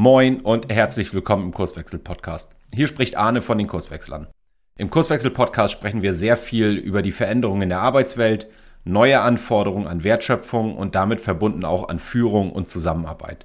Moin 0.00 0.42
und 0.42 0.72
herzlich 0.72 1.12
willkommen 1.12 1.46
im 1.46 1.52
Kurswechsel-Podcast. 1.52 2.52
Hier 2.72 2.86
spricht 2.86 3.16
Arne 3.16 3.42
von 3.42 3.58
den 3.58 3.66
Kurswechslern. 3.66 4.28
Im 4.76 4.90
Kurswechsel-Podcast 4.90 5.72
sprechen 5.72 6.02
wir 6.02 6.14
sehr 6.14 6.36
viel 6.36 6.76
über 6.76 7.02
die 7.02 7.10
Veränderungen 7.10 7.62
in 7.62 7.70
der 7.70 7.80
Arbeitswelt, 7.80 8.46
neue 8.84 9.20
Anforderungen 9.20 9.88
an 9.88 10.04
Wertschöpfung 10.04 10.76
und 10.76 10.94
damit 10.94 11.20
verbunden 11.20 11.64
auch 11.64 11.88
an 11.88 11.98
Führung 11.98 12.52
und 12.52 12.68
Zusammenarbeit. 12.68 13.44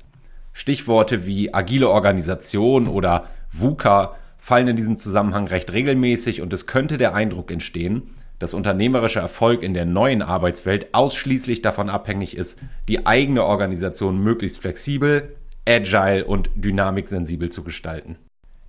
Stichworte 0.52 1.26
wie 1.26 1.52
agile 1.56 1.90
Organisation 1.90 2.88
oder 2.88 3.30
VUCA 3.52 4.16
fallen 4.38 4.68
in 4.68 4.76
diesem 4.76 4.98
Zusammenhang 4.98 5.48
recht 5.48 5.74
regelmäßig 5.74 6.44
und 6.44 6.54
es 6.54 6.68
könnte 6.68 7.00
der 7.00 7.16
Eindruck 7.16 7.50
entstehen, 7.50 8.12
dass 8.38 8.54
unternehmerischer 8.54 9.22
Erfolg 9.22 9.64
in 9.64 9.74
der 9.74 9.86
neuen 9.86 10.22
Arbeitswelt 10.22 10.94
ausschließlich 10.94 11.64
davon 11.64 11.90
abhängig 11.90 12.38
ist, 12.38 12.60
die 12.88 13.08
eigene 13.08 13.44
Organisation 13.44 14.20
möglichst 14.24 14.60
flexibel, 14.60 15.36
agile 15.68 16.26
und 16.26 16.50
dynamiksensibel 16.56 17.50
zu 17.50 17.64
gestalten. 17.64 18.18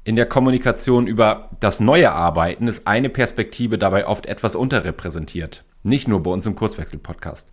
In 0.05 0.17
der 0.17 0.27
Kommunikation 0.27 1.07
über 1.07 1.51
das 1.61 1.81
neue 1.81 2.13
Arbeiten 2.13 2.69
ist 2.69 2.87
eine 2.87 3.09
Perspektive 3.09 3.79
dabei 3.79 4.07
oft 4.07 4.27
etwas 4.27 4.55
unterrepräsentiert. 4.55 5.65
Nicht 5.83 6.09
nur 6.09 6.23
bei 6.23 6.31
uns 6.31 6.45
im 6.47 6.57
Kurswechsel-Podcast. 6.57 7.49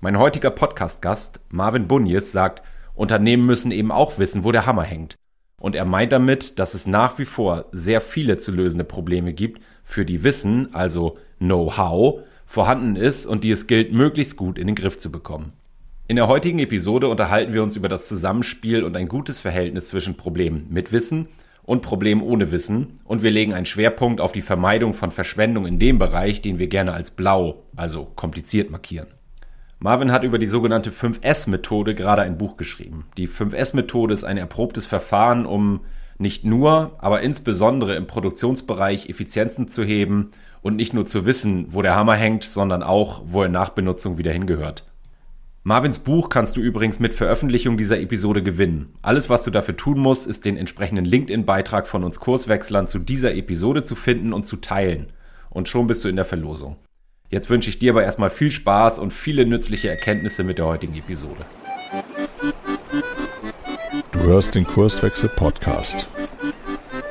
Mein 0.00 0.18
heutiger 0.18 0.50
Podcast-Gast, 0.50 1.40
Marvin 1.48 1.88
Bunjes, 1.88 2.32
sagt, 2.32 2.62
Unternehmen 2.94 3.46
müssen 3.46 3.70
eben 3.70 3.90
auch 3.90 4.18
wissen, 4.18 4.44
wo 4.44 4.52
der 4.52 4.66
Hammer 4.66 4.82
hängt. 4.82 5.16
Und 5.58 5.74
er 5.74 5.86
meint 5.86 6.12
damit, 6.12 6.58
dass 6.58 6.74
es 6.74 6.86
nach 6.86 7.18
wie 7.18 7.24
vor 7.24 7.66
sehr 7.72 8.02
viele 8.02 8.36
zu 8.36 8.52
lösende 8.52 8.84
Probleme 8.84 9.32
gibt, 9.32 9.62
für 9.84 10.04
die 10.04 10.22
Wissen, 10.22 10.74
also 10.74 11.16
Know-how, 11.38 12.20
vorhanden 12.44 12.96
ist 12.96 13.24
und 13.24 13.42
die 13.42 13.50
es 13.50 13.66
gilt, 13.66 13.92
möglichst 13.92 14.36
gut 14.36 14.58
in 14.58 14.66
den 14.66 14.76
Griff 14.76 14.98
zu 14.98 15.10
bekommen. 15.10 15.54
In 16.08 16.14
der 16.14 16.28
heutigen 16.28 16.60
Episode 16.60 17.08
unterhalten 17.08 17.52
wir 17.52 17.64
uns 17.64 17.74
über 17.74 17.88
das 17.88 18.06
Zusammenspiel 18.06 18.84
und 18.84 18.94
ein 18.94 19.08
gutes 19.08 19.40
Verhältnis 19.40 19.88
zwischen 19.88 20.16
Problemen 20.16 20.68
mit 20.70 20.92
Wissen 20.92 21.26
und 21.64 21.82
Problemen 21.82 22.22
ohne 22.22 22.52
Wissen 22.52 23.00
und 23.02 23.24
wir 23.24 23.32
legen 23.32 23.52
einen 23.52 23.66
Schwerpunkt 23.66 24.20
auf 24.20 24.30
die 24.30 24.42
Vermeidung 24.42 24.94
von 24.94 25.10
Verschwendung 25.10 25.66
in 25.66 25.80
dem 25.80 25.98
Bereich, 25.98 26.42
den 26.42 26.60
wir 26.60 26.68
gerne 26.68 26.92
als 26.92 27.10
blau, 27.10 27.64
also 27.74 28.04
kompliziert 28.04 28.70
markieren. 28.70 29.08
Marvin 29.80 30.12
hat 30.12 30.22
über 30.22 30.38
die 30.38 30.46
sogenannte 30.46 30.92
5S-Methode 30.92 31.96
gerade 31.96 32.22
ein 32.22 32.38
Buch 32.38 32.56
geschrieben. 32.56 33.06
Die 33.16 33.26
5S-Methode 33.26 34.14
ist 34.14 34.22
ein 34.22 34.38
erprobtes 34.38 34.86
Verfahren, 34.86 35.44
um 35.44 35.80
nicht 36.18 36.44
nur, 36.44 36.94
aber 36.98 37.22
insbesondere 37.22 37.96
im 37.96 38.06
Produktionsbereich 38.06 39.08
Effizienzen 39.08 39.68
zu 39.68 39.82
heben 39.82 40.30
und 40.62 40.76
nicht 40.76 40.94
nur 40.94 41.04
zu 41.04 41.26
wissen, 41.26 41.66
wo 41.70 41.82
der 41.82 41.96
Hammer 41.96 42.14
hängt, 42.14 42.44
sondern 42.44 42.84
auch, 42.84 43.22
wo 43.26 43.42
er 43.42 43.48
nach 43.48 43.70
Benutzung 43.70 44.18
wieder 44.18 44.30
hingehört. 44.30 44.84
Marvins 45.68 45.98
Buch 45.98 46.28
kannst 46.28 46.56
du 46.56 46.60
übrigens 46.60 47.00
mit 47.00 47.12
Veröffentlichung 47.12 47.76
dieser 47.76 47.98
Episode 47.98 48.40
gewinnen. 48.40 48.94
Alles, 49.02 49.28
was 49.28 49.42
du 49.42 49.50
dafür 49.50 49.76
tun 49.76 49.98
musst, 49.98 50.28
ist 50.28 50.44
den 50.44 50.56
entsprechenden 50.56 51.04
LinkedIn-Beitrag 51.04 51.88
von 51.88 52.04
uns 52.04 52.20
Kurswechslern 52.20 52.86
zu 52.86 53.00
dieser 53.00 53.34
Episode 53.34 53.82
zu 53.82 53.96
finden 53.96 54.32
und 54.32 54.46
zu 54.46 54.58
teilen. 54.58 55.08
Und 55.50 55.68
schon 55.68 55.88
bist 55.88 56.04
du 56.04 56.08
in 56.08 56.14
der 56.14 56.24
Verlosung. 56.24 56.76
Jetzt 57.30 57.50
wünsche 57.50 57.68
ich 57.68 57.80
dir 57.80 57.90
aber 57.90 58.04
erstmal 58.04 58.30
viel 58.30 58.52
Spaß 58.52 59.00
und 59.00 59.12
viele 59.12 59.44
nützliche 59.44 59.88
Erkenntnisse 59.88 60.44
mit 60.44 60.58
der 60.58 60.66
heutigen 60.66 60.94
Episode. 60.94 61.44
Du 64.12 64.20
hörst 64.20 64.54
den 64.54 64.68
Kurswechsel 64.68 65.30
Podcast. 65.30 66.08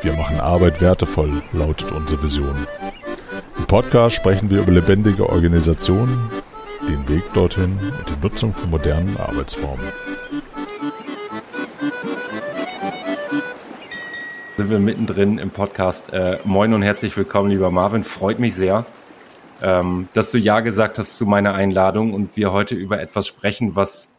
Wir 0.01 0.13
machen 0.13 0.39
Arbeit 0.39 0.79
wertevoll, 0.79 1.41
lautet 1.51 1.91
unsere 1.91 2.23
Vision. 2.23 2.55
Im 3.57 3.65
Podcast 3.65 4.15
sprechen 4.15 4.49
wir 4.49 4.61
über 4.61 4.71
lebendige 4.71 5.29
Organisationen, 5.29 6.29
den 6.87 7.07
Weg 7.09 7.23
dorthin 7.33 7.79
und 7.79 8.09
die 8.09 8.21
Nutzung 8.21 8.53
von 8.53 8.69
modernen 8.69 9.17
Arbeitsformen. 9.17 9.85
Sind 14.57 14.69
wir 14.69 14.79
mittendrin 14.79 15.37
im 15.37 15.49
Podcast. 15.49 16.13
Äh, 16.13 16.37
moin 16.43 16.73
und 16.73 16.83
herzlich 16.83 17.17
willkommen, 17.17 17.49
lieber 17.49 17.71
Marvin. 17.71 18.03
Freut 18.03 18.39
mich 18.39 18.55
sehr, 18.55 18.85
ähm, 19.61 20.09
dass 20.13 20.31
du 20.31 20.37
Ja 20.37 20.59
gesagt 20.59 20.99
hast 20.99 21.17
zu 21.17 21.25
meiner 21.25 21.55
Einladung 21.55 22.13
und 22.13 22.37
wir 22.37 22.51
heute 22.51 22.75
über 22.75 23.01
etwas 23.01 23.25
sprechen, 23.25 23.75
was 23.75 24.13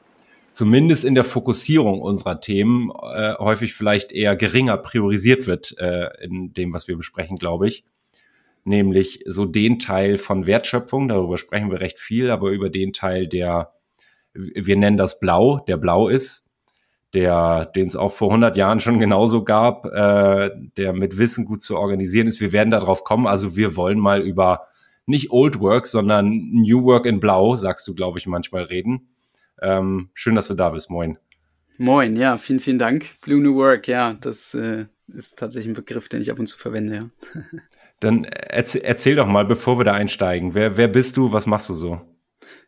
zumindest 0.50 1.04
in 1.04 1.14
der 1.14 1.24
Fokussierung 1.24 2.00
unserer 2.00 2.40
Themen 2.40 2.90
äh, 2.90 3.34
häufig 3.38 3.74
vielleicht 3.74 4.10
eher 4.10 4.34
geringer 4.34 4.76
priorisiert 4.76 5.46
wird 5.46 5.76
äh, 5.78 6.08
in 6.24 6.52
dem, 6.52 6.72
was 6.72 6.88
wir 6.88 6.96
besprechen, 6.96 7.38
glaube 7.38 7.68
ich 7.68 7.84
nämlich 8.66 9.22
so 9.26 9.44
den 9.44 9.78
Teil 9.78 10.18
von 10.18 10.46
Wertschöpfung, 10.46 11.08
darüber 11.08 11.38
sprechen 11.38 11.70
wir 11.70 11.80
recht 11.80 11.98
viel, 11.98 12.30
aber 12.30 12.50
über 12.50 12.68
den 12.68 12.92
Teil, 12.92 13.28
der, 13.28 13.72
wir 14.34 14.76
nennen 14.76 14.96
das 14.96 15.20
Blau, 15.20 15.60
der 15.66 15.76
blau 15.76 16.08
ist, 16.08 16.48
der, 17.14 17.66
den 17.66 17.86
es 17.86 17.96
auch 17.96 18.12
vor 18.12 18.28
100 18.28 18.56
Jahren 18.56 18.80
schon 18.80 18.98
genauso 18.98 19.44
gab, 19.44 19.86
äh, 19.86 20.50
der 20.76 20.92
mit 20.92 21.18
Wissen 21.18 21.44
gut 21.46 21.62
zu 21.62 21.78
organisieren 21.78 22.26
ist. 22.26 22.40
Wir 22.40 22.52
werden 22.52 22.70
darauf 22.70 23.04
kommen. 23.04 23.26
Also 23.26 23.56
wir 23.56 23.76
wollen 23.76 23.98
mal 23.98 24.20
über 24.20 24.66
nicht 25.06 25.30
Old 25.30 25.60
Work, 25.60 25.86
sondern 25.86 26.28
New 26.52 26.82
Work 26.84 27.06
in 27.06 27.20
Blau, 27.20 27.56
sagst 27.56 27.86
du, 27.88 27.94
glaube 27.94 28.18
ich, 28.18 28.26
manchmal 28.26 28.64
reden. 28.64 29.08
Ähm, 29.62 30.10
schön, 30.12 30.34
dass 30.34 30.48
du 30.48 30.54
da 30.54 30.70
bist. 30.70 30.90
Moin. 30.90 31.16
Moin, 31.78 32.16
ja, 32.16 32.36
vielen, 32.36 32.60
vielen 32.60 32.78
Dank. 32.78 33.06
Blue 33.22 33.40
New 33.40 33.54
Work, 33.54 33.86
ja, 33.86 34.14
das 34.14 34.54
äh, 34.54 34.86
ist 35.08 35.38
tatsächlich 35.38 35.72
ein 35.72 35.76
Begriff, 35.76 36.08
den 36.08 36.22
ich 36.22 36.30
ab 36.30 36.38
und 36.38 36.46
zu 36.46 36.58
verwende, 36.58 36.94
ja. 36.94 37.08
Dann 38.00 38.24
erzähl, 38.24 38.82
erzähl 38.82 39.16
doch 39.16 39.26
mal, 39.26 39.44
bevor 39.44 39.78
wir 39.78 39.84
da 39.84 39.92
einsteigen. 39.92 40.54
Wer, 40.54 40.76
wer 40.76 40.88
bist 40.88 41.16
du? 41.16 41.32
Was 41.32 41.46
machst 41.46 41.68
du 41.68 41.74
so? 41.74 42.00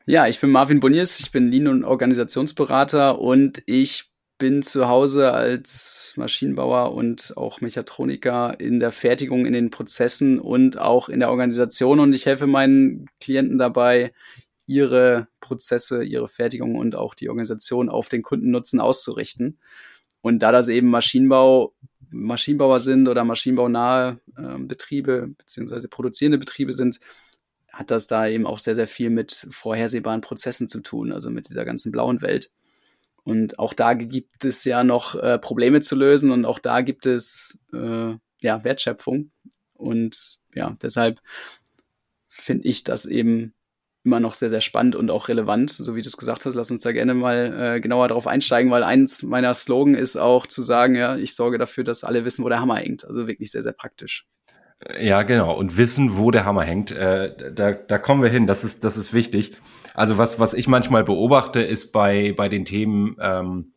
Ja, 0.06 0.26
ich 0.26 0.40
bin 0.40 0.50
Marvin 0.50 0.80
Bonies, 0.80 1.20
ich 1.20 1.30
bin 1.32 1.50
Lean- 1.50 1.68
und 1.68 1.84
Organisationsberater 1.84 3.18
und 3.20 3.62
ich 3.66 4.10
bin 4.38 4.62
zu 4.62 4.88
Hause 4.88 5.32
als 5.32 6.14
Maschinenbauer 6.16 6.94
und 6.94 7.36
auch 7.36 7.60
Mechatroniker 7.60 8.58
in 8.58 8.78
der 8.78 8.92
Fertigung, 8.92 9.44
in 9.44 9.52
den 9.52 9.70
Prozessen 9.70 10.38
und 10.38 10.78
auch 10.78 11.08
in 11.08 11.20
der 11.20 11.30
Organisation 11.30 12.00
und 12.00 12.14
ich 12.14 12.24
helfe 12.24 12.46
meinen 12.46 13.06
Klienten 13.20 13.58
dabei, 13.58 14.12
ihre 14.66 15.28
Prozesse, 15.40 16.04
ihre 16.04 16.28
Fertigung 16.28 16.76
und 16.76 16.94
auch 16.94 17.14
die 17.14 17.28
Organisation 17.28 17.88
auf 17.88 18.08
den 18.08 18.22
Kundennutzen 18.22 18.80
auszurichten. 18.80 19.58
Und 20.20 20.40
da 20.40 20.52
das 20.52 20.68
eben 20.68 20.88
Maschinenbau 20.88 21.74
Maschinenbauer 22.10 22.80
sind 22.80 23.08
oder 23.08 23.24
maschinenbaunahe 23.24 24.20
äh, 24.36 24.58
Betriebe 24.58 25.28
beziehungsweise 25.36 25.88
produzierende 25.88 26.38
Betriebe 26.38 26.72
sind, 26.72 27.00
hat 27.72 27.90
das 27.90 28.06
da 28.06 28.26
eben 28.26 28.46
auch 28.46 28.58
sehr, 28.58 28.74
sehr 28.74 28.86
viel 28.86 29.10
mit 29.10 29.46
vorhersehbaren 29.50 30.20
Prozessen 30.20 30.68
zu 30.68 30.80
tun, 30.80 31.12
also 31.12 31.30
mit 31.30 31.48
dieser 31.48 31.64
ganzen 31.64 31.92
blauen 31.92 32.22
Welt. 32.22 32.50
Und 33.24 33.58
auch 33.58 33.74
da 33.74 33.94
gibt 33.94 34.44
es 34.44 34.64
ja 34.64 34.84
noch 34.84 35.14
äh, 35.14 35.38
Probleme 35.38 35.80
zu 35.80 35.96
lösen 35.96 36.30
und 36.30 36.44
auch 36.44 36.58
da 36.58 36.80
gibt 36.80 37.04
es 37.04 37.60
äh, 37.72 38.14
ja 38.40 38.64
Wertschöpfung. 38.64 39.30
Und 39.74 40.38
ja, 40.54 40.76
deshalb 40.80 41.20
finde 42.28 42.66
ich 42.66 42.84
das 42.84 43.04
eben 43.04 43.52
immer 44.08 44.20
noch 44.20 44.32
sehr, 44.32 44.48
sehr 44.48 44.62
spannend 44.62 44.96
und 44.96 45.10
auch 45.10 45.28
relevant, 45.28 45.70
so 45.70 45.94
wie 45.94 46.00
du 46.00 46.08
es 46.08 46.16
gesagt 46.16 46.46
hast. 46.46 46.54
Lass 46.54 46.70
uns 46.70 46.82
da 46.82 46.92
gerne 46.92 47.12
mal 47.12 47.76
äh, 47.76 47.80
genauer 47.80 48.08
darauf 48.08 48.26
einsteigen, 48.26 48.70
weil 48.72 48.82
eins 48.82 49.22
meiner 49.22 49.52
Slogan 49.52 49.94
ist 49.94 50.16
auch 50.16 50.46
zu 50.46 50.62
sagen, 50.62 50.94
ja, 50.94 51.16
ich 51.16 51.36
sorge 51.36 51.58
dafür, 51.58 51.84
dass 51.84 52.04
alle 52.04 52.24
wissen, 52.24 52.42
wo 52.42 52.48
der 52.48 52.60
Hammer 52.60 52.76
hängt. 52.76 53.04
Also 53.04 53.26
wirklich 53.26 53.50
sehr, 53.50 53.62
sehr 53.62 53.74
praktisch. 53.74 54.26
Ja, 54.98 55.22
genau. 55.24 55.54
Und 55.54 55.76
wissen, 55.76 56.16
wo 56.16 56.30
der 56.30 56.46
Hammer 56.46 56.62
hängt, 56.62 56.90
äh, 56.90 57.52
da, 57.52 57.72
da 57.72 57.98
kommen 57.98 58.22
wir 58.22 58.30
hin. 58.30 58.46
Das 58.46 58.64
ist, 58.64 58.82
das 58.82 58.96
ist 58.96 59.12
wichtig. 59.12 59.52
Also 59.94 60.16
was, 60.16 60.40
was 60.40 60.54
ich 60.54 60.68
manchmal 60.68 61.04
beobachte, 61.04 61.60
ist 61.60 61.92
bei, 61.92 62.32
bei 62.34 62.48
den 62.48 62.64
Themen, 62.64 63.16
ähm, 63.20 63.72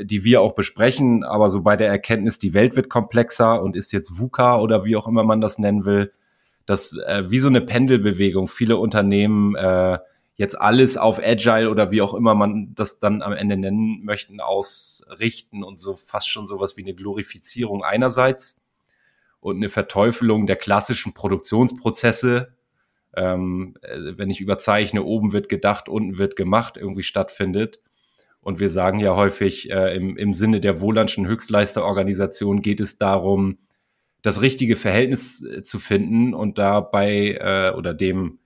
die 0.00 0.24
wir 0.24 0.40
auch 0.40 0.54
besprechen, 0.54 1.24
aber 1.24 1.50
so 1.50 1.62
bei 1.62 1.76
der 1.76 1.88
Erkenntnis, 1.88 2.38
die 2.38 2.54
Welt 2.54 2.74
wird 2.76 2.88
komplexer 2.88 3.62
und 3.62 3.76
ist 3.76 3.92
jetzt 3.92 4.18
VUCA 4.18 4.58
oder 4.60 4.84
wie 4.84 4.96
auch 4.96 5.06
immer 5.06 5.24
man 5.24 5.40
das 5.40 5.58
nennen 5.58 5.84
will, 5.84 6.12
dass 6.68 6.92
äh, 6.98 7.24
wie 7.28 7.38
so 7.38 7.48
eine 7.48 7.62
Pendelbewegung 7.62 8.46
viele 8.46 8.76
Unternehmen 8.76 9.56
äh, 9.56 9.98
jetzt 10.34 10.60
alles 10.60 10.98
auf 10.98 11.18
Agile 11.18 11.70
oder 11.70 11.90
wie 11.90 12.02
auch 12.02 12.12
immer 12.12 12.34
man 12.34 12.74
das 12.74 12.98
dann 12.98 13.22
am 13.22 13.32
Ende 13.32 13.56
nennen 13.56 14.04
möchten, 14.04 14.42
ausrichten 14.42 15.64
und 15.64 15.78
so 15.78 15.96
fast 15.96 16.28
schon 16.28 16.46
sowas 16.46 16.76
wie 16.76 16.82
eine 16.82 16.92
Glorifizierung 16.92 17.82
einerseits 17.82 18.62
und 19.40 19.56
eine 19.56 19.70
Verteufelung 19.70 20.46
der 20.46 20.56
klassischen 20.56 21.14
Produktionsprozesse, 21.14 22.52
ähm, 23.16 23.74
äh, 23.80 24.18
wenn 24.18 24.28
ich 24.28 24.42
überzeichne, 24.42 25.04
oben 25.04 25.32
wird 25.32 25.48
gedacht, 25.48 25.88
unten 25.88 26.18
wird 26.18 26.36
gemacht, 26.36 26.76
irgendwie 26.76 27.02
stattfindet. 27.02 27.80
Und 28.42 28.60
wir 28.60 28.68
sagen 28.68 29.00
ja 29.00 29.16
häufig, 29.16 29.70
äh, 29.70 29.96
im, 29.96 30.18
im 30.18 30.34
Sinne 30.34 30.60
der 30.60 30.82
Wohlandschen 30.82 31.26
Höchstleisterorganisation 31.26 32.60
geht 32.60 32.80
es 32.80 32.98
darum, 32.98 33.56
das 34.28 34.42
richtige 34.42 34.76
Verhältnis 34.76 35.42
äh, 35.42 35.62
zu 35.62 35.78
finden 35.78 36.34
und 36.34 36.58
dabei 36.58 37.38
äh, 37.40 37.76
oder 37.76 37.94
dem 37.94 38.38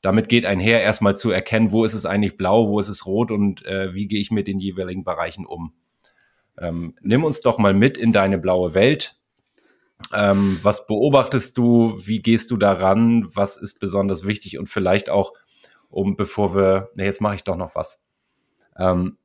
damit 0.00 0.28
geht 0.28 0.44
einher, 0.44 0.80
erstmal 0.82 1.16
zu 1.16 1.30
erkennen, 1.30 1.72
wo 1.72 1.84
ist 1.84 1.94
es 1.94 2.06
eigentlich 2.06 2.36
blau, 2.36 2.68
wo 2.68 2.78
ist 2.78 2.88
es 2.88 3.04
rot 3.04 3.30
und 3.30 3.64
äh, 3.66 3.94
wie 3.94 4.06
gehe 4.06 4.20
ich 4.20 4.30
mit 4.30 4.46
den 4.46 4.60
jeweiligen 4.60 5.02
Bereichen 5.02 5.44
um. 5.44 5.72
Ähm, 6.56 6.94
nimm 7.00 7.24
uns 7.24 7.40
doch 7.40 7.58
mal 7.58 7.74
mit 7.74 7.96
in 7.96 8.12
deine 8.12 8.38
blaue 8.38 8.74
Welt. 8.74 9.16
Ähm, 10.12 10.58
was 10.62 10.86
beobachtest 10.86 11.58
du? 11.58 11.94
Wie 11.98 12.22
gehst 12.22 12.52
du 12.52 12.56
daran? 12.56 13.28
Was 13.34 13.56
ist 13.56 13.80
besonders 13.80 14.24
wichtig? 14.24 14.58
Und 14.58 14.68
vielleicht 14.68 15.10
auch, 15.10 15.32
um 15.88 16.16
bevor 16.16 16.54
wir, 16.54 16.90
ne, 16.94 17.04
jetzt 17.04 17.20
mache 17.20 17.34
ich 17.34 17.42
doch 17.42 17.56
noch 17.56 17.74
was. 17.74 18.04
Ähm, 18.76 19.18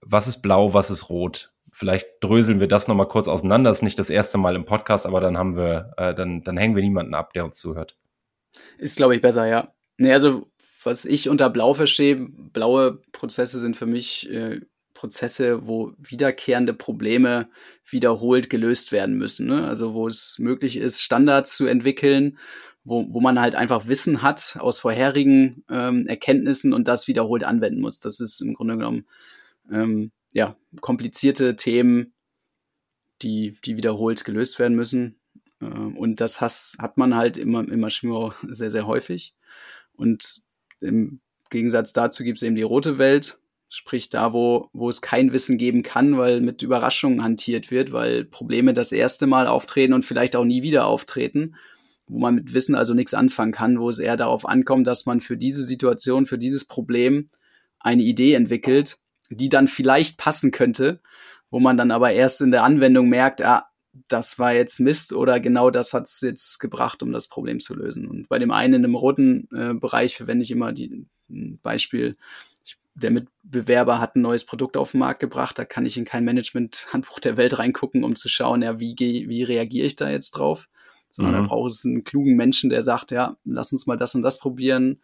was 0.00 0.26
ist 0.26 0.42
blau, 0.42 0.74
was 0.74 0.90
ist 0.90 1.08
rot? 1.08 1.52
Vielleicht 1.76 2.06
dröseln 2.20 2.58
wir 2.58 2.68
das 2.68 2.88
nochmal 2.88 3.06
kurz 3.06 3.28
auseinander. 3.28 3.70
Das 3.70 3.78
ist 3.78 3.82
nicht 3.82 3.98
das 3.98 4.08
erste 4.08 4.38
Mal 4.38 4.56
im 4.56 4.64
Podcast, 4.64 5.04
aber 5.04 5.20
dann 5.20 5.36
haben 5.36 5.56
wir, 5.56 5.92
äh, 5.98 6.14
dann, 6.14 6.42
dann 6.42 6.56
hängen 6.56 6.74
wir 6.74 6.82
niemanden 6.82 7.12
ab, 7.12 7.34
der 7.34 7.44
uns 7.44 7.58
zuhört. 7.58 7.96
Ist, 8.78 8.96
glaube 8.96 9.14
ich, 9.14 9.20
besser, 9.20 9.46
ja. 9.46 9.74
Nee, 9.98 10.14
also 10.14 10.46
was 10.84 11.04
ich 11.04 11.28
unter 11.28 11.50
Blau 11.50 11.74
verstehe, 11.74 12.16
blaue 12.16 13.02
Prozesse 13.12 13.60
sind 13.60 13.76
für 13.76 13.84
mich 13.84 14.30
äh, 14.30 14.60
Prozesse, 14.94 15.68
wo 15.68 15.92
wiederkehrende 15.98 16.72
Probleme 16.72 17.50
wiederholt 17.84 18.48
gelöst 18.48 18.90
werden 18.90 19.18
müssen. 19.18 19.46
Ne? 19.46 19.68
Also 19.68 19.92
wo 19.92 20.06
es 20.06 20.38
möglich 20.38 20.78
ist, 20.78 21.02
Standards 21.02 21.56
zu 21.56 21.66
entwickeln, 21.66 22.38
wo, 22.84 23.04
wo 23.10 23.20
man 23.20 23.38
halt 23.38 23.54
einfach 23.54 23.86
Wissen 23.86 24.22
hat 24.22 24.56
aus 24.60 24.78
vorherigen 24.78 25.62
ähm, 25.68 26.06
Erkenntnissen 26.06 26.72
und 26.72 26.88
das 26.88 27.06
wiederholt 27.06 27.44
anwenden 27.44 27.82
muss. 27.82 28.00
Das 28.00 28.18
ist 28.18 28.40
im 28.40 28.54
Grunde 28.54 28.78
genommen 28.78 29.06
ähm, 29.70 30.10
ja 30.32 30.56
komplizierte 30.80 31.56
Themen, 31.56 32.12
die, 33.22 33.56
die 33.64 33.76
wiederholt 33.76 34.24
gelöst 34.24 34.58
werden 34.58 34.76
müssen. 34.76 35.16
Äh, 35.60 35.66
und 35.66 36.20
das 36.20 36.40
has, 36.40 36.76
hat 36.78 36.98
man 36.98 37.14
halt 37.14 37.36
immer 37.36 37.66
im 37.68 37.80
Maschinenbau 37.80 38.32
sehr, 38.48 38.70
sehr 38.70 38.86
häufig. 38.86 39.34
Und 39.94 40.42
im 40.80 41.20
Gegensatz 41.50 41.92
dazu 41.92 42.24
gibt 42.24 42.38
es 42.38 42.42
eben 42.42 42.56
die 42.56 42.62
rote 42.62 42.98
Welt, 42.98 43.38
sprich 43.68 44.10
da, 44.10 44.32
wo, 44.32 44.68
wo 44.72 44.88
es 44.88 45.00
kein 45.00 45.32
Wissen 45.32 45.58
geben 45.58 45.82
kann, 45.82 46.18
weil 46.18 46.40
mit 46.40 46.62
Überraschungen 46.62 47.22
hantiert 47.22 47.70
wird, 47.70 47.92
weil 47.92 48.24
Probleme 48.24 48.74
das 48.74 48.92
erste 48.92 49.26
Mal 49.26 49.46
auftreten 49.46 49.92
und 49.92 50.04
vielleicht 50.04 50.36
auch 50.36 50.44
nie 50.44 50.62
wieder 50.62 50.86
auftreten, 50.86 51.56
wo 52.06 52.18
man 52.18 52.34
mit 52.34 52.54
Wissen 52.54 52.74
also 52.74 52.94
nichts 52.94 53.14
anfangen 53.14 53.52
kann, 53.52 53.80
wo 53.80 53.88
es 53.88 53.98
eher 53.98 54.16
darauf 54.16 54.46
ankommt, 54.46 54.86
dass 54.86 55.06
man 55.06 55.20
für 55.20 55.36
diese 55.36 55.64
Situation, 55.64 56.26
für 56.26 56.38
dieses 56.38 56.64
Problem 56.64 57.28
eine 57.80 58.02
Idee 58.02 58.34
entwickelt, 58.34 58.98
die 59.30 59.48
dann 59.48 59.68
vielleicht 59.68 60.18
passen 60.18 60.50
könnte, 60.50 61.00
wo 61.50 61.60
man 61.60 61.76
dann 61.76 61.90
aber 61.90 62.12
erst 62.12 62.40
in 62.40 62.50
der 62.50 62.64
Anwendung 62.64 63.08
merkt, 63.08 63.42
ah, 63.42 63.66
das 64.08 64.38
war 64.38 64.52
jetzt 64.52 64.78
Mist 64.80 65.12
oder 65.12 65.40
genau 65.40 65.70
das 65.70 65.92
hat 65.92 66.04
es 66.04 66.20
jetzt 66.20 66.58
gebracht, 66.58 67.02
um 67.02 67.12
das 67.12 67.28
Problem 67.28 67.60
zu 67.60 67.74
lösen. 67.74 68.08
Und 68.08 68.28
bei 68.28 68.38
dem 68.38 68.50
einen 68.50 68.74
in 68.74 68.82
dem 68.82 68.94
roten 68.94 69.48
äh, 69.54 69.74
Bereich 69.74 70.16
verwende 70.16 70.42
ich 70.42 70.50
immer 70.50 70.72
die, 70.72 71.06
ein 71.30 71.58
Beispiel, 71.62 72.16
ich, 72.64 72.76
der 72.94 73.10
Mitbewerber 73.10 74.00
hat 74.00 74.16
ein 74.16 74.22
neues 74.22 74.44
Produkt 74.44 74.76
auf 74.76 74.92
den 74.92 75.00
Markt 75.00 75.20
gebracht, 75.20 75.58
da 75.58 75.64
kann 75.64 75.86
ich 75.86 75.96
in 75.96 76.04
kein 76.04 76.24
Management-Handbuch 76.24 77.20
der 77.20 77.36
Welt 77.36 77.58
reingucken, 77.58 78.04
um 78.04 78.16
zu 78.16 78.28
schauen, 78.28 78.62
ja, 78.62 78.78
wie, 78.80 78.94
wie 78.98 79.42
reagiere 79.42 79.86
ich 79.86 79.96
da 79.96 80.10
jetzt 80.10 80.32
drauf? 80.32 80.68
Sondern 81.08 81.34
mhm. 81.34 81.38
da 81.38 81.48
braucht 81.48 81.72
es 81.72 81.84
einen 81.84 82.04
klugen 82.04 82.36
Menschen, 82.36 82.70
der 82.70 82.82
sagt, 82.82 83.12
ja, 83.12 83.36
lass 83.44 83.72
uns 83.72 83.86
mal 83.86 83.96
das 83.96 84.14
und 84.14 84.22
das 84.22 84.38
probieren. 84.38 85.00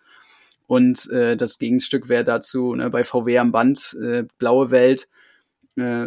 Und 0.73 1.11
äh, 1.11 1.37
das 1.37 1.59
Gegenstück 1.59 2.09
wäre 2.09 2.25
dazu 2.25 2.75
ne, 2.75 2.89
bei 2.89 3.05
VW 3.05 3.37
am 3.37 3.53
Band, 3.53 3.95
äh, 4.03 4.25
blaue 4.39 4.71
Welt, 4.71 5.07
äh, 5.77 6.07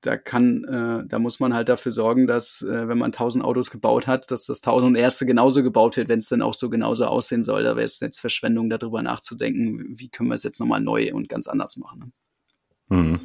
da 0.00 0.16
kann, 0.16 0.64
äh, 0.64 1.06
da 1.06 1.20
muss 1.20 1.38
man 1.38 1.54
halt 1.54 1.68
dafür 1.68 1.92
sorgen, 1.92 2.26
dass 2.26 2.62
äh, 2.62 2.88
wenn 2.88 2.98
man 2.98 3.12
tausend 3.12 3.44
Autos 3.44 3.70
gebaut 3.70 4.08
hat, 4.08 4.32
dass 4.32 4.46
das 4.46 4.62
tausend 4.62 4.96
erste 4.96 5.26
genauso 5.26 5.62
gebaut 5.62 5.96
wird, 5.96 6.08
wenn 6.08 6.18
es 6.18 6.28
dann 6.28 6.42
auch 6.42 6.54
so 6.54 6.70
genauso 6.70 7.04
aussehen 7.04 7.44
soll. 7.44 7.62
Da 7.62 7.76
wäre 7.76 7.84
es 7.84 8.00
jetzt 8.00 8.18
Verschwendung, 8.18 8.68
darüber 8.68 9.00
nachzudenken, 9.00 9.96
wie 9.96 10.08
können 10.08 10.30
wir 10.30 10.34
es 10.34 10.42
jetzt 10.42 10.58
nochmal 10.58 10.80
neu 10.80 11.14
und 11.14 11.28
ganz 11.28 11.46
anders 11.46 11.76
machen. 11.76 12.12
Ne? 12.88 13.00
Mhm. 13.00 13.20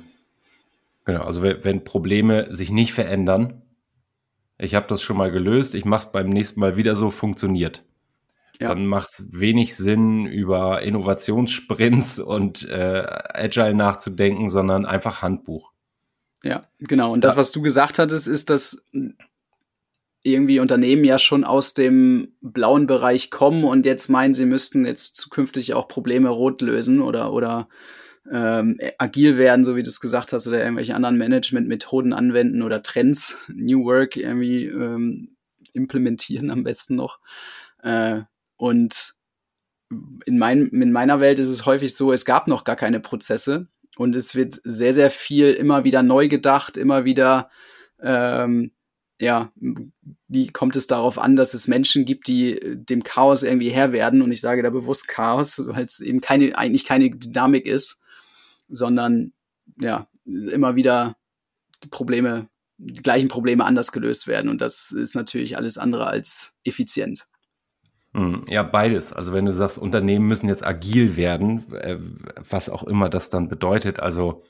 Genau, 1.05 1.23
also 1.23 1.41
wenn 1.41 1.83
Probleme 1.83 2.53
sich 2.53 2.69
nicht 2.69 2.93
verändern, 2.93 3.63
ich 4.59 4.75
habe 4.75 4.85
das 4.87 5.01
schon 5.01 5.17
mal 5.17 5.31
gelöst, 5.31 5.73
ich 5.73 5.83
mache 5.83 6.05
es 6.05 6.11
beim 6.11 6.29
nächsten 6.29 6.59
Mal 6.59 6.77
wieder 6.77 6.95
so, 6.95 7.09
funktioniert. 7.09 7.83
Ja. 8.59 8.69
Dann 8.69 8.85
macht 8.85 9.09
es 9.11 9.25
wenig 9.31 9.75
Sinn, 9.75 10.25
über 10.25 10.81
Innovationssprints 10.81 12.19
und 12.19 12.67
äh, 12.69 13.03
Agile 13.33 13.73
nachzudenken, 13.73 14.49
sondern 14.49 14.85
einfach 14.85 15.21
Handbuch. 15.21 15.71
Ja, 16.43 16.61
genau. 16.79 17.13
Und 17.13 17.23
das, 17.23 17.37
was 17.37 17.51
du 17.51 17.61
gesagt 17.61 17.99
hattest, 17.99 18.27
ist, 18.27 18.49
dass 18.49 18.85
irgendwie 20.23 20.59
Unternehmen 20.59 21.03
ja 21.03 21.17
schon 21.17 21.43
aus 21.43 21.73
dem 21.73 22.33
blauen 22.41 22.87
Bereich 22.87 23.29
kommen 23.29 23.63
und 23.63 23.85
jetzt 23.85 24.09
meinen, 24.09 24.33
sie 24.33 24.45
müssten 24.45 24.85
jetzt 24.85 25.15
zukünftig 25.15 25.73
auch 25.73 25.87
Probleme 25.87 26.29
rot 26.29 26.61
lösen 26.61 27.01
oder, 27.01 27.33
oder 27.33 27.67
ähm, 28.31 28.77
agil 28.97 29.37
werden, 29.37 29.65
so 29.65 29.75
wie 29.75 29.83
du 29.83 29.89
es 29.89 29.99
gesagt 29.99 30.31
hast, 30.31 30.47
oder 30.47 30.63
irgendwelche 30.63 30.95
anderen 30.95 31.17
Management-Methoden 31.17 32.13
anwenden 32.13 32.61
oder 32.61 32.81
Trends, 32.81 33.37
New 33.49 33.83
Work 33.85 34.15
irgendwie 34.15 34.65
ähm, 34.65 35.35
implementieren 35.73 36.49
am 36.51 36.63
besten 36.63 36.95
noch. 36.95 37.19
Äh, 37.81 38.21
und 38.57 39.15
in, 40.25 40.37
mein, 40.37 40.67
in 40.69 40.91
meiner 40.91 41.19
Welt 41.19 41.39
ist 41.39 41.49
es 41.49 41.65
häufig 41.65 41.95
so, 41.95 42.11
es 42.11 42.25
gab 42.25 42.47
noch 42.47 42.63
gar 42.63 42.75
keine 42.75 42.99
Prozesse. 42.99 43.67
Und 43.95 44.15
es 44.15 44.33
wird 44.33 44.59
sehr, 44.63 44.93
sehr 44.93 45.11
viel 45.11 45.51
immer 45.51 45.83
wieder 45.83 46.01
neu 46.01 46.27
gedacht, 46.27 46.77
immer 46.77 47.05
wieder, 47.05 47.49
ähm, 48.01 48.71
ja, 49.19 49.51
wie 50.27 50.47
kommt 50.47 50.75
es 50.75 50.87
darauf 50.87 51.19
an, 51.19 51.35
dass 51.35 51.53
es 51.53 51.67
Menschen 51.67 52.03
gibt, 52.03 52.27
die 52.27 52.59
dem 52.63 53.03
Chaos 53.03 53.43
irgendwie 53.43 53.69
Herr 53.69 53.91
werden? 53.91 54.21
Und 54.21 54.31
ich 54.31 54.41
sage 54.41 54.63
da 54.63 54.71
bewusst 54.71 55.07
Chaos, 55.07 55.61
weil 55.63 55.85
es 55.85 55.99
eben 55.99 56.21
keine, 56.21 56.57
eigentlich 56.57 56.85
keine 56.85 57.11
Dynamik 57.11 57.67
ist, 57.67 57.99
sondern 58.67 59.33
ja, 59.79 60.07
immer 60.25 60.75
wieder 60.75 61.15
die 61.83 61.89
Probleme, 61.89 62.47
die 62.77 63.03
gleichen 63.03 63.27
Probleme 63.27 63.63
anders 63.63 63.91
gelöst 63.91 64.27
werden. 64.27 64.49
Und 64.49 64.59
das 64.59 64.91
ist 64.91 65.15
natürlich 65.15 65.55
alles 65.55 65.77
andere 65.77 66.07
als 66.07 66.55
effizient. 66.63 67.27
Hm, 68.13 68.45
ja, 68.47 68.61
beides. 68.63 69.11
Also 69.11 69.33
wenn 69.33 69.45
du 69.45 69.53
sagst, 69.53 69.77
Unternehmen 69.77 70.27
müssen 70.27 70.47
jetzt 70.47 70.65
agil 70.65 71.17
werden, 71.17 71.73
äh, 71.73 71.97
was 72.47 72.69
auch 72.69 72.83
immer 72.83 73.09
das 73.09 73.29
dann 73.29 73.49
bedeutet, 73.49 73.99
also 73.99 74.43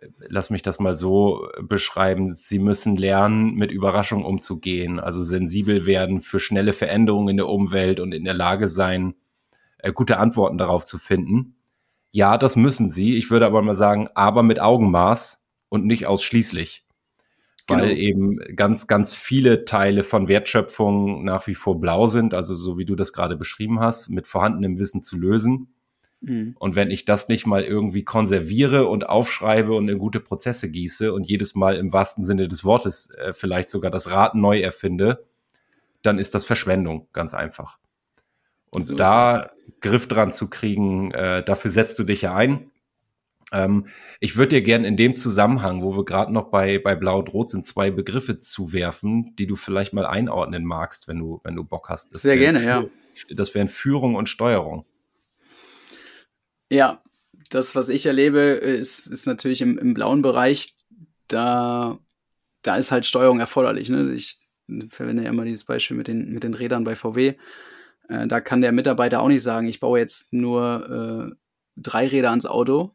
äh, 0.00 0.08
lass 0.28 0.50
mich 0.50 0.62
das 0.62 0.80
mal 0.80 0.96
so 0.96 1.48
beschreiben, 1.62 2.32
sie 2.32 2.58
müssen 2.58 2.96
lernen, 2.96 3.54
mit 3.54 3.70
Überraschungen 3.70 4.24
umzugehen, 4.24 4.98
also 4.98 5.22
sensibel 5.22 5.86
werden 5.86 6.20
für 6.20 6.40
schnelle 6.40 6.72
Veränderungen 6.72 7.28
in 7.28 7.36
der 7.36 7.48
Umwelt 7.48 8.00
und 8.00 8.12
in 8.12 8.24
der 8.24 8.34
Lage 8.34 8.66
sein, 8.66 9.14
äh, 9.78 9.92
gute 9.92 10.18
Antworten 10.18 10.58
darauf 10.58 10.84
zu 10.84 10.98
finden. 10.98 11.54
Ja, 12.10 12.36
das 12.38 12.56
müssen 12.56 12.88
sie. 12.88 13.16
Ich 13.16 13.30
würde 13.30 13.46
aber 13.46 13.62
mal 13.62 13.74
sagen, 13.76 14.08
aber 14.14 14.42
mit 14.42 14.60
Augenmaß 14.60 15.46
und 15.68 15.86
nicht 15.86 16.06
ausschließlich 16.06 16.87
weil 17.68 17.88
genau. 17.88 18.00
eben 18.00 18.38
ganz, 18.56 18.86
ganz 18.86 19.14
viele 19.14 19.64
Teile 19.64 20.02
von 20.02 20.26
Wertschöpfung 20.26 21.24
nach 21.24 21.46
wie 21.46 21.54
vor 21.54 21.80
blau 21.80 22.06
sind, 22.06 22.34
also 22.34 22.54
so 22.54 22.78
wie 22.78 22.86
du 22.86 22.96
das 22.96 23.12
gerade 23.12 23.36
beschrieben 23.36 23.80
hast, 23.80 24.08
mit 24.08 24.26
vorhandenem 24.26 24.78
Wissen 24.78 25.02
zu 25.02 25.16
lösen. 25.18 25.68
Mhm. 26.20 26.56
Und 26.58 26.76
wenn 26.76 26.90
ich 26.90 27.04
das 27.04 27.28
nicht 27.28 27.46
mal 27.46 27.62
irgendwie 27.62 28.04
konserviere 28.04 28.88
und 28.88 29.08
aufschreibe 29.08 29.74
und 29.74 29.88
in 29.88 29.98
gute 29.98 30.20
Prozesse 30.20 30.70
gieße 30.70 31.12
und 31.12 31.24
jedes 31.24 31.54
Mal 31.54 31.76
im 31.76 31.92
wahrsten 31.92 32.24
Sinne 32.24 32.48
des 32.48 32.64
Wortes 32.64 33.10
äh, 33.10 33.32
vielleicht 33.32 33.70
sogar 33.70 33.90
das 33.90 34.10
Rad 34.10 34.34
neu 34.34 34.60
erfinde, 34.60 35.24
dann 36.02 36.18
ist 36.18 36.34
das 36.34 36.44
Verschwendung, 36.44 37.06
ganz 37.12 37.34
einfach. 37.34 37.78
Und 38.70 38.82
so 38.82 38.94
da 38.94 39.50
Griff 39.80 40.08
dran 40.08 40.32
zu 40.32 40.48
kriegen, 40.50 41.12
äh, 41.12 41.44
dafür 41.44 41.70
setzt 41.70 41.98
du 41.98 42.04
dich 42.04 42.22
ja 42.22 42.34
ein. 42.34 42.70
Ähm, 43.52 43.86
ich 44.20 44.36
würde 44.36 44.56
dir 44.56 44.62
gerne 44.62 44.86
in 44.86 44.96
dem 44.96 45.16
Zusammenhang, 45.16 45.82
wo 45.82 45.96
wir 45.96 46.04
gerade 46.04 46.32
noch 46.32 46.50
bei, 46.50 46.78
bei 46.78 46.94
Blau 46.94 47.20
und 47.20 47.32
Rot 47.32 47.50
sind, 47.50 47.64
zwei 47.64 47.90
Begriffe 47.90 48.38
zuwerfen, 48.38 49.34
die 49.38 49.46
du 49.46 49.56
vielleicht 49.56 49.92
mal 49.92 50.06
einordnen 50.06 50.64
magst, 50.64 51.08
wenn 51.08 51.18
du, 51.18 51.40
wenn 51.44 51.56
du 51.56 51.64
Bock 51.64 51.88
hast. 51.88 52.14
Das 52.14 52.22
Sehr 52.22 52.36
gerne, 52.36 52.64
ja. 52.64 52.84
Das 53.30 53.54
wären 53.54 53.68
Führung 53.68 54.14
und 54.14 54.28
Steuerung. 54.28 54.84
Ja, 56.70 57.02
das, 57.48 57.74
was 57.74 57.88
ich 57.88 58.04
erlebe, 58.06 58.40
ist, 58.40 59.06
ist 59.06 59.26
natürlich 59.26 59.62
im, 59.62 59.78
im 59.78 59.94
blauen 59.94 60.22
Bereich, 60.22 60.76
da, 61.28 61.98
da 62.62 62.76
ist 62.76 62.92
halt 62.92 63.06
Steuerung 63.06 63.40
erforderlich. 63.40 63.88
Ne? 63.88 64.12
Ich 64.12 64.40
verwende 64.90 65.24
ja 65.24 65.30
immer 65.30 65.44
dieses 65.44 65.64
Beispiel 65.64 65.96
mit 65.96 66.08
den, 66.08 66.32
mit 66.32 66.44
den 66.44 66.54
Rädern 66.54 66.84
bei 66.84 66.94
VW. 66.94 67.34
Äh, 68.08 68.26
da 68.26 68.40
kann 68.40 68.60
der 68.60 68.72
Mitarbeiter 68.72 69.20
auch 69.20 69.28
nicht 69.28 69.42
sagen, 69.42 69.66
ich 69.66 69.80
baue 69.80 69.98
jetzt 69.98 70.32
nur 70.32 71.32
äh, 71.32 71.36
drei 71.76 72.06
Räder 72.06 72.30
ans 72.30 72.46
Auto, 72.46 72.92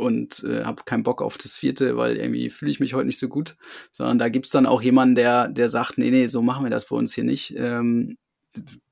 und 0.00 0.42
äh, 0.44 0.64
habe 0.64 0.82
keinen 0.84 1.02
Bock 1.02 1.22
auf 1.22 1.38
das 1.38 1.56
vierte, 1.56 1.96
weil 1.96 2.16
irgendwie 2.16 2.50
fühle 2.50 2.70
ich 2.70 2.80
mich 2.80 2.94
heute 2.94 3.06
nicht 3.06 3.18
so 3.18 3.28
gut, 3.28 3.56
sondern 3.92 4.18
da 4.18 4.28
gibt 4.28 4.46
es 4.46 4.52
dann 4.52 4.66
auch 4.66 4.82
jemanden, 4.82 5.14
der, 5.14 5.48
der 5.48 5.68
sagt, 5.68 5.98
nee, 5.98 6.10
nee, 6.10 6.26
so 6.26 6.42
machen 6.42 6.64
wir 6.64 6.70
das 6.70 6.86
bei 6.86 6.96
uns 6.96 7.14
hier 7.14 7.24
nicht. 7.24 7.54
Ähm, 7.56 8.16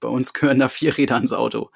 bei 0.01 0.09
uns 0.09 0.33
gehören 0.33 0.59
da 0.59 0.69
vier 0.69 0.97
Räder 0.97 1.17
ans 1.17 1.33
Auto. 1.33 1.71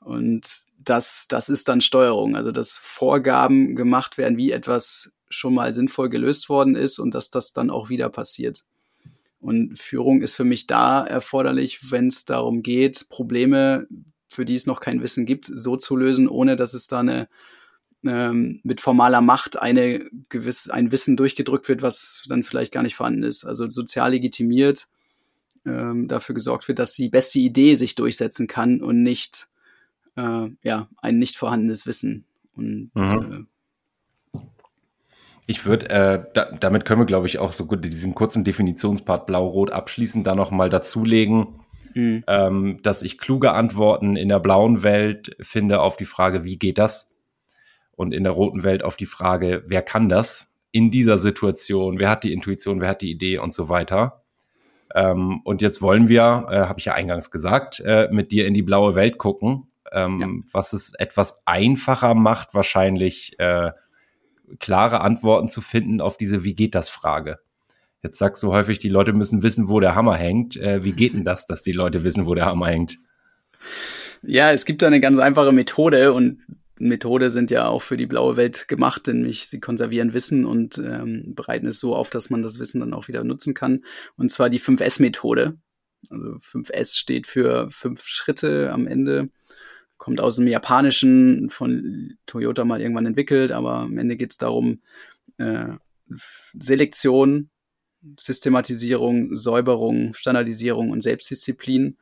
Und 0.00 0.46
das, 0.78 1.26
das 1.28 1.48
ist 1.48 1.68
dann 1.68 1.80
Steuerung, 1.80 2.36
also 2.36 2.52
dass 2.52 2.76
Vorgaben 2.76 3.74
gemacht 3.74 4.18
werden, 4.18 4.36
wie 4.36 4.52
etwas 4.52 5.12
schon 5.30 5.54
mal 5.54 5.72
sinnvoll 5.72 6.10
gelöst 6.10 6.48
worden 6.48 6.76
ist 6.76 6.98
und 6.98 7.14
dass 7.14 7.30
das 7.30 7.52
dann 7.52 7.70
auch 7.70 7.88
wieder 7.88 8.08
passiert. 8.10 8.64
Und 9.40 9.78
Führung 9.78 10.22
ist 10.22 10.36
für 10.36 10.44
mich 10.44 10.66
da 10.66 11.04
erforderlich, 11.04 11.90
wenn 11.90 12.06
es 12.06 12.24
darum 12.24 12.62
geht, 12.62 13.08
Probleme, 13.08 13.86
für 14.28 14.44
die 14.44 14.54
es 14.54 14.66
noch 14.66 14.80
kein 14.80 15.02
Wissen 15.02 15.26
gibt, 15.26 15.46
so 15.46 15.76
zu 15.76 15.96
lösen, 15.96 16.28
ohne 16.28 16.56
dass 16.56 16.74
es 16.74 16.86
da 16.86 17.00
eine 17.00 17.28
ähm, 18.04 18.60
mit 18.62 18.80
formaler 18.80 19.20
Macht 19.20 19.60
eine 19.60 20.08
gewisse, 20.28 20.72
ein 20.72 20.92
Wissen 20.92 21.16
durchgedrückt 21.16 21.68
wird, 21.68 21.82
was 21.82 22.24
dann 22.28 22.44
vielleicht 22.44 22.72
gar 22.72 22.82
nicht 22.82 22.94
vorhanden 22.94 23.22
ist. 23.22 23.44
Also 23.44 23.68
sozial 23.70 24.10
legitimiert 24.10 24.86
ähm, 25.66 26.08
dafür 26.08 26.34
gesorgt 26.34 26.68
wird, 26.68 26.78
dass 26.78 26.94
die 26.94 27.08
beste 27.08 27.38
Idee 27.38 27.74
sich 27.74 27.94
durchsetzen 27.94 28.46
kann 28.46 28.80
und 28.82 29.02
nicht 29.02 29.48
äh, 30.16 30.48
ja, 30.62 30.88
ein 30.98 31.18
nicht 31.18 31.36
vorhandenes 31.36 31.86
Wissen. 31.86 32.24
Und 32.56 32.90
mhm. 32.94 33.48
äh, 34.32 34.38
Ich 35.46 35.64
würde, 35.64 35.90
äh, 35.90 36.24
da, 36.34 36.52
damit 36.52 36.84
können 36.84 37.00
wir, 37.00 37.06
glaube 37.06 37.26
ich, 37.26 37.38
auch 37.38 37.52
so 37.52 37.66
gut 37.66 37.84
diesen 37.84 38.14
kurzen 38.14 38.44
Definitionspart 38.44 39.26
Blau-Rot 39.26 39.70
abschließen, 39.70 40.24
da 40.24 40.34
nochmal 40.34 40.70
dazulegen, 40.70 41.60
mhm. 41.94 42.24
ähm, 42.26 42.80
dass 42.82 43.02
ich 43.02 43.18
kluge 43.18 43.52
Antworten 43.52 44.16
in 44.16 44.28
der 44.28 44.40
blauen 44.40 44.82
Welt 44.82 45.36
finde 45.40 45.80
auf 45.80 45.96
die 45.96 46.06
Frage, 46.06 46.44
wie 46.44 46.58
geht 46.58 46.78
das? 46.78 47.13
Und 47.96 48.12
in 48.12 48.24
der 48.24 48.32
roten 48.32 48.62
Welt 48.62 48.82
auf 48.82 48.96
die 48.96 49.06
Frage, 49.06 49.62
wer 49.66 49.82
kann 49.82 50.08
das 50.08 50.56
in 50.72 50.90
dieser 50.90 51.18
Situation? 51.18 51.98
Wer 51.98 52.10
hat 52.10 52.24
die 52.24 52.32
Intuition? 52.32 52.80
Wer 52.80 52.88
hat 52.88 53.02
die 53.02 53.10
Idee 53.10 53.38
und 53.38 53.52
so 53.52 53.68
weiter? 53.68 54.24
Ähm, 54.94 55.40
und 55.44 55.60
jetzt 55.60 55.82
wollen 55.82 56.08
wir, 56.08 56.46
äh, 56.50 56.60
habe 56.66 56.78
ich 56.78 56.86
ja 56.86 56.94
eingangs 56.94 57.30
gesagt, 57.30 57.80
äh, 57.80 58.08
mit 58.10 58.32
dir 58.32 58.46
in 58.46 58.54
die 58.54 58.62
blaue 58.62 58.94
Welt 58.94 59.18
gucken, 59.18 59.68
ähm, 59.92 60.20
ja. 60.20 60.28
was 60.52 60.72
es 60.72 60.94
etwas 60.94 61.42
einfacher 61.46 62.14
macht, 62.14 62.54
wahrscheinlich 62.54 63.38
äh, 63.38 63.72
klare 64.58 65.00
Antworten 65.00 65.48
zu 65.48 65.60
finden 65.60 66.00
auf 66.00 66.16
diese 66.16 66.44
Wie 66.44 66.54
geht 66.54 66.74
das 66.74 66.88
Frage. 66.88 67.38
Jetzt 68.02 68.18
sagst 68.18 68.42
du 68.42 68.52
häufig, 68.52 68.78
die 68.78 68.90
Leute 68.90 69.12
müssen 69.12 69.42
wissen, 69.42 69.68
wo 69.68 69.80
der 69.80 69.94
Hammer 69.94 70.16
hängt. 70.16 70.56
Äh, 70.56 70.84
wie 70.84 70.92
geht 70.92 71.14
denn 71.14 71.24
das, 71.24 71.46
dass 71.46 71.62
die 71.62 71.72
Leute 71.72 72.04
wissen, 72.04 72.26
wo 72.26 72.34
der 72.34 72.44
Hammer 72.44 72.66
hängt? 72.66 72.98
Ja, 74.22 74.52
es 74.52 74.64
gibt 74.64 74.82
da 74.82 74.86
eine 74.86 75.00
ganz 75.00 75.18
einfache 75.18 75.52
Methode 75.52 76.12
und 76.12 76.40
Methode 76.78 77.30
sind 77.30 77.50
ja 77.50 77.68
auch 77.68 77.82
für 77.82 77.96
die 77.96 78.06
blaue 78.06 78.36
Welt 78.36 78.66
gemacht, 78.68 79.06
nämlich 79.06 79.48
sie 79.48 79.60
konservieren 79.60 80.12
Wissen 80.12 80.44
und 80.44 80.78
ähm, 80.78 81.34
bereiten 81.34 81.66
es 81.66 81.78
so 81.78 81.94
auf, 81.94 82.10
dass 82.10 82.30
man 82.30 82.42
das 82.42 82.58
Wissen 82.58 82.80
dann 82.80 82.94
auch 82.94 83.08
wieder 83.08 83.22
nutzen 83.22 83.54
kann. 83.54 83.84
Und 84.16 84.30
zwar 84.30 84.50
die 84.50 84.60
5S-Methode. 84.60 85.56
Also 86.10 86.32
5S 86.36 86.96
steht 86.96 87.26
für 87.26 87.70
fünf 87.70 88.02
Schritte 88.06 88.72
am 88.72 88.86
Ende 88.86 89.30
kommt 90.04 90.20
aus 90.20 90.36
dem 90.36 90.46
Japanischen, 90.46 91.48
von 91.48 92.18
Toyota 92.26 92.66
mal 92.66 92.80
irgendwann 92.80 93.06
entwickelt, 93.06 93.52
aber 93.52 93.76
am 93.76 93.96
Ende 93.96 94.16
geht 94.16 94.32
es 94.32 94.36
darum, 94.36 94.82
äh, 95.38 95.68
Selektion, 96.58 97.48
Systematisierung, 98.18 99.34
Säuberung, 99.34 100.12
Standardisierung 100.12 100.90
und 100.90 101.00
Selbstdisziplin. 101.00 101.96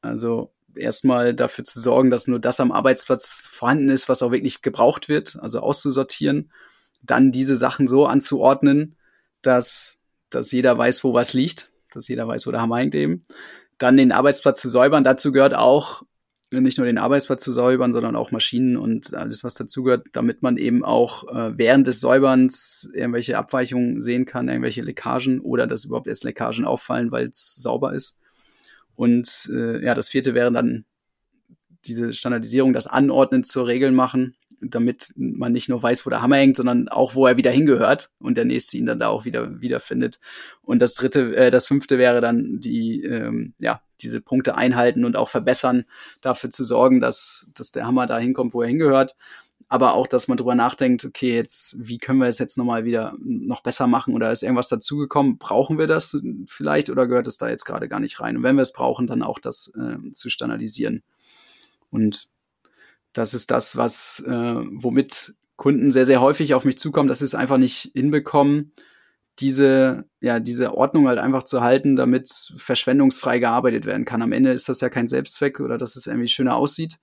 Also 0.00 0.52
erstmal 0.74 1.34
dafür 1.34 1.64
zu 1.64 1.80
sorgen, 1.80 2.10
dass 2.10 2.28
nur 2.28 2.38
das 2.38 2.60
am 2.60 2.72
Arbeitsplatz 2.72 3.48
vorhanden 3.50 3.90
ist, 3.90 4.08
was 4.08 4.22
auch 4.22 4.30
wirklich 4.30 4.62
gebraucht 4.62 5.08
wird, 5.08 5.38
also 5.40 5.60
auszusortieren, 5.60 6.50
dann 7.02 7.32
diese 7.32 7.56
Sachen 7.56 7.86
so 7.86 8.06
anzuordnen, 8.06 8.96
dass, 9.42 9.98
dass 10.30 10.52
jeder 10.52 10.76
weiß, 10.76 11.02
wo 11.04 11.14
was 11.14 11.34
liegt, 11.34 11.70
dass 11.92 12.08
jeder 12.08 12.28
weiß, 12.28 12.46
wo 12.46 12.50
der 12.50 12.60
Hammer 12.60 12.78
hängt 12.78 12.94
eben. 12.94 13.22
Dann 13.78 13.96
den 13.96 14.12
Arbeitsplatz 14.12 14.60
zu 14.60 14.68
säubern. 14.68 15.04
Dazu 15.04 15.32
gehört 15.32 15.54
auch 15.54 16.02
nicht 16.50 16.78
nur 16.78 16.86
den 16.86 16.98
Arbeitsplatz 16.98 17.42
zu 17.42 17.52
säubern, 17.52 17.92
sondern 17.92 18.16
auch 18.16 18.30
Maschinen 18.30 18.76
und 18.76 19.14
alles, 19.14 19.42
was 19.42 19.54
dazugehört, 19.54 20.08
damit 20.12 20.42
man 20.42 20.56
eben 20.56 20.84
auch 20.84 21.26
äh, 21.28 21.56
während 21.56 21.86
des 21.86 22.00
Säuberns 22.00 22.90
irgendwelche 22.94 23.38
Abweichungen 23.38 24.02
sehen 24.02 24.26
kann, 24.26 24.48
irgendwelche 24.48 24.82
Leckagen 24.82 25.40
oder 25.40 25.66
dass 25.66 25.84
überhaupt 25.84 26.06
erst 26.06 26.24
Leckagen 26.24 26.64
auffallen, 26.64 27.10
weil 27.10 27.28
es 27.28 27.56
sauber 27.56 27.94
ist. 27.94 28.18
Und 28.94 29.50
äh, 29.52 29.84
ja, 29.84 29.94
das 29.94 30.08
vierte 30.08 30.34
wäre 30.34 30.52
dann 30.52 30.84
diese 31.84 32.12
Standardisierung, 32.12 32.72
das 32.72 32.86
Anordnen 32.86 33.44
zur 33.44 33.66
Regel 33.66 33.90
machen, 33.92 34.36
damit 34.60 35.12
man 35.16 35.52
nicht 35.52 35.68
nur 35.68 35.82
weiß, 35.82 36.06
wo 36.06 36.10
der 36.10 36.22
Hammer 36.22 36.36
hängt, 36.36 36.56
sondern 36.56 36.88
auch, 36.88 37.14
wo 37.14 37.26
er 37.26 37.36
wieder 37.36 37.50
hingehört 37.50 38.10
und 38.20 38.36
der 38.36 38.44
nächste 38.44 38.78
ihn 38.78 38.86
dann 38.86 39.00
da 39.00 39.08
auch 39.08 39.24
wieder 39.24 39.60
wiederfindet. 39.60 40.20
Und 40.62 40.80
das 40.80 40.94
dritte, 40.94 41.34
äh, 41.34 41.50
das 41.50 41.66
fünfte 41.66 41.98
wäre 41.98 42.20
dann 42.20 42.60
die, 42.60 43.02
ähm, 43.02 43.54
ja, 43.58 43.82
diese 44.00 44.20
Punkte 44.20 44.54
einhalten 44.54 45.04
und 45.04 45.16
auch 45.16 45.28
verbessern, 45.28 45.84
dafür 46.20 46.50
zu 46.50 46.64
sorgen, 46.64 47.00
dass, 47.00 47.48
dass 47.54 47.72
der 47.72 47.86
Hammer 47.86 48.06
da 48.06 48.18
hinkommt, 48.18 48.54
wo 48.54 48.62
er 48.62 48.68
hingehört. 48.68 49.16
Aber 49.72 49.94
auch, 49.94 50.06
dass 50.06 50.28
man 50.28 50.36
drüber 50.36 50.54
nachdenkt, 50.54 51.02
okay, 51.06 51.34
jetzt, 51.34 51.76
wie 51.78 51.96
können 51.96 52.18
wir 52.18 52.26
es 52.26 52.38
jetzt 52.38 52.58
nochmal 52.58 52.84
wieder 52.84 53.14
noch 53.18 53.62
besser 53.62 53.86
machen 53.86 54.12
oder 54.12 54.30
ist 54.30 54.42
irgendwas 54.42 54.68
dazugekommen? 54.68 55.38
Brauchen 55.38 55.78
wir 55.78 55.86
das 55.86 56.20
vielleicht 56.46 56.90
oder 56.90 57.06
gehört 57.06 57.26
es 57.26 57.38
da 57.38 57.48
jetzt 57.48 57.64
gerade 57.64 57.88
gar 57.88 57.98
nicht 57.98 58.20
rein? 58.20 58.36
Und 58.36 58.42
wenn 58.42 58.56
wir 58.56 58.60
es 58.60 58.74
brauchen, 58.74 59.06
dann 59.06 59.22
auch 59.22 59.38
das 59.38 59.72
äh, 59.74 60.12
zu 60.12 60.28
standardisieren. 60.28 61.02
Und 61.88 62.28
das 63.14 63.32
ist 63.32 63.50
das, 63.50 63.74
was, 63.74 64.22
äh, 64.26 64.56
womit 64.72 65.36
Kunden 65.56 65.90
sehr, 65.90 66.04
sehr 66.04 66.20
häufig 66.20 66.52
auf 66.52 66.66
mich 66.66 66.78
zukommen, 66.78 67.08
dass 67.08 67.20
sie 67.20 67.24
es 67.24 67.34
einfach 67.34 67.56
nicht 67.56 67.92
hinbekommen, 67.94 68.72
diese, 69.38 70.04
ja, 70.20 70.38
diese 70.38 70.74
Ordnung 70.74 71.08
halt 71.08 71.18
einfach 71.18 71.44
zu 71.44 71.62
halten, 71.62 71.96
damit 71.96 72.52
verschwendungsfrei 72.58 73.38
gearbeitet 73.38 73.86
werden 73.86 74.04
kann. 74.04 74.20
Am 74.20 74.32
Ende 74.32 74.52
ist 74.52 74.68
das 74.68 74.82
ja 74.82 74.90
kein 74.90 75.06
Selbstzweck 75.06 75.60
oder 75.60 75.78
dass 75.78 75.96
es 75.96 76.06
irgendwie 76.06 76.28
schöner 76.28 76.56
aussieht, 76.56 76.98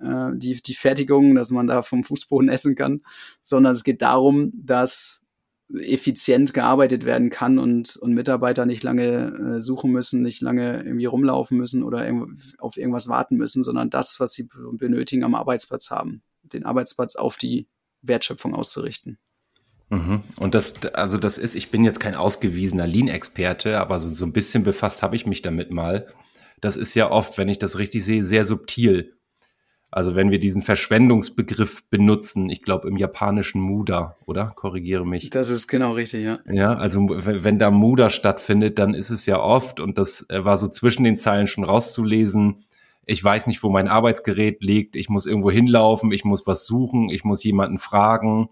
äh, 0.00 0.30
die, 0.34 0.60
die 0.60 0.74
Fertigung, 0.74 1.34
dass 1.34 1.50
man 1.50 1.66
da 1.66 1.82
vom 1.82 2.04
Fußboden 2.04 2.48
essen 2.50 2.74
kann, 2.74 3.02
sondern 3.42 3.72
es 3.72 3.84
geht 3.84 4.02
darum, 4.02 4.52
dass 4.54 5.24
effizient 5.72 6.52
gearbeitet 6.52 7.04
werden 7.04 7.30
kann 7.30 7.58
und, 7.58 7.96
und 7.96 8.12
Mitarbeiter 8.12 8.66
nicht 8.66 8.82
lange 8.82 9.56
äh, 9.56 9.60
suchen 9.60 9.92
müssen, 9.92 10.22
nicht 10.22 10.40
lange 10.40 10.82
irgendwie 10.82 11.04
rumlaufen 11.04 11.56
müssen 11.56 11.84
oder 11.84 12.06
auf 12.58 12.76
irgendwas 12.76 13.08
warten 13.08 13.36
müssen, 13.36 13.62
sondern 13.62 13.90
das, 13.90 14.18
was 14.18 14.32
sie 14.32 14.48
benötigen, 14.72 15.22
am 15.22 15.34
Arbeitsplatz 15.34 15.90
haben. 15.90 16.22
Den 16.42 16.64
Arbeitsplatz 16.64 17.14
auf 17.14 17.36
die 17.36 17.68
Wertschöpfung 18.02 18.54
auszurichten. 18.54 19.18
Mhm. 19.90 20.22
Und 20.36 20.54
das, 20.54 20.82
also 20.94 21.18
das 21.18 21.38
ist, 21.38 21.54
ich 21.54 21.70
bin 21.70 21.84
jetzt 21.84 22.00
kein 22.00 22.14
ausgewiesener 22.14 22.86
Lean-Experte, 22.86 23.78
aber 23.78 23.98
so, 24.00 24.08
so 24.08 24.24
ein 24.24 24.32
bisschen 24.32 24.62
befasst 24.62 25.02
habe 25.02 25.16
ich 25.16 25.26
mich 25.26 25.42
damit 25.42 25.70
mal. 25.70 26.08
Das 26.60 26.76
ist 26.76 26.94
ja 26.94 27.10
oft, 27.10 27.38
wenn 27.38 27.48
ich 27.48 27.58
das 27.58 27.78
richtig 27.78 28.04
sehe, 28.04 28.24
sehr 28.24 28.44
subtil. 28.44 29.16
Also 29.92 30.14
wenn 30.14 30.30
wir 30.30 30.38
diesen 30.38 30.62
Verschwendungsbegriff 30.62 31.84
benutzen, 31.90 32.48
ich 32.48 32.62
glaube 32.62 32.88
im 32.88 32.96
japanischen 32.96 33.60
Muda, 33.60 34.16
oder? 34.24 34.52
Korrigiere 34.54 35.06
mich. 35.06 35.30
Das 35.30 35.50
ist 35.50 35.66
genau 35.66 35.92
richtig, 35.92 36.24
ja. 36.24 36.38
Ja, 36.50 36.74
also 36.74 37.08
wenn 37.08 37.58
da 37.58 37.70
Muda 37.70 38.10
stattfindet, 38.10 38.78
dann 38.78 38.94
ist 38.94 39.10
es 39.10 39.26
ja 39.26 39.40
oft, 39.40 39.80
und 39.80 39.98
das 39.98 40.28
äh, 40.30 40.44
war 40.44 40.58
so 40.58 40.68
zwischen 40.68 41.02
den 41.02 41.16
Zeilen 41.16 41.48
schon 41.48 41.64
rauszulesen, 41.64 42.64
ich 43.06 43.24
weiß 43.24 43.48
nicht, 43.48 43.62
wo 43.64 43.70
mein 43.70 43.88
Arbeitsgerät 43.88 44.62
liegt, 44.62 44.94
ich 44.94 45.08
muss 45.08 45.26
irgendwo 45.26 45.50
hinlaufen, 45.50 46.12
ich 46.12 46.24
muss 46.24 46.46
was 46.46 46.64
suchen, 46.64 47.08
ich 47.08 47.24
muss 47.24 47.42
jemanden 47.42 47.78
fragen. 47.78 48.50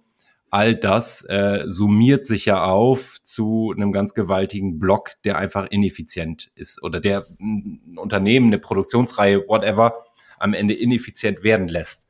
All 0.50 0.74
das 0.74 1.24
äh, 1.28 1.64
summiert 1.66 2.24
sich 2.24 2.46
ja 2.46 2.64
auf 2.64 3.18
zu 3.22 3.72
einem 3.76 3.92
ganz 3.92 4.14
gewaltigen 4.14 4.78
Block, 4.78 5.10
der 5.24 5.36
einfach 5.36 5.66
ineffizient 5.66 6.50
ist 6.54 6.82
oder 6.82 7.00
der 7.00 7.26
ein 7.38 7.96
Unternehmen, 7.96 8.46
eine 8.46 8.58
Produktionsreihe, 8.58 9.46
whatever, 9.46 10.04
am 10.38 10.54
Ende 10.54 10.74
ineffizient 10.74 11.42
werden 11.42 11.68
lässt. 11.68 12.08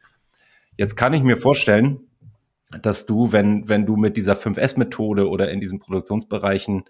Jetzt 0.76 0.95
kann 0.95 1.14
ich 1.14 1.23
mir 1.23 1.37
vorstellen, 1.37 2.00
dass 2.83 3.07
du, 3.07 3.33
wenn, 3.33 3.68
wenn 3.68 3.87
du 3.87 3.97
mit 3.97 4.16
dieser 4.16 4.35
5S-Methode 4.35 5.28
oder 5.28 5.50
in 5.50 5.61
diesen 5.61 5.80
Produktionsbereichen 5.80 6.85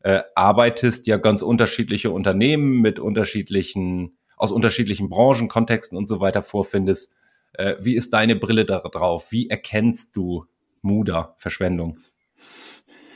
äh, 0.00 0.22
arbeitest, 0.34 1.06
ja 1.06 1.16
ganz 1.16 1.42
unterschiedliche 1.42 2.10
Unternehmen 2.10 2.80
mit 2.80 2.98
unterschiedlichen, 2.98 4.16
aus 4.36 4.52
unterschiedlichen 4.52 5.10
Branchen, 5.10 5.48
Kontexten 5.48 5.98
und 5.98 6.06
so 6.06 6.20
weiter 6.20 6.42
vorfindest. 6.42 7.14
Äh, 7.52 7.74
wie 7.80 7.96
ist 7.96 8.14
deine 8.14 8.36
Brille 8.36 8.64
da 8.64 8.78
drauf? 8.78 9.32
Wie 9.32 9.50
erkennst 9.50 10.16
du 10.16 10.46
Muda, 10.82 11.34
Verschwendung? 11.38 11.98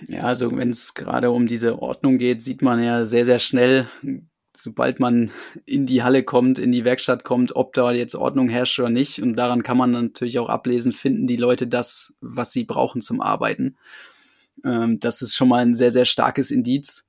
Ja, 0.09 0.23
also 0.23 0.57
wenn 0.57 0.71
es 0.71 0.95
gerade 0.95 1.31
um 1.31 1.47
diese 1.47 1.81
Ordnung 1.81 2.19
geht, 2.19 2.43
sieht 2.43 2.63
man 2.63 2.83
ja 2.83 3.05
sehr, 3.05 3.25
sehr 3.25 3.39
schnell, 3.39 3.87
sobald 4.55 5.01
man 5.01 5.31
in 5.65 5.87
die 5.87 6.03
Halle 6.03 6.25
kommt, 6.25 6.59
in 6.59 6.73
die 6.73 6.85
Werkstatt 6.85 7.25
kommt, 7.25 7.57
ob 7.57 7.73
da 7.73 7.93
jetzt 7.93 8.15
Ordnung 8.15 8.49
herrscht 8.49 8.79
oder 8.79 8.91
nicht. 8.91 9.23
Und 9.23 9.37
daran 9.37 9.63
kann 9.63 9.77
man 9.77 9.93
natürlich 9.93 10.39
auch 10.39 10.49
ablesen, 10.49 10.93
finden 10.93 11.27
die 11.27 11.37
Leute 11.37 11.67
das, 11.67 12.15
was 12.21 12.53
sie 12.53 12.65
brauchen 12.65 13.03
zum 13.03 13.21
Arbeiten. 13.21 13.77
Ähm, 14.65 15.01
das 15.01 15.23
ist 15.23 15.35
schon 15.35 15.49
mal 15.49 15.63
ein 15.63 15.75
sehr, 15.75 15.91
sehr 15.91 16.05
starkes 16.05 16.51
Indiz. 16.51 17.09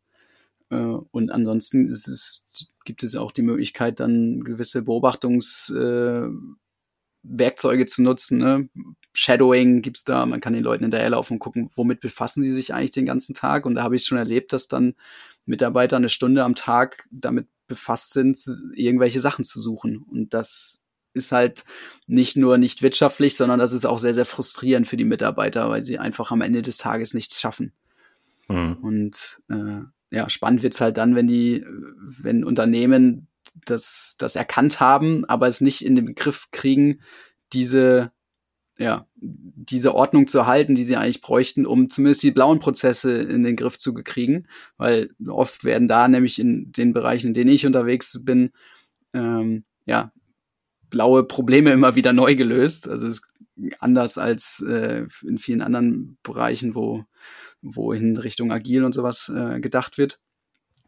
Äh, 0.69 0.75
und 0.75 1.31
ansonsten 1.31 1.85
es, 1.85 2.69
gibt 2.85 3.03
es 3.03 3.15
auch 3.15 3.31
die 3.31 3.41
Möglichkeit, 3.41 3.99
dann 3.99 4.43
gewisse 4.43 4.83
Beobachtungswerkzeuge 4.83 7.83
äh, 7.83 7.85
zu 7.85 8.03
nutzen. 8.03 8.37
Ne? 8.37 8.69
Shadowing 9.13 9.81
gibt's 9.81 10.03
da, 10.03 10.25
man 10.25 10.41
kann 10.41 10.53
den 10.53 10.63
Leuten 10.63 10.83
hinterherlaufen 10.83 11.35
und 11.35 11.39
gucken, 11.39 11.69
womit 11.75 11.99
befassen 11.99 12.43
sie 12.43 12.51
sich 12.51 12.73
eigentlich 12.73 12.91
den 12.91 13.05
ganzen 13.05 13.33
Tag. 13.33 13.65
Und 13.65 13.75
da 13.75 13.83
habe 13.83 13.95
ich 13.95 14.03
schon 14.03 14.17
erlebt, 14.17 14.53
dass 14.53 14.67
dann 14.67 14.95
Mitarbeiter 15.45 15.97
eine 15.97 16.09
Stunde 16.09 16.43
am 16.43 16.55
Tag 16.55 17.05
damit 17.11 17.47
befasst 17.67 18.13
sind, 18.13 18.39
irgendwelche 18.75 19.19
Sachen 19.19 19.45
zu 19.45 19.61
suchen. 19.61 20.03
Und 20.09 20.33
das 20.33 20.83
ist 21.13 21.31
halt 21.31 21.63
nicht 22.07 22.37
nur 22.37 22.57
nicht 22.57 22.81
wirtschaftlich, 22.81 23.35
sondern 23.35 23.59
das 23.59 23.71
ist 23.71 23.85
auch 23.85 23.99
sehr, 23.99 24.13
sehr 24.13 24.25
frustrierend 24.25 24.87
für 24.87 24.97
die 24.97 25.03
Mitarbeiter, 25.03 25.69
weil 25.69 25.83
sie 25.83 25.99
einfach 25.99 26.31
am 26.31 26.41
Ende 26.41 26.61
des 26.61 26.77
Tages 26.77 27.13
nichts 27.13 27.39
schaffen. 27.39 27.71
Mhm. 28.47 28.77
Und 28.81 29.41
äh, 29.49 29.81
ja, 30.15 30.29
spannend 30.29 30.63
wird's 30.63 30.81
halt 30.81 30.97
dann, 30.97 31.15
wenn 31.15 31.27
die, 31.27 31.65
wenn 31.99 32.43
Unternehmen 32.43 33.27
das, 33.65 34.15
das 34.17 34.35
erkannt 34.35 34.79
haben, 34.79 35.25
aber 35.25 35.47
es 35.47 35.61
nicht 35.61 35.85
in 35.85 35.95
den 35.95 36.15
Griff 36.15 36.47
kriegen, 36.51 37.01
diese 37.53 38.11
ja, 38.83 39.07
diese 39.15 39.95
Ordnung 39.95 40.27
zu 40.27 40.39
erhalten, 40.39 40.75
die 40.75 40.83
sie 40.83 40.97
eigentlich 40.97 41.21
bräuchten, 41.21 41.65
um 41.65 41.89
zumindest 41.89 42.21
die 42.21 42.31
blauen 42.31 42.59
Prozesse 42.59 43.13
in 43.13 43.43
den 43.43 43.55
Griff 43.55 43.77
zu 43.77 43.93
kriegen. 43.93 44.47
Weil 44.77 45.09
oft 45.25 45.63
werden 45.63 45.87
da 45.87 46.07
nämlich 46.09 46.37
in 46.37 46.71
den 46.73 46.91
Bereichen, 46.91 47.27
in 47.27 47.33
denen 47.33 47.49
ich 47.49 47.65
unterwegs 47.65 48.19
bin, 48.23 48.51
ähm, 49.13 49.63
ja, 49.85 50.11
blaue 50.89 51.23
Probleme 51.23 51.71
immer 51.71 51.95
wieder 51.95 52.11
neu 52.11 52.35
gelöst. 52.35 52.89
Also 52.89 53.07
es 53.07 53.21
anders 53.79 54.17
als 54.17 54.61
äh, 54.67 55.05
in 55.25 55.37
vielen 55.37 55.61
anderen 55.61 56.17
Bereichen, 56.21 56.75
wo, 56.75 57.05
wo 57.61 57.93
in 57.93 58.17
Richtung 58.17 58.51
agil 58.51 58.83
und 58.83 58.93
sowas 58.93 59.31
äh, 59.33 59.61
gedacht 59.61 59.97
wird 59.97 60.19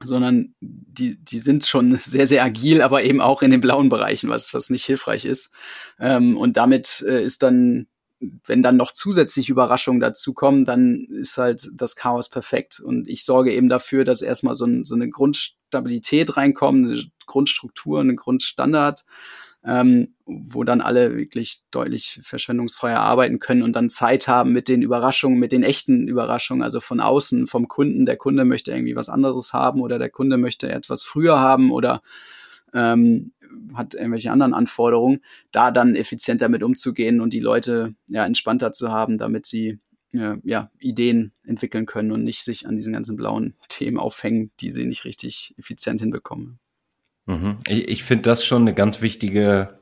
sondern 0.03 0.53
die, 0.59 1.17
die 1.17 1.39
sind 1.39 1.65
schon 1.65 1.95
sehr, 2.01 2.27
sehr 2.27 2.43
agil, 2.43 2.81
aber 2.81 3.03
eben 3.03 3.21
auch 3.21 3.41
in 3.41 3.51
den 3.51 3.61
blauen 3.61 3.89
Bereichen, 3.89 4.29
was, 4.29 4.53
was 4.53 4.69
nicht 4.69 4.85
hilfreich 4.85 5.25
ist. 5.25 5.51
Ähm, 5.99 6.37
und 6.37 6.57
damit 6.57 7.03
äh, 7.07 7.23
ist 7.23 7.43
dann, 7.43 7.87
wenn 8.19 8.63
dann 8.63 8.77
noch 8.77 8.91
zusätzlich 8.91 9.49
Überraschungen 9.49 9.99
dazukommen, 9.99 10.65
dann 10.65 11.05
ist 11.09 11.37
halt 11.37 11.69
das 11.73 11.95
Chaos 11.95 12.29
perfekt. 12.29 12.79
Und 12.79 13.07
ich 13.07 13.23
sorge 13.23 13.53
eben 13.53 13.69
dafür, 13.69 14.03
dass 14.03 14.21
erstmal 14.21 14.55
so, 14.55 14.65
ein, 14.65 14.85
so 14.85 14.95
eine 14.95 15.09
Grundstabilität 15.09 16.37
reinkommt, 16.37 16.87
eine 16.87 17.03
Grundstruktur, 17.25 17.99
eine 17.99 18.15
Grundstandard 18.15 19.05
ähm, 19.65 20.13
wo 20.25 20.63
dann 20.63 20.81
alle 20.81 21.15
wirklich 21.15 21.62
deutlich 21.72 22.19
verschwendungsfreier 22.22 23.00
arbeiten 23.00 23.39
können 23.39 23.63
und 23.63 23.74
dann 23.74 23.89
Zeit 23.89 24.27
haben 24.27 24.53
mit 24.53 24.67
den 24.67 24.81
Überraschungen, 24.81 25.39
mit 25.39 25.51
den 25.51 25.63
echten 25.63 26.07
Überraschungen, 26.07 26.63
also 26.63 26.79
von 26.79 27.00
außen, 27.00 27.48
vom 27.48 27.67
Kunden. 27.67 28.05
Der 28.05 28.17
Kunde 28.17 28.45
möchte 28.45 28.72
irgendwie 28.72 28.95
was 28.95 29.10
anderes 29.10 29.53
haben 29.53 29.81
oder 29.81 29.98
der 29.98 30.10
Kunde 30.10 30.38
möchte 30.38 30.72
etwas 30.72 31.03
früher 31.03 31.39
haben 31.39 31.72
oder 31.72 32.01
ähm, 32.74 33.34
hat 33.74 33.95
irgendwelche 33.95 34.31
anderen 34.31 34.53
Anforderungen, 34.53 35.22
da 35.51 35.72
dann 35.72 35.95
effizienter 35.95 36.50
mit 36.50 36.62
umzugehen 36.62 37.22
und 37.22 37.34
die 37.34 37.39
Leute 37.39 37.95
ja 38.07 38.25
entspannter 38.25 38.72
zu 38.72 38.91
haben, 38.91 39.17
damit 39.17 39.45
sie 39.48 39.79
äh, 40.13 40.36
ja, 40.43 40.69
Ideen 40.79 41.34
entwickeln 41.43 41.86
können 41.86 42.12
und 42.12 42.24
nicht 42.24 42.43
sich 42.43 42.67
an 42.67 42.75
diesen 42.75 42.93
ganzen 42.93 43.15
blauen 43.15 43.55
Themen 43.69 43.98
aufhängen, 43.98 44.51
die 44.60 44.72
sie 44.72 44.86
nicht 44.86 45.05
richtig 45.05 45.55
effizient 45.57 46.01
hinbekommen. 46.01 46.60
Mhm. 47.25 47.58
Ich, 47.67 47.88
ich 47.88 48.03
finde 48.03 48.24
das 48.24 48.46
schon 48.46 48.63
eine 48.63 48.74
ganz 48.74 49.01
wichtige 49.01 49.79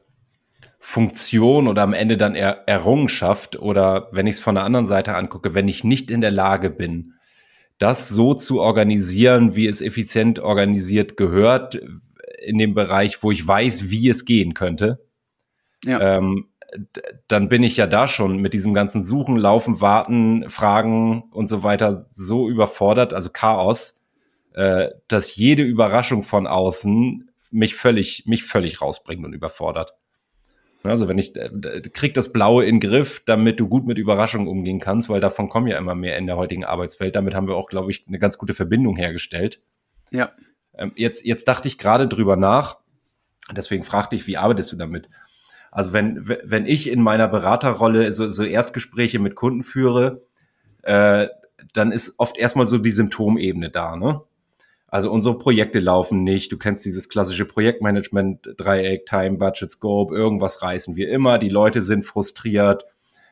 Funktion 0.79 1.67
oder 1.67 1.81
am 1.81 1.93
Ende 1.93 2.17
dann 2.17 2.35
er 2.35 2.67
Errungenschaft 2.67 3.57
oder 3.57 4.09
wenn 4.11 4.27
ich 4.27 4.35
es 4.35 4.41
von 4.41 4.55
der 4.55 4.65
anderen 4.65 4.87
Seite 4.87 5.15
angucke, 5.15 5.53
wenn 5.53 5.67
ich 5.67 5.83
nicht 5.83 6.11
in 6.11 6.21
der 6.21 6.31
Lage 6.31 6.69
bin, 6.69 7.13
das 7.77 8.09
so 8.09 8.33
zu 8.33 8.59
organisieren, 8.61 9.55
wie 9.55 9.67
es 9.67 9.81
effizient 9.81 10.39
organisiert 10.39 11.17
gehört, 11.17 11.79
in 12.43 12.57
dem 12.57 12.73
Bereich, 12.73 13.23
wo 13.23 13.31
ich 13.31 13.47
weiß, 13.47 13.89
wie 13.89 14.09
es 14.09 14.25
gehen 14.25 14.53
könnte, 14.53 15.05
ja. 15.85 16.17
ähm, 16.17 16.49
dann 17.27 17.49
bin 17.49 17.63
ich 17.63 17.77
ja 17.77 17.87
da 17.87 18.07
schon 18.07 18.37
mit 18.37 18.53
diesem 18.53 18.73
ganzen 18.73 19.03
Suchen, 19.03 19.37
Laufen, 19.37 19.79
Warten, 19.79 20.49
Fragen 20.49 21.23
und 21.31 21.47
so 21.47 21.63
weiter 21.63 22.07
so 22.09 22.49
überfordert, 22.49 23.13
also 23.13 23.29
Chaos, 23.31 24.03
äh, 24.53 24.89
dass 25.07 25.35
jede 25.35 25.63
Überraschung 25.63 26.23
von 26.23 26.47
außen 26.47 27.29
mich 27.53 27.75
völlig, 27.75 28.23
mich 28.25 28.43
völlig 28.43 28.81
rausbringt 28.81 29.25
und 29.25 29.33
überfordert. 29.33 29.93
Also 30.83 31.07
wenn 31.07 31.17
ich, 31.17 31.35
äh, 31.37 31.81
krieg 31.93 32.13
das 32.13 32.33
Blaue 32.33 32.65
in 32.65 32.79
den 32.79 32.89
Griff, 32.89 33.23
damit 33.25 33.59
du 33.59 33.69
gut 33.69 33.85
mit 33.85 33.97
Überraschungen 33.97 34.47
umgehen 34.47 34.79
kannst, 34.79 35.07
weil 35.07 35.21
davon 35.21 35.47
kommen 35.47 35.67
ja 35.67 35.77
immer 35.77 35.95
mehr 35.95 36.17
in 36.17 36.27
der 36.27 36.35
heutigen 36.35 36.65
Arbeitswelt. 36.65 37.15
Damit 37.15 37.33
haben 37.33 37.47
wir 37.47 37.55
auch, 37.55 37.69
glaube 37.69 37.91
ich, 37.91 38.05
eine 38.07 38.19
ganz 38.19 38.37
gute 38.37 38.53
Verbindung 38.53 38.97
hergestellt. 38.97 39.61
Ja. 40.11 40.33
Ähm, 40.77 40.91
jetzt, 40.95 41.25
jetzt 41.25 41.47
dachte 41.47 41.69
ich 41.69 41.77
gerade 41.77 42.07
drüber 42.07 42.35
nach. 42.35 42.79
Deswegen 43.55 43.83
fragte 43.83 44.15
ich, 44.15 44.27
wie 44.27 44.37
arbeitest 44.37 44.71
du 44.73 44.75
damit? 44.75 45.09
Also 45.71 45.93
wenn, 45.93 46.27
wenn 46.27 46.65
ich 46.65 46.89
in 46.89 47.01
meiner 47.01 47.27
Beraterrolle 47.27 48.11
so, 48.13 48.29
so 48.29 48.43
Erstgespräche 48.43 49.19
mit 49.19 49.35
Kunden 49.35 49.63
führe, 49.63 50.21
äh, 50.81 51.27
dann 51.73 51.91
ist 51.91 52.19
oft 52.19 52.37
erstmal 52.37 52.67
so 52.67 52.77
die 52.77 52.91
Symptomebene 52.91 53.69
da, 53.69 53.95
ne? 53.95 54.21
Also 54.93 55.09
unsere 55.09 55.39
Projekte 55.39 55.79
laufen 55.79 56.23
nicht. 56.23 56.51
Du 56.51 56.57
kennst 56.59 56.85
dieses 56.85 57.09
klassische 57.09 57.45
Projektmanagement-Dreieck, 57.45 59.07
Time, 59.07 59.39
Budget, 59.39 59.71
Scope, 59.71 60.13
irgendwas 60.13 60.61
reißen 60.61 60.95
wir 60.95 61.09
immer. 61.09 61.39
Die 61.39 61.49
Leute 61.49 61.81
sind 61.81 62.05
frustriert. 62.05 62.85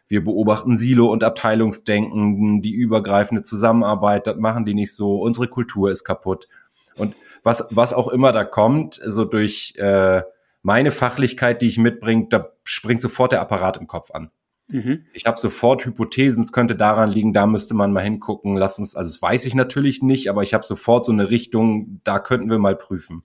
Wir 0.08 0.24
beobachten 0.24 0.75
Silo- 0.75 1.12
und 1.12 1.24
Abteilungsdenken, 1.24 2.63
die 2.63 2.72
übergreifende 2.72 3.44
Zusammenarbeit, 3.44 4.25
das 4.25 4.38
machen 4.38 4.65
die 4.65 4.74
nicht 4.74 4.96
so. 4.96 5.22
Unsere 5.22 5.48
Kultur 5.48 5.91
ist 5.91 6.03
kaputt. 6.03 6.48
Und 6.96 7.15
was, 7.44 7.68
was 7.70 7.94
auch 7.94 8.08
immer 8.08 8.32
da 8.32 8.44
kommt, 8.44 9.00
so 9.05 9.24
durch 9.24 9.75
äh, 9.77 10.24
meine 10.64 10.90
Fachlichkeit, 10.90 11.62
die 11.62 11.68
ich 11.68 11.77
mitbringe, 11.77 12.25
da 12.31 12.53
springt 12.64 13.01
sofort 13.01 13.33
der 13.33 13.42
Apparat 13.42 13.77
im 13.77 13.85
Kopf 13.85 14.09
an. 14.09 14.31
Mhm. 14.72 15.05
Ich 15.14 15.25
habe 15.25 15.40
sofort 15.40 15.86
Hypothesen, 15.86 16.44
es 16.44 16.53
könnte 16.53 16.75
daran 16.75 17.12
liegen, 17.12 17.34
da 17.34 17.46
müsste 17.46 17.74
man 17.74 17.92
mal 17.92 18.03
hingucken. 18.03 18.55
Lass 18.55 18.79
uns, 18.79 18.96
also 18.96 19.10
das 19.10 19.22
weiß 19.22 19.46
ich 19.46 19.53
natürlich 19.53 20.01
nicht, 20.01 20.29
aber 20.29 20.44
ich 20.44 20.53
habe 20.53 20.66
sofort 20.66 21.05
so 21.05 21.12
eine 21.12 21.29
Richtung, 21.29 22.00
da 22.03 22.20
könnten 22.20 22.50
wir 22.50 22.57
mal 22.57 22.75
prüfen. 22.75 23.24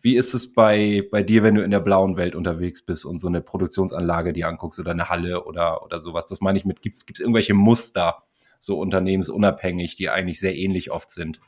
Wie 0.00 0.16
ist 0.16 0.34
es 0.34 0.52
bei, 0.52 1.08
bei 1.10 1.22
dir, 1.22 1.42
wenn 1.42 1.54
du 1.54 1.64
in 1.64 1.70
der 1.70 1.80
blauen 1.80 2.18
Welt 2.18 2.34
unterwegs 2.34 2.84
bist 2.84 3.06
und 3.06 3.18
so 3.18 3.26
eine 3.26 3.40
Produktionsanlage 3.40 4.34
dir 4.34 4.48
anguckst 4.48 4.78
oder 4.78 4.90
eine 4.90 5.08
Halle 5.08 5.44
oder, 5.44 5.82
oder 5.82 5.98
sowas? 5.98 6.26
Das 6.26 6.42
meine 6.42 6.58
ich 6.58 6.66
mit, 6.66 6.82
gibt 6.82 6.98
es 6.98 7.20
irgendwelche 7.20 7.54
Muster, 7.54 8.22
so 8.58 8.78
unternehmensunabhängig, 8.78 9.96
die 9.96 10.10
eigentlich 10.10 10.40
sehr 10.40 10.54
ähnlich 10.54 10.90
oft 10.90 11.10
sind? 11.10 11.40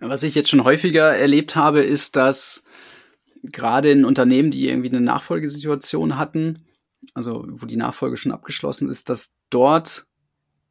Was 0.00 0.22
ich 0.22 0.34
jetzt 0.34 0.50
schon 0.50 0.64
häufiger 0.64 1.14
erlebt 1.16 1.56
habe, 1.56 1.80
ist, 1.80 2.16
dass 2.16 2.64
gerade 3.42 3.90
in 3.90 4.04
Unternehmen, 4.04 4.50
die 4.50 4.68
irgendwie 4.68 4.90
eine 4.90 5.00
Nachfolgesituation 5.00 6.18
hatten, 6.18 6.62
also 7.14 7.44
wo 7.48 7.66
die 7.66 7.76
Nachfolge 7.76 8.16
schon 8.16 8.32
abgeschlossen 8.32 8.88
ist, 8.88 9.08
dass 9.08 9.36
dort 9.50 10.06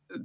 äh, 0.09 0.19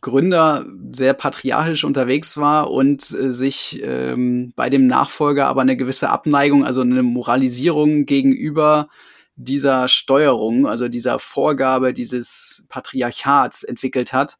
Gründer 0.00 0.66
sehr 0.92 1.14
patriarchisch 1.14 1.84
unterwegs 1.84 2.36
war 2.36 2.70
und 2.70 3.10
äh, 3.12 3.32
sich 3.32 3.80
ähm, 3.82 4.52
bei 4.56 4.70
dem 4.70 4.86
Nachfolger 4.86 5.46
aber 5.46 5.62
eine 5.62 5.76
gewisse 5.76 6.10
Abneigung, 6.10 6.64
also 6.64 6.80
eine 6.80 7.02
Moralisierung 7.02 8.06
gegenüber 8.06 8.88
dieser 9.36 9.88
Steuerung, 9.88 10.66
also 10.66 10.88
dieser 10.88 11.18
Vorgabe 11.18 11.92
dieses 11.92 12.64
Patriarchats 12.68 13.64
entwickelt 13.64 14.12
hat 14.12 14.38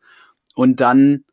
und 0.55 0.81
dann 0.81 1.25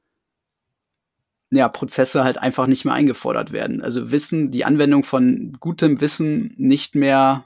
ja, 1.52 1.68
Prozesse 1.68 2.24
halt 2.24 2.38
einfach 2.38 2.66
nicht 2.66 2.86
mehr 2.86 2.94
eingefordert 2.94 3.52
werden. 3.52 3.82
Also 3.82 4.12
Wissen, 4.12 4.52
die 4.52 4.64
Anwendung 4.64 5.04
von 5.04 5.58
gutem 5.60 6.00
Wissen 6.00 6.56
nicht 6.58 6.96
mehr 6.96 7.46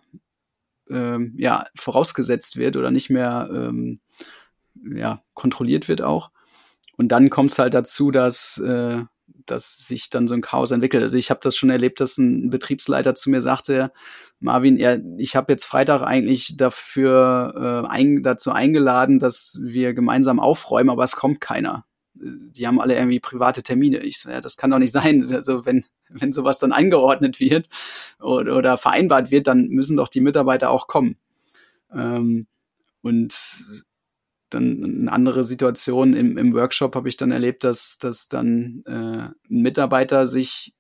ähm, 0.89 1.33
ja, 1.37 1.65
vorausgesetzt 1.75 2.57
wird 2.57 2.77
oder 2.77 2.91
nicht 2.91 3.09
mehr 3.09 3.49
ähm, 3.51 3.99
ja, 4.83 5.21
kontrolliert 5.33 5.87
wird 5.87 6.01
auch. 6.01 6.31
Und 6.97 7.09
dann 7.09 7.29
kommt 7.29 7.51
es 7.51 7.59
halt 7.59 7.73
dazu, 7.73 8.11
dass, 8.11 8.57
äh, 8.59 9.03
dass 9.45 9.87
sich 9.87 10.09
dann 10.09 10.27
so 10.27 10.35
ein 10.35 10.41
Chaos 10.41 10.71
entwickelt. 10.71 11.03
Also 11.03 11.17
ich 11.17 11.29
habe 11.29 11.39
das 11.43 11.55
schon 11.55 11.69
erlebt, 11.69 11.99
dass 11.99 12.17
ein 12.17 12.49
Betriebsleiter 12.49 13.15
zu 13.15 13.29
mir 13.29 13.41
sagte, 13.41 13.91
Marvin, 14.39 14.77
ja, 14.77 14.97
ich 15.17 15.35
habe 15.35 15.51
jetzt 15.53 15.65
Freitag 15.65 16.01
eigentlich 16.01 16.55
dafür 16.57 17.83
äh, 17.85 17.87
ein, 17.89 18.21
dazu 18.23 18.51
eingeladen, 18.51 19.19
dass 19.19 19.59
wir 19.61 19.93
gemeinsam 19.93 20.39
aufräumen, 20.39 20.89
aber 20.89 21.03
es 21.03 21.15
kommt 21.15 21.41
keiner. 21.41 21.85
Die 22.15 22.65
haben 22.65 22.79
alle 22.79 22.95
irgendwie 22.95 23.19
private 23.19 23.61
Termine. 23.61 23.99
Ich 23.99 24.19
so, 24.19 24.29
ja, 24.29 24.41
das 24.41 24.57
kann 24.57 24.71
doch 24.71 24.79
nicht 24.79 24.93
sein. 24.93 25.31
Also 25.33 25.65
wenn 25.65 25.85
wenn 26.09 26.33
sowas 26.33 26.59
dann 26.59 26.71
angeordnet 26.71 27.39
wird 27.39 27.67
oder, 28.19 28.55
oder 28.55 28.77
vereinbart 28.77 29.31
wird, 29.31 29.47
dann 29.47 29.67
müssen 29.69 29.97
doch 29.97 30.07
die 30.07 30.21
Mitarbeiter 30.21 30.69
auch 30.69 30.87
kommen. 30.87 31.17
Ähm, 31.91 32.47
und 33.01 33.63
dann 34.49 34.83
eine 34.83 35.11
andere 35.11 35.43
Situation 35.43 36.13
im, 36.13 36.37
im 36.37 36.53
Workshop 36.53 36.95
habe 36.95 37.09
ich 37.09 37.17
dann 37.17 37.31
erlebt, 37.31 37.63
dass, 37.63 37.97
dass 37.97 38.29
dann 38.29 38.83
äh, 38.85 38.91
ein 38.91 39.35
Mitarbeiter 39.49 40.27
sich 40.27 40.73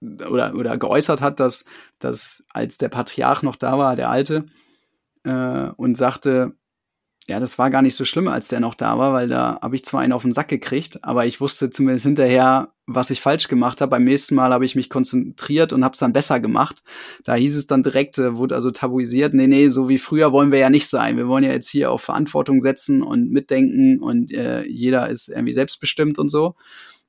oder, 0.00 0.54
oder 0.54 0.78
geäußert 0.78 1.20
hat, 1.20 1.40
dass, 1.40 1.64
dass 1.98 2.44
als 2.50 2.78
der 2.78 2.88
Patriarch 2.88 3.42
noch 3.42 3.56
da 3.56 3.78
war, 3.78 3.96
der 3.96 4.10
Alte, 4.10 4.46
äh, 5.24 5.70
und 5.76 5.96
sagte, 5.96 6.54
ja, 7.28 7.40
das 7.40 7.58
war 7.58 7.68
gar 7.68 7.82
nicht 7.82 7.94
so 7.94 8.06
schlimm, 8.06 8.26
als 8.26 8.48
der 8.48 8.58
noch 8.58 8.74
da 8.74 8.98
war, 8.98 9.12
weil 9.12 9.28
da 9.28 9.58
habe 9.60 9.76
ich 9.76 9.84
zwar 9.84 10.00
einen 10.00 10.14
auf 10.14 10.22
den 10.22 10.32
Sack 10.32 10.48
gekriegt, 10.48 11.04
aber 11.04 11.26
ich 11.26 11.42
wusste 11.42 11.68
zumindest 11.68 12.06
hinterher, 12.06 12.72
was 12.86 13.10
ich 13.10 13.20
falsch 13.20 13.48
gemacht 13.48 13.82
habe. 13.82 13.90
Beim 13.90 14.04
nächsten 14.04 14.34
Mal 14.34 14.50
habe 14.50 14.64
ich 14.64 14.74
mich 14.74 14.88
konzentriert 14.88 15.74
und 15.74 15.84
habe 15.84 15.92
es 15.92 15.98
dann 15.98 16.14
besser 16.14 16.40
gemacht. 16.40 16.82
Da 17.24 17.34
hieß 17.34 17.54
es 17.54 17.66
dann 17.66 17.82
direkt, 17.82 18.16
äh, 18.16 18.36
wurde 18.36 18.54
also 18.54 18.70
tabuisiert, 18.70 19.34
nee, 19.34 19.46
nee, 19.46 19.68
so 19.68 19.90
wie 19.90 19.98
früher 19.98 20.32
wollen 20.32 20.52
wir 20.52 20.58
ja 20.58 20.70
nicht 20.70 20.88
sein. 20.88 21.18
Wir 21.18 21.28
wollen 21.28 21.44
ja 21.44 21.52
jetzt 21.52 21.68
hier 21.68 21.92
auf 21.92 22.00
Verantwortung 22.00 22.62
setzen 22.62 23.02
und 23.02 23.30
mitdenken 23.30 24.00
und 24.00 24.32
äh, 24.32 24.64
jeder 24.64 25.10
ist 25.10 25.28
irgendwie 25.28 25.52
selbstbestimmt 25.52 26.18
und 26.18 26.30
so. 26.30 26.54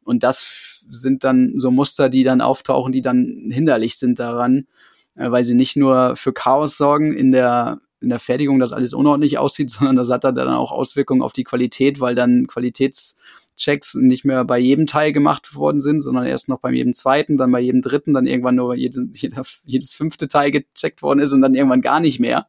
Und 0.03 0.23
das 0.23 0.83
sind 0.89 1.23
dann 1.23 1.53
so 1.55 1.71
Muster, 1.71 2.09
die 2.09 2.23
dann 2.23 2.41
auftauchen, 2.41 2.91
die 2.91 3.01
dann 3.01 3.49
hinderlich 3.53 3.97
sind 3.97 4.19
daran, 4.19 4.67
äh, 5.15 5.31
weil 5.31 5.45
sie 5.45 5.53
nicht 5.53 5.77
nur 5.77 6.17
für 6.17 6.33
Chaos 6.33 6.75
sorgen 6.75 7.15
in 7.15 7.31
der 7.31 7.79
in 8.01 8.09
der 8.09 8.19
Fertigung 8.19 8.59
das 8.59 8.73
alles 8.73 8.93
unordentlich 8.93 9.37
aussieht, 9.37 9.69
sondern 9.71 9.95
das 9.95 10.09
hat 10.09 10.23
dann 10.23 10.49
auch 10.49 10.71
Auswirkungen 10.71 11.21
auf 11.21 11.33
die 11.33 11.43
Qualität, 11.43 11.99
weil 11.99 12.15
dann 12.15 12.47
Qualitätschecks 12.47 13.95
nicht 13.95 14.25
mehr 14.25 14.45
bei 14.45 14.59
jedem 14.59 14.87
Teil 14.87 15.13
gemacht 15.13 15.55
worden 15.55 15.81
sind, 15.81 16.01
sondern 16.01 16.25
erst 16.25 16.49
noch 16.49 16.59
bei 16.59 16.71
jedem 16.71 16.93
zweiten, 16.93 17.37
dann 17.37 17.51
bei 17.51 17.59
jedem 17.59 17.81
dritten, 17.81 18.13
dann 18.13 18.27
irgendwann 18.27 18.55
nur 18.55 18.75
jede, 18.75 19.07
jeder, 19.13 19.43
jedes 19.65 19.93
fünfte 19.93 20.27
Teil 20.27 20.51
gecheckt 20.51 21.01
worden 21.01 21.19
ist 21.19 21.33
und 21.33 21.41
dann 21.41 21.55
irgendwann 21.55 21.81
gar 21.81 21.99
nicht 21.99 22.19
mehr. 22.19 22.47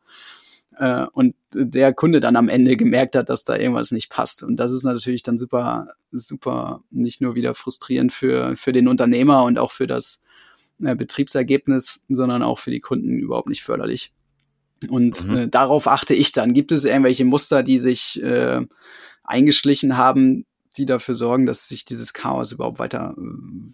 Äh, 0.77 1.07
und 1.13 1.35
der 1.53 1.93
Kunde 1.93 2.21
dann 2.21 2.37
am 2.37 2.49
Ende 2.49 2.77
gemerkt 2.77 3.17
hat, 3.17 3.29
dass 3.29 3.45
da 3.45 3.57
irgendwas 3.57 3.93
nicht 3.93 4.09
passt. 4.09 4.43
Und 4.43 4.57
das 4.57 4.73
ist 4.73 4.85
natürlich 4.85 5.23
dann 5.23 5.37
super, 5.37 5.89
super 6.11 6.83
nicht 6.91 7.21
nur 7.21 7.35
wieder 7.35 7.55
frustrierend 7.55 8.13
für, 8.13 8.57
für 8.57 8.73
den 8.73 8.89
Unternehmer 8.89 9.45
und 9.45 9.59
auch 9.59 9.73
für 9.73 9.87
das 9.87 10.21
äh, 10.83 10.95
Betriebsergebnis, 10.95 12.05
sondern 12.09 12.43
auch 12.43 12.59
für 12.59 12.71
die 12.71 12.81
Kunden 12.81 13.19
überhaupt 13.19 13.49
nicht 13.49 13.63
förderlich. 13.63 14.13
Und 14.89 15.27
mhm. 15.27 15.37
äh, 15.37 15.49
darauf 15.49 15.87
achte 15.87 16.15
ich 16.15 16.33
dann. 16.33 16.55
Gibt 16.55 16.73
es 16.73 16.85
irgendwelche 16.85 17.25
Muster, 17.25 17.63
die 17.63 17.79
sich 17.79 18.23
äh, 18.23 18.61
eingeschlichen 19.23 19.97
haben, 19.97 20.47
die 20.77 20.87
dafür 20.87 21.15
sorgen, 21.15 21.47
dass 21.47 21.69
sich 21.69 21.85
dieses 21.85 22.13
Chaos 22.13 22.53
überhaupt 22.53 22.79
weiter, 22.79 23.15
äh, 23.19 23.71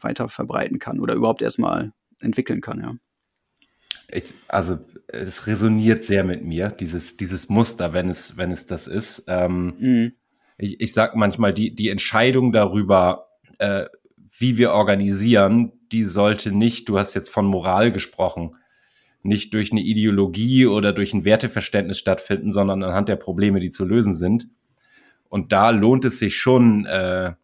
weiter 0.00 0.28
verbreiten 0.28 0.78
kann 0.78 1.00
oder 1.00 1.14
überhaupt 1.14 1.42
erstmal 1.42 1.92
entwickeln 2.20 2.60
kann, 2.60 2.80
ja. 2.80 2.94
Ich, 4.08 4.34
also 4.46 4.78
es 5.08 5.46
resoniert 5.46 6.04
sehr 6.04 6.22
mit 6.22 6.44
mir, 6.44 6.68
dieses, 6.70 7.16
dieses 7.16 7.48
Muster, 7.48 7.92
wenn 7.92 8.08
es, 8.08 8.36
wenn 8.36 8.52
es 8.52 8.66
das 8.66 8.86
ist. 8.86 9.24
Ähm, 9.26 9.74
mhm. 9.78 10.12
ich, 10.58 10.80
ich 10.80 10.94
sag 10.94 11.16
manchmal, 11.16 11.52
die, 11.52 11.74
die 11.74 11.88
Entscheidung 11.88 12.52
darüber, 12.52 13.28
äh, 13.58 13.86
wie 14.38 14.58
wir 14.58 14.72
organisieren, 14.72 15.72
die 15.92 16.04
sollte 16.04 16.52
nicht, 16.52 16.88
du 16.88 16.98
hast 16.98 17.14
jetzt 17.14 17.30
von 17.30 17.46
Moral 17.46 17.90
gesprochen, 17.90 18.56
nicht 19.26 19.54
durch 19.54 19.72
eine 19.72 19.82
Ideologie 19.82 20.66
oder 20.66 20.92
durch 20.92 21.12
ein 21.14 21.24
Werteverständnis 21.24 21.98
stattfinden, 21.98 22.52
sondern 22.52 22.82
anhand 22.82 23.08
der 23.08 23.16
Probleme, 23.16 23.60
die 23.60 23.70
zu 23.70 23.84
lösen 23.84 24.14
sind. 24.14 24.48
Und 25.28 25.52
da 25.52 25.70
lohnt 25.70 26.04
es 26.04 26.18
sich 26.18 26.36
schon, 26.36 26.86
äh, 26.86 27.34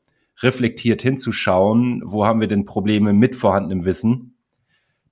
reflektiert 0.40 1.02
hinzuschauen, 1.02 2.02
wo 2.04 2.24
haben 2.24 2.40
wir 2.40 2.48
denn 2.48 2.64
Probleme 2.64 3.12
mit 3.12 3.36
vorhandenem 3.36 3.84
Wissen, 3.84 4.34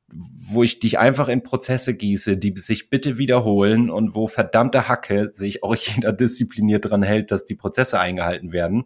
wo 0.08 0.62
ich 0.62 0.80
dich 0.80 0.98
einfach 0.98 1.28
in 1.28 1.42
Prozesse 1.42 1.96
gieße, 1.96 2.36
die 2.36 2.52
sich 2.56 2.90
bitte 2.90 3.18
wiederholen 3.18 3.90
und 3.90 4.14
wo 4.14 4.26
verdammte 4.26 4.88
Hacke 4.88 5.30
sich 5.32 5.62
auch 5.62 5.74
jeder 5.74 6.12
diszipliniert 6.14 6.90
dran 6.90 7.02
hält, 7.02 7.30
dass 7.30 7.44
die 7.44 7.54
Prozesse 7.54 8.00
eingehalten 8.00 8.52
werden. 8.52 8.84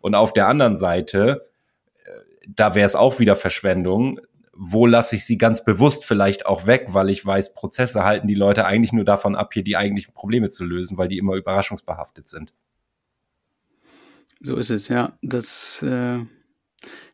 Und 0.00 0.14
auf 0.14 0.32
der 0.32 0.48
anderen 0.48 0.76
Seite, 0.76 1.48
äh, 2.04 2.10
da 2.46 2.74
wäre 2.74 2.86
es 2.86 2.94
auch 2.94 3.18
wieder 3.18 3.34
Verschwendung, 3.34 4.20
wo 4.54 4.86
lasse 4.86 5.16
ich 5.16 5.24
sie 5.24 5.38
ganz 5.38 5.64
bewusst 5.64 6.04
vielleicht 6.04 6.46
auch 6.46 6.66
weg, 6.66 6.88
weil 6.88 7.10
ich 7.10 7.24
weiß, 7.24 7.54
Prozesse 7.54 8.04
halten 8.04 8.28
die 8.28 8.34
Leute 8.34 8.66
eigentlich 8.66 8.92
nur 8.92 9.04
davon 9.04 9.34
ab, 9.34 9.54
hier 9.54 9.64
die 9.64 9.76
eigentlichen 9.76 10.12
Probleme 10.12 10.50
zu 10.50 10.64
lösen, 10.64 10.98
weil 10.98 11.08
die 11.08 11.18
immer 11.18 11.34
überraschungsbehaftet 11.34 12.28
sind. 12.28 12.52
So 14.40 14.56
ist 14.56 14.70
es, 14.70 14.88
ja. 14.88 15.16
Das, 15.22 15.82
äh, 15.82 16.18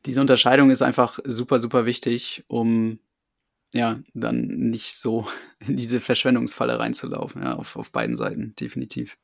diese 0.06 0.20
Unterscheidung 0.20 0.70
ist 0.70 0.82
einfach 0.82 1.18
super, 1.24 1.58
super 1.58 1.86
wichtig, 1.86 2.44
um 2.48 2.98
ja 3.74 4.00
dann 4.14 4.46
nicht 4.46 4.94
so 4.94 5.26
in 5.60 5.76
diese 5.76 6.00
Verschwendungsfalle 6.00 6.78
reinzulaufen, 6.78 7.42
ja, 7.42 7.54
auf, 7.54 7.76
auf 7.76 7.92
beiden 7.92 8.16
Seiten, 8.16 8.54
definitiv. 8.56 9.18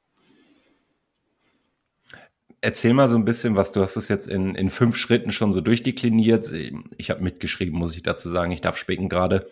Erzähl 2.65 2.95
mal 2.95 3.09
so 3.09 3.17
ein 3.17 3.25
bisschen, 3.25 3.57
was 3.57 3.73
du 3.73 3.83
hast 3.83 3.97
es 3.97 4.09
jetzt 4.09 4.27
in, 4.27 4.55
in 4.55 4.71
fünf 4.71 4.97
Schritten 4.97 5.31
schon 5.31 5.53
so 5.53 5.61
durchdekliniert. 5.61 6.51
Ich 6.97 7.11
habe 7.11 7.23
mitgeschrieben, 7.23 7.79
muss 7.79 7.95
ich 7.95 8.03
dazu 8.03 8.31
sagen. 8.31 8.53
Ich 8.53 8.63
darf 8.63 8.77
spicken 8.77 9.09
gerade. 9.09 9.51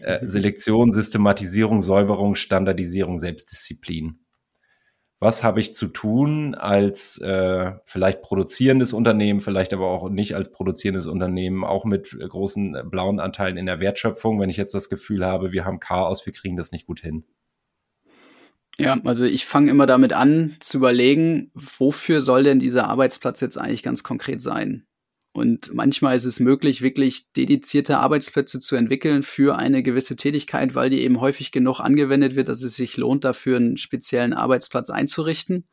Äh, 0.00 0.22
mhm. 0.22 0.28
Selektion, 0.28 0.92
Systematisierung, 0.92 1.82
Säuberung, 1.82 2.34
Standardisierung, 2.34 3.18
Selbstdisziplin 3.18 4.20
was 5.20 5.44
habe 5.44 5.60
ich 5.60 5.74
zu 5.74 5.88
tun 5.88 6.54
als 6.54 7.18
äh, 7.18 7.72
vielleicht 7.84 8.22
produzierendes 8.22 8.94
Unternehmen, 8.94 9.40
vielleicht 9.40 9.74
aber 9.74 9.88
auch 9.88 10.08
nicht 10.08 10.34
als 10.34 10.50
produzierendes 10.50 11.06
Unternehmen, 11.06 11.62
auch 11.62 11.84
mit 11.84 12.16
großen 12.18 12.74
äh, 12.74 12.82
blauen 12.84 13.20
Anteilen 13.20 13.58
in 13.58 13.66
der 13.66 13.80
Wertschöpfung, 13.80 14.40
wenn 14.40 14.48
ich 14.48 14.56
jetzt 14.56 14.74
das 14.74 14.88
Gefühl 14.88 15.26
habe, 15.26 15.52
wir 15.52 15.66
haben 15.66 15.78
Chaos, 15.78 16.24
wir 16.24 16.32
kriegen 16.32 16.56
das 16.56 16.72
nicht 16.72 16.86
gut 16.86 17.00
hin. 17.00 17.24
Ja, 18.80 18.98
also 19.04 19.24
ich 19.24 19.44
fange 19.44 19.70
immer 19.70 19.86
damit 19.86 20.12
an 20.12 20.56
zu 20.60 20.78
überlegen, 20.78 21.50
wofür 21.54 22.20
soll 22.20 22.44
denn 22.44 22.58
dieser 22.58 22.88
Arbeitsplatz 22.88 23.40
jetzt 23.40 23.56
eigentlich 23.56 23.82
ganz 23.82 24.02
konkret 24.02 24.40
sein? 24.40 24.86
Und 25.32 25.72
manchmal 25.72 26.16
ist 26.16 26.24
es 26.24 26.40
möglich, 26.40 26.82
wirklich 26.82 27.30
dedizierte 27.32 27.98
Arbeitsplätze 27.98 28.58
zu 28.58 28.74
entwickeln 28.74 29.22
für 29.22 29.56
eine 29.56 29.82
gewisse 29.82 30.16
Tätigkeit, 30.16 30.74
weil 30.74 30.90
die 30.90 31.02
eben 31.02 31.20
häufig 31.20 31.52
genug 31.52 31.78
angewendet 31.80 32.34
wird, 32.34 32.48
dass 32.48 32.62
es 32.62 32.74
sich 32.74 32.96
lohnt, 32.96 33.24
dafür 33.24 33.56
einen 33.56 33.76
speziellen 33.76 34.32
Arbeitsplatz 34.32 34.90
einzurichten. 34.90 35.68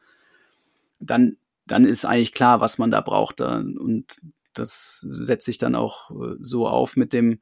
Dann, 1.00 1.38
dann 1.66 1.86
ist 1.86 2.06
eigentlich 2.06 2.34
klar, 2.34 2.62
was 2.62 2.78
man 2.78 2.92
da 2.92 3.02
braucht. 3.02 3.42
Und 3.42 4.22
das 4.54 5.06
setze 5.10 5.50
ich 5.50 5.58
dann 5.58 5.76
auch 5.76 6.12
äh, 6.12 6.36
so 6.40 6.68
auf 6.68 6.96
mit 6.96 7.14
dem 7.14 7.40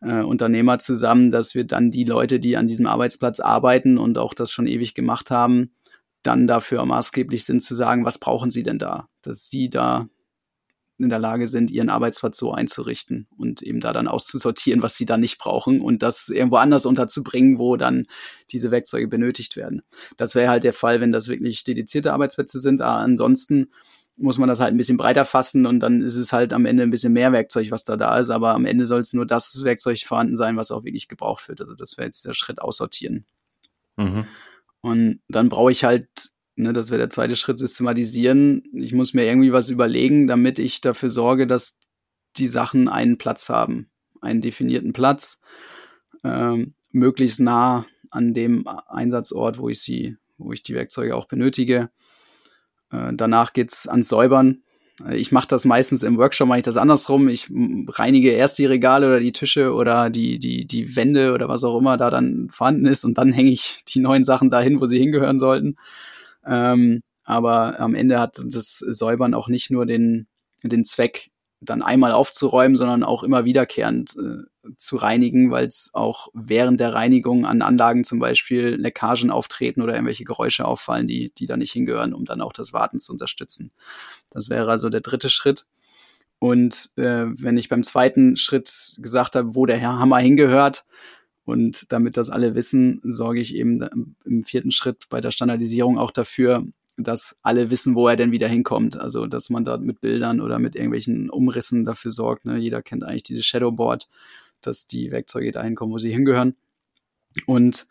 äh, 0.00 0.20
Unternehmer 0.22 0.78
zusammen, 0.78 1.30
dass 1.30 1.54
wir 1.54 1.64
dann 1.64 1.90
die 1.90 2.04
Leute, 2.04 2.40
die 2.40 2.56
an 2.56 2.66
diesem 2.66 2.86
Arbeitsplatz 2.86 3.40
arbeiten 3.40 3.98
und 3.98 4.18
auch 4.18 4.34
das 4.34 4.52
schon 4.52 4.66
ewig 4.66 4.94
gemacht 4.94 5.30
haben, 5.30 5.72
dann 6.22 6.46
dafür 6.46 6.84
maßgeblich 6.84 7.44
sind 7.44 7.60
zu 7.60 7.74
sagen, 7.74 8.04
was 8.04 8.18
brauchen 8.18 8.50
sie 8.50 8.62
denn 8.62 8.78
da? 8.78 9.08
Dass 9.22 9.48
sie 9.48 9.70
da 9.70 10.08
in 10.98 11.10
der 11.10 11.18
Lage 11.18 11.46
sind, 11.46 11.70
ihren 11.70 11.90
Arbeitsplatz 11.90 12.38
so 12.38 12.52
einzurichten 12.52 13.28
und 13.36 13.62
eben 13.62 13.80
da 13.80 13.92
dann 13.92 14.08
auszusortieren, 14.08 14.82
was 14.82 14.96
sie 14.96 15.04
da 15.04 15.18
nicht 15.18 15.38
brauchen 15.38 15.82
und 15.82 16.02
das 16.02 16.28
irgendwo 16.28 16.56
anders 16.56 16.86
unterzubringen, 16.86 17.58
wo 17.58 17.76
dann 17.76 18.06
diese 18.50 18.70
Werkzeuge 18.70 19.06
benötigt 19.06 19.56
werden. 19.56 19.82
Das 20.16 20.34
wäre 20.34 20.48
halt 20.48 20.64
der 20.64 20.72
Fall, 20.72 21.00
wenn 21.00 21.12
das 21.12 21.28
wirklich 21.28 21.64
dedizierte 21.64 22.12
Arbeitsplätze 22.12 22.60
sind. 22.60 22.80
Aber 22.80 23.02
ansonsten 23.02 23.68
muss 24.16 24.38
man 24.38 24.48
das 24.48 24.60
halt 24.60 24.72
ein 24.72 24.78
bisschen 24.78 24.96
breiter 24.96 25.24
fassen 25.24 25.66
und 25.66 25.80
dann 25.80 26.02
ist 26.02 26.16
es 26.16 26.32
halt 26.32 26.52
am 26.52 26.64
Ende 26.64 26.82
ein 26.82 26.90
bisschen 26.90 27.12
mehr 27.12 27.32
Werkzeug, 27.32 27.70
was 27.70 27.84
da 27.84 27.96
da 27.96 28.18
ist. 28.18 28.30
Aber 28.30 28.54
am 28.54 28.64
Ende 28.64 28.86
soll 28.86 29.00
es 29.00 29.12
nur 29.12 29.26
das 29.26 29.62
Werkzeug 29.62 29.98
vorhanden 30.04 30.36
sein, 30.36 30.56
was 30.56 30.70
auch 30.70 30.84
wirklich 30.84 31.08
gebraucht 31.08 31.48
wird. 31.48 31.60
Also 31.60 31.74
das 31.74 31.98
wäre 31.98 32.06
jetzt 32.06 32.24
der 32.24 32.34
Schritt 32.34 32.60
aussortieren. 32.60 33.26
Mhm. 33.96 34.24
Und 34.80 35.20
dann 35.28 35.48
brauche 35.48 35.70
ich 35.70 35.84
halt 35.84 36.32
Ne, 36.58 36.72
das 36.72 36.90
wäre 36.90 36.98
der 36.98 37.10
zweite 37.10 37.36
Schritt, 37.36 37.58
systematisieren. 37.58 38.62
Ich 38.72 38.94
muss 38.94 39.12
mir 39.12 39.26
irgendwie 39.26 39.52
was 39.52 39.68
überlegen, 39.68 40.26
damit 40.26 40.58
ich 40.58 40.80
dafür 40.80 41.10
sorge, 41.10 41.46
dass 41.46 41.78
die 42.38 42.46
Sachen 42.46 42.88
einen 42.88 43.18
Platz 43.18 43.50
haben, 43.50 43.90
einen 44.22 44.40
definierten 44.40 44.94
Platz, 44.94 45.42
ähm, 46.24 46.72
möglichst 46.92 47.40
nah 47.40 47.84
an 48.10 48.32
dem 48.32 48.66
Einsatzort, 48.66 49.58
wo 49.58 49.68
ich 49.68 49.82
sie, 49.82 50.16
wo 50.38 50.50
ich 50.52 50.62
die 50.62 50.74
Werkzeuge 50.74 51.14
auch 51.14 51.26
benötige. 51.28 51.90
Äh, 52.90 53.12
danach 53.14 53.52
geht's 53.52 53.86
ans 53.86 54.08
Säubern. 54.08 54.62
Ich 55.12 55.30
mache 55.30 55.48
das 55.48 55.66
meistens 55.66 56.02
im 56.02 56.16
Workshop, 56.16 56.48
mache 56.48 56.60
ich 56.60 56.64
das 56.64 56.78
andersrum. 56.78 57.28
Ich 57.28 57.50
reinige 57.50 58.30
erst 58.30 58.58
die 58.58 58.64
Regale 58.64 59.06
oder 59.06 59.20
die 59.20 59.32
Tische 59.32 59.74
oder 59.74 60.08
die, 60.08 60.38
die, 60.38 60.66
die 60.66 60.96
Wände 60.96 61.34
oder 61.34 61.48
was 61.48 61.64
auch 61.64 61.78
immer 61.78 61.98
da 61.98 62.08
dann 62.08 62.48
vorhanden 62.50 62.86
ist 62.86 63.04
und 63.04 63.18
dann 63.18 63.32
hänge 63.32 63.50
ich 63.50 63.80
die 63.88 64.00
neuen 64.00 64.24
Sachen 64.24 64.48
dahin, 64.48 64.80
wo 64.80 64.86
sie 64.86 64.98
hingehören 64.98 65.38
sollten. 65.38 65.76
Ähm, 66.46 67.02
aber 67.24 67.78
am 67.78 67.94
Ende 67.94 68.18
hat 68.18 68.40
das 68.42 68.78
Säubern 68.78 69.34
auch 69.34 69.48
nicht 69.48 69.70
nur 69.70 69.84
den, 69.84 70.28
den 70.62 70.84
Zweck, 70.84 71.30
dann 71.60 71.82
einmal 71.82 72.12
aufzuräumen, 72.12 72.76
sondern 72.76 73.02
auch 73.02 73.22
immer 73.22 73.44
wiederkehrend 73.44 74.16
äh, 74.16 74.70
zu 74.76 74.96
reinigen, 74.96 75.50
weil 75.50 75.66
es 75.66 75.90
auch 75.94 76.28
während 76.34 76.80
der 76.80 76.94
Reinigung 76.94 77.46
an 77.46 77.62
Anlagen 77.62 78.04
zum 78.04 78.18
Beispiel 78.18 78.76
Leckagen 78.76 79.30
auftreten 79.30 79.82
oder 79.82 79.94
irgendwelche 79.94 80.24
Geräusche 80.24 80.66
auffallen, 80.66 81.06
die, 81.06 81.32
die 81.36 81.46
da 81.46 81.56
nicht 81.56 81.72
hingehören, 81.72 82.12
um 82.12 82.24
dann 82.24 82.40
auch 82.40 82.52
das 82.52 82.72
Warten 82.72 83.00
zu 83.00 83.12
unterstützen. 83.12 83.72
Das 84.30 84.50
wäre 84.50 84.70
also 84.70 84.88
der 84.88 85.00
dritte 85.00 85.30
Schritt. 85.30 85.66
Und 86.38 86.90
äh, 86.96 87.26
wenn 87.26 87.56
ich 87.56 87.70
beim 87.70 87.82
zweiten 87.82 88.36
Schritt 88.36 88.96
gesagt 88.98 89.36
habe, 89.36 89.54
wo 89.54 89.64
der 89.64 89.80
Hammer 89.80 90.18
hingehört, 90.18 90.84
und 91.46 91.92
damit 91.92 92.16
das 92.16 92.28
alle 92.28 92.56
wissen, 92.56 93.00
sorge 93.04 93.40
ich 93.40 93.54
eben 93.54 94.14
im 94.24 94.42
vierten 94.42 94.72
Schritt 94.72 95.08
bei 95.08 95.20
der 95.20 95.30
Standardisierung 95.30 95.96
auch 95.96 96.10
dafür, 96.10 96.66
dass 96.96 97.38
alle 97.42 97.70
wissen, 97.70 97.94
wo 97.94 98.08
er 98.08 98.16
denn 98.16 98.32
wieder 98.32 98.48
hinkommt. 98.48 98.98
Also, 98.98 99.26
dass 99.26 99.50
man 99.50 99.64
da 99.64 99.76
mit 99.76 100.00
Bildern 100.00 100.40
oder 100.40 100.58
mit 100.58 100.74
irgendwelchen 100.74 101.30
Umrissen 101.30 101.84
dafür 101.84 102.10
sorgt. 102.10 102.44
Ne? 102.44 102.58
Jeder 102.58 102.82
kennt 102.82 103.04
eigentlich 103.04 103.24
dieses 103.24 103.46
Shadowboard, 103.46 104.08
dass 104.62 104.86
die 104.86 105.10
Werkzeuge 105.10 105.52
da 105.52 105.62
hinkommen, 105.62 105.92
wo 105.92 105.98
sie 105.98 106.12
hingehören. 106.12 106.54
Und 107.46 107.86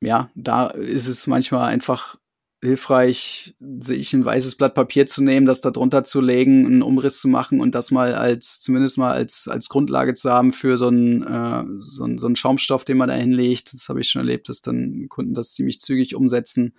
ja, 0.00 0.30
da 0.34 0.66
ist 0.68 1.06
es 1.06 1.26
manchmal 1.26 1.68
einfach 1.68 2.18
hilfreich, 2.64 3.54
sich 3.78 4.12
ein 4.12 4.24
weißes 4.24 4.56
Blatt 4.56 4.74
Papier 4.74 5.06
zu 5.06 5.22
nehmen, 5.22 5.46
das 5.46 5.60
da 5.60 5.70
drunter 5.70 6.04
zu 6.04 6.20
legen, 6.20 6.66
einen 6.66 6.82
Umriss 6.82 7.20
zu 7.20 7.28
machen 7.28 7.60
und 7.60 7.74
das 7.74 7.90
mal 7.90 8.14
als, 8.14 8.60
zumindest 8.60 8.98
mal 8.98 9.12
als, 9.12 9.48
als 9.48 9.68
Grundlage 9.68 10.14
zu 10.14 10.32
haben 10.32 10.52
für 10.52 10.76
so 10.76 10.88
einen, 10.88 11.22
äh, 11.22 11.64
so, 11.80 12.04
einen, 12.04 12.18
so 12.18 12.26
einen 12.26 12.36
Schaumstoff, 12.36 12.84
den 12.84 12.96
man 12.96 13.08
da 13.08 13.14
hinlegt. 13.14 13.72
Das 13.72 13.88
habe 13.88 14.00
ich 14.00 14.08
schon 14.08 14.20
erlebt, 14.20 14.48
dass 14.48 14.62
dann 14.62 15.08
Kunden 15.08 15.34
das 15.34 15.52
ziemlich 15.52 15.80
zügig 15.80 16.14
umsetzen. 16.14 16.74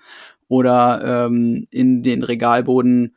Oder 0.47 1.27
ähm, 1.27 1.67
in 1.71 2.03
den 2.03 2.23
Regalboden 2.23 3.15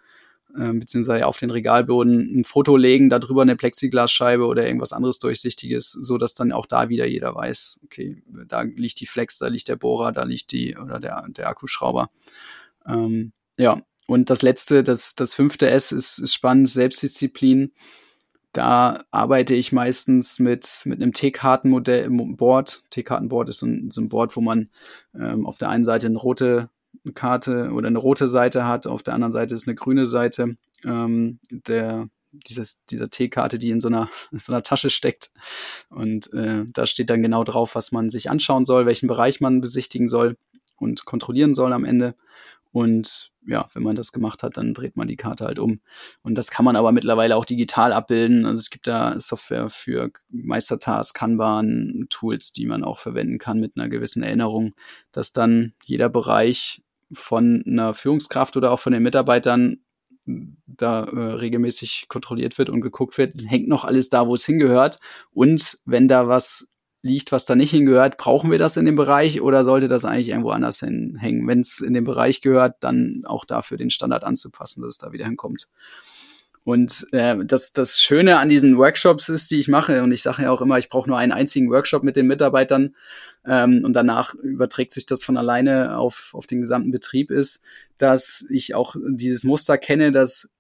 äh, 0.56 0.72
beziehungsweise 0.72 1.26
auf 1.26 1.36
den 1.36 1.50
Regalboden 1.50 2.40
ein 2.40 2.44
Foto 2.44 2.76
legen, 2.76 3.10
darüber 3.10 3.42
eine 3.42 3.56
Plexiglasscheibe 3.56 4.46
oder 4.46 4.66
irgendwas 4.66 4.92
anderes 4.92 5.18
Durchsichtiges, 5.18 5.92
so 5.92 6.18
dass 6.18 6.34
dann 6.34 6.52
auch 6.52 6.66
da 6.66 6.88
wieder 6.88 7.06
jeder 7.06 7.34
weiß, 7.34 7.80
okay, 7.84 8.22
da 8.46 8.62
liegt 8.62 9.00
die 9.00 9.06
Flex, 9.06 9.38
da 9.38 9.48
liegt 9.48 9.68
der 9.68 9.76
Bohrer, 9.76 10.10
da 10.12 10.24
liegt 10.24 10.52
die 10.52 10.76
oder 10.76 10.98
der, 11.00 11.26
der 11.28 11.48
Akkuschrauber. 11.48 12.10
Ähm, 12.88 13.32
ja, 13.56 13.82
und 14.06 14.30
das 14.30 14.42
letzte, 14.42 14.82
das, 14.82 15.14
das 15.14 15.34
fünfte 15.34 15.68
S 15.68 15.92
ist, 15.92 16.18
ist 16.18 16.32
spannend, 16.32 16.68
Selbstdisziplin. 16.68 17.72
Da 18.52 19.04
arbeite 19.10 19.54
ich 19.54 19.72
meistens 19.72 20.38
mit, 20.38 20.82
mit 20.84 21.02
einem 21.02 21.12
T-Kartenmodell, 21.12 22.08
Board. 22.10 22.82
T-Kartenboard 22.90 23.50
ist 23.50 23.58
so 23.58 23.66
ein, 23.66 23.90
so 23.90 24.00
ein 24.00 24.08
Board, 24.08 24.34
wo 24.36 24.40
man 24.40 24.70
ähm, 25.14 25.46
auf 25.46 25.58
der 25.58 25.68
einen 25.68 25.84
Seite 25.84 26.06
eine 26.06 26.16
rote 26.16 26.70
Karte 27.14 27.70
oder 27.72 27.88
eine 27.88 27.98
rote 27.98 28.28
Seite 28.28 28.66
hat, 28.66 28.86
auf 28.86 29.02
der 29.02 29.14
anderen 29.14 29.32
Seite 29.32 29.54
ist 29.54 29.68
eine 29.68 29.74
grüne 29.74 30.06
Seite 30.06 30.56
ähm, 30.84 31.38
der, 31.50 32.08
dieses, 32.32 32.84
dieser 32.86 33.10
T-Karte, 33.10 33.58
die 33.58 33.70
in 33.70 33.80
so 33.80 33.88
einer, 33.88 34.08
in 34.32 34.38
so 34.38 34.52
einer 34.52 34.62
Tasche 34.62 34.90
steckt. 34.90 35.30
Und 35.90 36.32
äh, 36.32 36.64
da 36.72 36.86
steht 36.86 37.10
dann 37.10 37.22
genau 37.22 37.44
drauf, 37.44 37.74
was 37.74 37.92
man 37.92 38.10
sich 38.10 38.30
anschauen 38.30 38.64
soll, 38.64 38.86
welchen 38.86 39.08
Bereich 39.08 39.40
man 39.40 39.60
besichtigen 39.60 40.08
soll 40.08 40.36
und 40.76 41.04
kontrollieren 41.04 41.54
soll 41.54 41.72
am 41.72 41.84
Ende. 41.84 42.14
Und 42.70 43.30
ja, 43.46 43.68
wenn 43.72 43.82
man 43.82 43.96
das 43.96 44.12
gemacht 44.12 44.42
hat, 44.42 44.56
dann 44.56 44.74
dreht 44.74 44.96
man 44.96 45.08
die 45.08 45.16
Karte 45.16 45.46
halt 45.46 45.58
um. 45.58 45.80
Und 46.22 46.36
das 46.36 46.50
kann 46.50 46.64
man 46.64 46.76
aber 46.76 46.92
mittlerweile 46.92 47.36
auch 47.36 47.46
digital 47.46 47.92
abbilden. 47.92 48.44
Also 48.44 48.60
es 48.60 48.70
gibt 48.70 48.86
da 48.86 49.18
Software 49.18 49.70
für 49.70 50.10
Meistertask, 50.28 51.16
Kanban, 51.16 52.06
Tools, 52.10 52.52
die 52.52 52.66
man 52.66 52.84
auch 52.84 52.98
verwenden 52.98 53.38
kann 53.38 53.58
mit 53.60 53.72
einer 53.76 53.88
gewissen 53.88 54.22
Erinnerung, 54.22 54.74
dass 55.12 55.32
dann 55.32 55.74
jeder 55.84 56.08
Bereich 56.08 56.82
von 57.10 57.64
einer 57.66 57.94
Führungskraft 57.94 58.56
oder 58.56 58.70
auch 58.70 58.80
von 58.80 58.92
den 58.92 59.02
Mitarbeitern 59.02 59.80
da 60.66 61.04
äh, 61.04 61.18
regelmäßig 61.18 62.06
kontrolliert 62.08 62.58
wird 62.58 62.68
und 62.68 62.82
geguckt 62.82 63.16
wird, 63.16 63.32
hängt 63.46 63.68
noch 63.68 63.84
alles 63.84 64.10
da, 64.10 64.26
wo 64.26 64.34
es 64.34 64.44
hingehört. 64.44 64.98
Und 65.30 65.78
wenn 65.86 66.06
da 66.06 66.28
was 66.28 66.68
liegt, 67.02 67.32
was 67.32 67.44
da 67.44 67.54
nicht 67.54 67.70
hingehört, 67.70 68.16
brauchen 68.16 68.50
wir 68.50 68.58
das 68.58 68.76
in 68.76 68.84
dem 68.84 68.96
Bereich 68.96 69.40
oder 69.40 69.64
sollte 69.64 69.88
das 69.88 70.04
eigentlich 70.04 70.28
irgendwo 70.28 70.50
anders 70.50 70.82
hängen? 70.82 71.46
Wenn 71.46 71.60
es 71.60 71.80
in 71.80 71.94
den 71.94 72.04
Bereich 72.04 72.40
gehört, 72.40 72.76
dann 72.80 73.22
auch 73.24 73.44
dafür 73.44 73.78
den 73.78 73.90
Standard 73.90 74.24
anzupassen, 74.24 74.82
dass 74.82 74.90
es 74.90 74.98
da 74.98 75.12
wieder 75.12 75.24
hinkommt. 75.24 75.68
Und 76.64 77.06
äh, 77.12 77.36
das, 77.46 77.72
das 77.72 77.98
Schöne 77.98 78.38
an 78.38 78.50
diesen 78.50 78.76
Workshops 78.76 79.30
ist, 79.30 79.50
die 79.50 79.58
ich 79.58 79.68
mache, 79.68 80.02
und 80.02 80.12
ich 80.12 80.20
sage 80.20 80.42
ja 80.42 80.50
auch 80.50 80.60
immer, 80.60 80.76
ich 80.76 80.90
brauche 80.90 81.08
nur 81.08 81.16
einen 81.16 81.32
einzigen 81.32 81.70
Workshop 81.70 82.02
mit 82.02 82.14
den 82.14 82.26
Mitarbeitern 82.26 82.94
ähm, 83.46 83.82
und 83.86 83.94
danach 83.94 84.34
überträgt 84.34 84.92
sich 84.92 85.06
das 85.06 85.24
von 85.24 85.38
alleine 85.38 85.96
auf, 85.96 86.32
auf 86.34 86.46
den 86.46 86.60
gesamten 86.60 86.90
Betrieb, 86.90 87.30
ist, 87.30 87.62
dass 87.96 88.44
ich 88.50 88.74
auch 88.74 88.96
dieses 89.08 89.44
Muster 89.44 89.78
kenne, 89.78 90.10
dass 90.10 90.50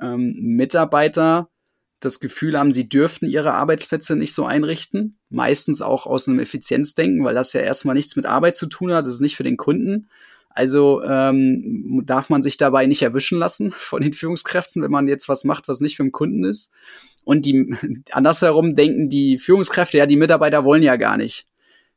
ähm, 0.00 0.36
Mitarbeiter 0.38 1.48
das 2.00 2.20
Gefühl 2.20 2.58
haben, 2.58 2.72
sie 2.72 2.88
dürften 2.88 3.26
ihre 3.26 3.54
Arbeitsplätze 3.54 4.16
nicht 4.16 4.32
so 4.32 4.44
einrichten. 4.44 5.18
Meistens 5.30 5.82
auch 5.82 6.06
aus 6.06 6.28
einem 6.28 6.38
Effizienzdenken, 6.38 7.24
weil 7.24 7.34
das 7.34 7.52
ja 7.52 7.60
erstmal 7.60 7.94
nichts 7.94 8.14
mit 8.16 8.26
Arbeit 8.26 8.56
zu 8.56 8.66
tun 8.66 8.92
hat. 8.92 9.04
Das 9.04 9.14
ist 9.14 9.20
nicht 9.20 9.36
für 9.36 9.42
den 9.42 9.56
Kunden. 9.56 10.08
Also 10.50 11.02
ähm, 11.02 12.02
darf 12.04 12.30
man 12.30 12.42
sich 12.42 12.56
dabei 12.56 12.86
nicht 12.86 13.02
erwischen 13.02 13.38
lassen 13.38 13.72
von 13.76 14.02
den 14.02 14.12
Führungskräften, 14.12 14.82
wenn 14.82 14.90
man 14.90 15.08
jetzt 15.08 15.28
was 15.28 15.44
macht, 15.44 15.68
was 15.68 15.80
nicht 15.80 15.96
für 15.96 16.02
den 16.02 16.12
Kunden 16.12 16.44
ist. 16.44 16.72
Und 17.24 17.46
die 17.46 17.74
andersherum 18.12 18.74
denken 18.74 19.08
die 19.08 19.38
Führungskräfte, 19.38 19.98
ja, 19.98 20.06
die 20.06 20.16
Mitarbeiter 20.16 20.64
wollen 20.64 20.82
ja 20.82 20.96
gar 20.96 21.16
nicht. 21.16 21.46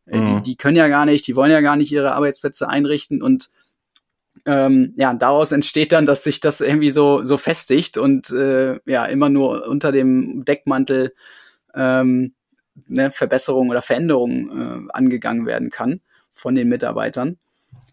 Äh, 0.06 0.20
mhm. 0.20 0.26
Die, 0.26 0.42
die 0.42 0.56
können 0.56 0.78
ja 0.78 0.88
gar 0.88 1.06
nicht, 1.06 1.26
die 1.28 1.36
wollen 1.36 1.52
ja 1.52 1.62
gar 1.62 1.76
nicht 1.76 1.92
ihre 1.92 2.14
Arbeitsplätze 2.14 2.68
einrichten 2.68 3.22
und 3.22 3.50
ähm, 4.46 4.94
ja, 4.96 5.14
daraus 5.14 5.52
entsteht 5.52 5.92
dann, 5.92 6.06
dass 6.06 6.24
sich 6.24 6.40
das 6.40 6.62
irgendwie 6.62 6.90
so, 6.90 7.24
so 7.24 7.38
festigt 7.38 7.98
und 7.98 8.32
äh, 8.32 8.80
ja, 8.86 9.06
immer 9.06 9.30
nur 9.30 9.68
unter 9.68 9.92
dem 9.92 10.44
Deckmantel 10.46 11.14
ähm, 11.76 12.34
ne, 12.88 13.12
Verbesserung 13.12 13.70
oder 13.70 13.82
Veränderung 13.82 14.88
äh, 14.88 14.92
angegangen 14.94 15.46
werden 15.46 15.70
kann 15.70 16.02
von 16.34 16.56
den 16.56 16.70
Mitarbeitern. 16.70 17.38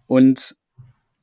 Und 0.06 0.56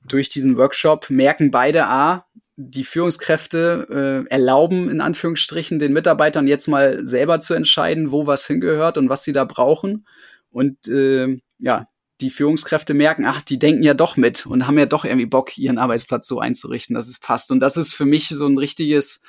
durch 0.08 0.30
diesen 0.30 0.58
Workshop 0.58 1.10
merken 1.10 1.52
beide 1.52 1.88
A, 1.88 2.26
die 2.58 2.86
Führungskräfte 2.86 4.26
äh, 4.28 4.32
erlauben 4.32 4.90
in 4.90 5.02
Anführungsstrichen 5.02 5.78
den 5.78 5.92
Mitarbeitern 5.92 6.48
jetzt 6.48 6.68
mal 6.68 7.06
selber 7.06 7.42
zu 7.42 7.54
entscheiden, 7.54 8.12
wo 8.12 8.28
was 8.28 8.48
hingehört 8.48 8.98
und 8.98 9.10
was 9.10 9.24
sie 9.24 9.34
da 9.34 9.44
brauchen. 9.44 10.06
Und 10.52 10.88
äh, 10.88 11.38
ja, 11.58 11.88
die 12.22 12.30
Führungskräfte 12.30 12.94
merken, 12.94 13.26
ach, 13.26 13.42
die 13.42 13.60
denken 13.60 13.84
ja 13.84 13.94
doch 13.94 14.18
mit 14.18 14.46
und 14.46 14.68
haben 14.68 14.78
ja 14.78 14.86
doch 14.86 15.06
irgendwie 15.06 15.26
Bock, 15.26 15.58
ihren 15.58 15.78
Arbeitsplatz 15.78 16.28
so 16.28 16.40
einzurichten, 16.40 16.96
dass 16.96 17.10
es 17.10 17.20
passt. 17.20 17.52
Und 17.52 17.60
das 17.60 17.78
ist 17.78 17.94
für 17.94 18.06
mich 18.06 18.30
so 18.30 18.46
ein 18.46 18.58
richtiges 18.58 19.22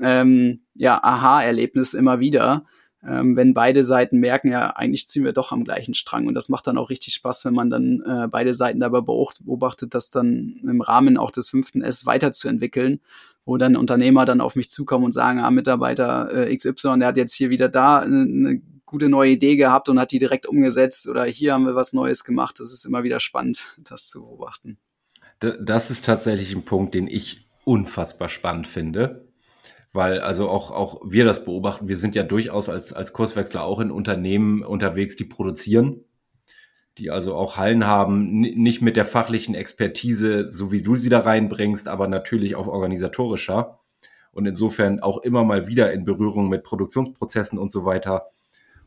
ähm, 0.00 0.62
ja, 0.74 1.02
Aha-Erlebnis 1.02 1.94
immer 1.94 2.20
wieder, 2.20 2.64
ähm, 3.06 3.36
wenn 3.36 3.52
beide 3.52 3.84
Seiten 3.84 4.18
merken, 4.18 4.50
ja, 4.50 4.70
eigentlich 4.70 5.08
ziehen 5.08 5.24
wir 5.24 5.32
doch 5.32 5.52
am 5.52 5.64
gleichen 5.64 5.94
Strang. 5.94 6.26
Und 6.26 6.34
das 6.34 6.48
macht 6.48 6.66
dann 6.66 6.78
auch 6.78 6.88
richtig 6.88 7.14
Spaß, 7.14 7.44
wenn 7.44 7.54
man 7.54 7.68
dann 7.68 8.02
äh, 8.06 8.28
beide 8.28 8.54
Seiten 8.54 8.80
dabei 8.80 9.00
beobachtet, 9.00 9.94
das 9.94 10.10
dann 10.10 10.62
im 10.62 10.80
Rahmen 10.80 11.18
auch 11.18 11.30
des 11.30 11.48
fünften 11.48 11.82
S 11.82 12.06
weiterzuentwickeln, 12.06 13.00
wo 13.44 13.56
dann 13.56 13.76
Unternehmer 13.76 14.24
dann 14.24 14.40
auf 14.40 14.56
mich 14.56 14.70
zukommen 14.70 15.04
und 15.04 15.12
sagen, 15.12 15.40
ah, 15.40 15.50
Mitarbeiter 15.50 16.48
äh, 16.48 16.56
XY, 16.56 16.98
der 17.00 17.08
hat 17.08 17.16
jetzt 17.16 17.34
hier 17.34 17.50
wieder 17.50 17.68
da 17.68 17.98
eine, 17.98 18.22
eine 18.22 18.62
gute 18.94 19.08
neue 19.08 19.32
Idee 19.32 19.56
gehabt 19.56 19.88
und 19.88 19.98
hat 19.98 20.12
die 20.12 20.20
direkt 20.20 20.46
umgesetzt 20.46 21.08
oder 21.08 21.24
hier 21.24 21.52
haben 21.52 21.66
wir 21.66 21.74
was 21.74 21.94
Neues 21.94 22.22
gemacht. 22.22 22.60
Das 22.60 22.72
ist 22.72 22.84
immer 22.84 23.02
wieder 23.02 23.18
spannend, 23.18 23.76
das 23.78 24.06
zu 24.06 24.20
beobachten. 24.20 24.78
Das 25.40 25.90
ist 25.90 26.04
tatsächlich 26.04 26.54
ein 26.54 26.64
Punkt, 26.64 26.94
den 26.94 27.08
ich 27.08 27.48
unfassbar 27.64 28.28
spannend 28.28 28.68
finde, 28.68 29.26
weil 29.92 30.20
also 30.20 30.48
auch, 30.48 30.70
auch 30.70 31.00
wir 31.04 31.24
das 31.24 31.44
beobachten. 31.44 31.88
Wir 31.88 31.96
sind 31.96 32.14
ja 32.14 32.22
durchaus 32.22 32.68
als, 32.68 32.92
als 32.92 33.12
Kurswechsler 33.12 33.64
auch 33.64 33.80
in 33.80 33.90
Unternehmen 33.90 34.62
unterwegs, 34.62 35.16
die 35.16 35.24
produzieren, 35.24 36.04
die 36.96 37.10
also 37.10 37.34
auch 37.34 37.56
Hallen 37.56 37.88
haben, 37.88 38.42
nicht 38.42 38.80
mit 38.80 38.94
der 38.94 39.06
fachlichen 39.06 39.56
Expertise, 39.56 40.46
so 40.46 40.70
wie 40.70 40.84
du 40.84 40.94
sie 40.94 41.08
da 41.08 41.18
reinbringst, 41.18 41.88
aber 41.88 42.06
natürlich 42.06 42.54
auch 42.54 42.68
organisatorischer 42.68 43.80
und 44.30 44.46
insofern 44.46 45.00
auch 45.00 45.18
immer 45.18 45.42
mal 45.42 45.66
wieder 45.66 45.92
in 45.92 46.04
Berührung 46.04 46.48
mit 46.48 46.62
Produktionsprozessen 46.62 47.58
und 47.58 47.72
so 47.72 47.84
weiter 47.84 48.28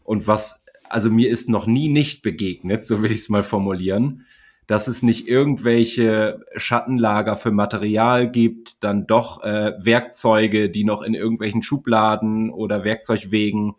und 0.08 0.26
was, 0.26 0.64
also 0.88 1.12
mir 1.12 1.30
ist 1.30 1.50
noch 1.50 1.68
nie 1.68 1.90
nicht 1.90 2.22
begegnet, 2.22 2.86
so 2.86 3.02
will 3.02 3.12
ich 3.12 3.20
es 3.20 3.30
mal 3.30 3.44
formulieren, 3.44 4.26
dass 4.66 4.88
es 4.88 5.04
nicht 5.04 5.28
irgendwelche 5.28 6.46
Schattenlager 6.56 7.36
für 7.36 7.52
Material 7.52 8.32
gibt, 8.32 8.82
dann 8.86 9.06
doch 9.06 9.44
äh, 9.44 9.74
Werkzeuge, 9.80 10.70
die 10.70 10.86
noch 10.86 11.02
in 11.02 11.14
irgendwelchen 11.14 11.62
Schubladen 11.62 12.50
oder 12.50 12.86
Werkzeugwegen 12.86 13.76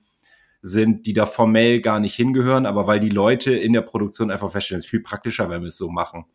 sind, 0.61 1.07
die 1.07 1.15
da 1.15 1.25
formell 1.25 1.81
gar 1.81 1.99
nicht 1.99 2.15
hingehören, 2.15 2.67
aber 2.67 2.87
weil 2.87 3.01
die 3.01 3.09
Leute 3.09 3.55
in 3.55 3.73
der 3.73 3.81
Produktion 3.81 4.31
einfach 4.31 4.51
feststellen, 4.53 4.81
es 4.81 4.85
ist 4.85 4.91
viel 4.91 5.01
praktischer, 5.01 5.49
wenn 5.49 5.63
wir 5.63 5.69
es 5.69 5.79
so 5.79 5.89
machen. 5.89 6.27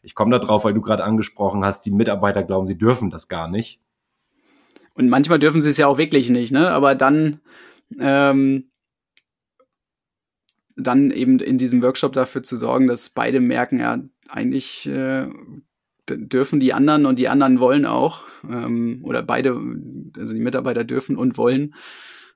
Ich 0.00 0.14
komme 0.14 0.30
da 0.30 0.38
drauf, 0.38 0.64
weil 0.64 0.74
du 0.74 0.80
gerade 0.80 1.04
angesprochen 1.04 1.66
hast, 1.66 1.82
die 1.82 1.90
Mitarbeiter 1.90 2.44
glauben, 2.44 2.66
sie 2.66 2.78
dürfen 2.78 3.10
das 3.10 3.28
gar 3.28 3.46
nicht. 3.46 3.78
Und 4.94 5.10
manchmal 5.10 5.38
dürfen 5.38 5.60
sie 5.60 5.68
es 5.68 5.76
ja 5.76 5.86
auch 5.86 5.98
wirklich 5.98 6.30
nicht, 6.30 6.50
ne? 6.50 6.70
Aber 6.70 6.94
dann 6.94 7.40
ähm, 8.00 8.67
dann 10.78 11.10
eben 11.10 11.40
in 11.40 11.58
diesem 11.58 11.82
Workshop 11.82 12.12
dafür 12.12 12.42
zu 12.42 12.56
sorgen, 12.56 12.86
dass 12.86 13.10
beide 13.10 13.40
merken, 13.40 13.80
ja, 13.80 13.98
eigentlich 14.28 14.86
äh, 14.86 15.28
dürfen 16.08 16.60
die 16.60 16.72
anderen 16.72 17.04
und 17.04 17.18
die 17.18 17.28
anderen 17.28 17.60
wollen 17.60 17.84
auch, 17.84 18.24
ähm, 18.48 19.00
oder 19.02 19.22
beide, 19.22 19.60
also 20.16 20.34
die 20.34 20.40
Mitarbeiter 20.40 20.84
dürfen 20.84 21.16
und 21.16 21.36
wollen 21.36 21.74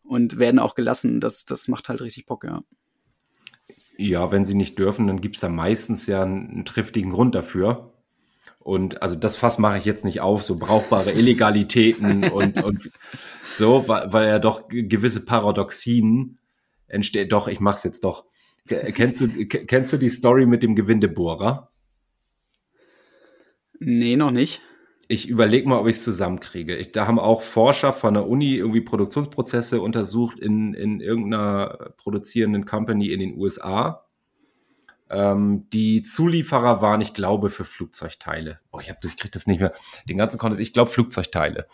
und 0.02 0.38
werden 0.38 0.58
auch 0.58 0.74
gelassen. 0.74 1.20
Das, 1.20 1.44
das 1.44 1.68
macht 1.68 1.88
halt 1.88 2.02
richtig 2.02 2.26
Bock, 2.26 2.44
ja. 2.44 2.62
Ja, 3.96 4.32
wenn 4.32 4.44
sie 4.44 4.54
nicht 4.54 4.78
dürfen, 4.78 5.06
dann 5.06 5.20
gibt 5.20 5.36
es 5.36 5.40
da 5.42 5.48
meistens 5.48 6.06
ja 6.06 6.22
einen, 6.22 6.50
einen 6.50 6.64
triftigen 6.64 7.10
Grund 7.10 7.34
dafür. 7.34 7.92
Und 8.58 9.02
also 9.02 9.16
das 9.16 9.36
Fass 9.36 9.58
mache 9.58 9.78
ich 9.78 9.84
jetzt 9.84 10.04
nicht 10.04 10.20
auf, 10.20 10.44
so 10.44 10.56
brauchbare 10.56 11.12
Illegalitäten 11.12 12.24
und, 12.24 12.62
und 12.62 12.90
so, 13.50 13.86
weil, 13.86 14.12
weil 14.12 14.28
ja 14.28 14.38
doch 14.38 14.68
gewisse 14.68 15.24
Paradoxien 15.24 16.38
entstehen. 16.92 17.28
Doch, 17.28 17.48
ich 17.48 17.60
mach's 17.60 17.84
jetzt 17.84 18.04
doch. 18.04 18.24
Kennst 18.66 19.20
du, 19.20 19.28
kennst 19.46 19.92
du 19.92 19.96
die 19.96 20.10
Story 20.10 20.46
mit 20.46 20.62
dem 20.62 20.76
Gewindebohrer? 20.76 21.70
Nee, 23.80 24.16
noch 24.16 24.30
nicht. 24.30 24.60
Ich 25.08 25.28
überlege 25.28 25.68
mal, 25.68 25.80
ob 25.80 25.88
ich 25.88 25.96
es 25.96 26.04
zusammenkriege. 26.04 26.76
Ich, 26.76 26.92
da 26.92 27.06
haben 27.06 27.18
auch 27.18 27.42
Forscher 27.42 27.92
von 27.92 28.14
der 28.14 28.28
Uni 28.28 28.54
irgendwie 28.54 28.80
Produktionsprozesse 28.80 29.80
untersucht 29.80 30.38
in, 30.38 30.74
in 30.74 31.00
irgendeiner 31.00 31.92
produzierenden 31.96 32.64
Company 32.64 33.08
in 33.08 33.20
den 33.20 33.36
USA. 33.36 34.06
Ähm, 35.10 35.68
die 35.70 36.02
Zulieferer 36.02 36.80
waren, 36.80 37.00
ich 37.00 37.12
glaube, 37.12 37.50
für 37.50 37.64
Flugzeugteile. 37.64 38.60
Oh, 38.70 38.78
ich, 38.80 38.88
hab, 38.88 39.04
ich 39.04 39.16
kriege 39.16 39.32
das 39.32 39.46
nicht 39.46 39.60
mehr. 39.60 39.74
Den 40.08 40.16
ganzen 40.16 40.38
Kontext, 40.38 40.62
ich 40.62 40.72
glaube 40.72 40.90
Flugzeugteile. 40.90 41.66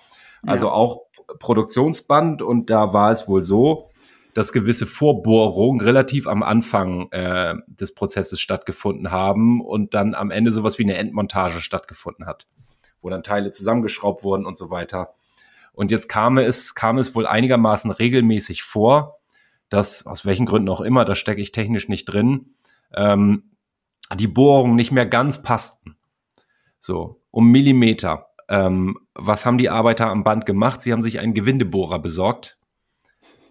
Also 0.42 0.66
ja. 0.66 0.72
auch 0.72 1.02
Produktionsband 1.38 2.42
und 2.42 2.70
da 2.70 2.92
war 2.92 3.12
es 3.12 3.28
wohl 3.28 3.42
so, 3.42 3.87
dass 4.38 4.52
gewisse 4.52 4.86
Vorbohrungen 4.86 5.80
relativ 5.80 6.28
am 6.28 6.44
Anfang 6.44 7.10
äh, 7.10 7.56
des 7.66 7.92
Prozesses 7.92 8.40
stattgefunden 8.40 9.10
haben 9.10 9.60
und 9.60 9.94
dann 9.94 10.14
am 10.14 10.30
Ende 10.30 10.52
sowas 10.52 10.78
wie 10.78 10.84
eine 10.84 10.96
Endmontage 10.96 11.58
stattgefunden 11.58 12.24
hat, 12.24 12.46
wo 13.02 13.10
dann 13.10 13.24
Teile 13.24 13.50
zusammengeschraubt 13.50 14.22
wurden 14.22 14.46
und 14.46 14.56
so 14.56 14.70
weiter. 14.70 15.12
Und 15.72 15.90
jetzt 15.90 16.08
kam 16.08 16.38
es, 16.38 16.76
kam 16.76 16.98
es 16.98 17.16
wohl 17.16 17.26
einigermaßen 17.26 17.90
regelmäßig 17.90 18.62
vor, 18.62 19.18
dass, 19.70 20.06
aus 20.06 20.24
welchen 20.24 20.46
Gründen 20.46 20.68
auch 20.68 20.82
immer, 20.82 21.04
da 21.04 21.16
stecke 21.16 21.40
ich 21.40 21.50
technisch 21.50 21.88
nicht 21.88 22.04
drin, 22.04 22.54
ähm, 22.94 23.42
die 24.14 24.28
Bohrungen 24.28 24.76
nicht 24.76 24.92
mehr 24.92 25.06
ganz 25.06 25.42
passten. 25.42 25.96
So, 26.78 27.20
um 27.32 27.50
Millimeter. 27.50 28.28
Ähm, 28.48 29.00
was 29.16 29.44
haben 29.44 29.58
die 29.58 29.68
Arbeiter 29.68 30.06
am 30.06 30.22
Band 30.22 30.46
gemacht? 30.46 30.80
Sie 30.80 30.92
haben 30.92 31.02
sich 31.02 31.18
einen 31.18 31.34
Gewindebohrer 31.34 31.98
besorgt, 31.98 32.57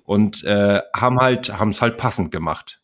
und 0.08 0.44
äh, 0.46 0.82
haben 0.96 1.20
halt 1.20 1.60
haben 1.60 1.72
es 1.72 1.82
halt 1.82 1.98
passend 1.98 2.32
gemacht 2.32 2.82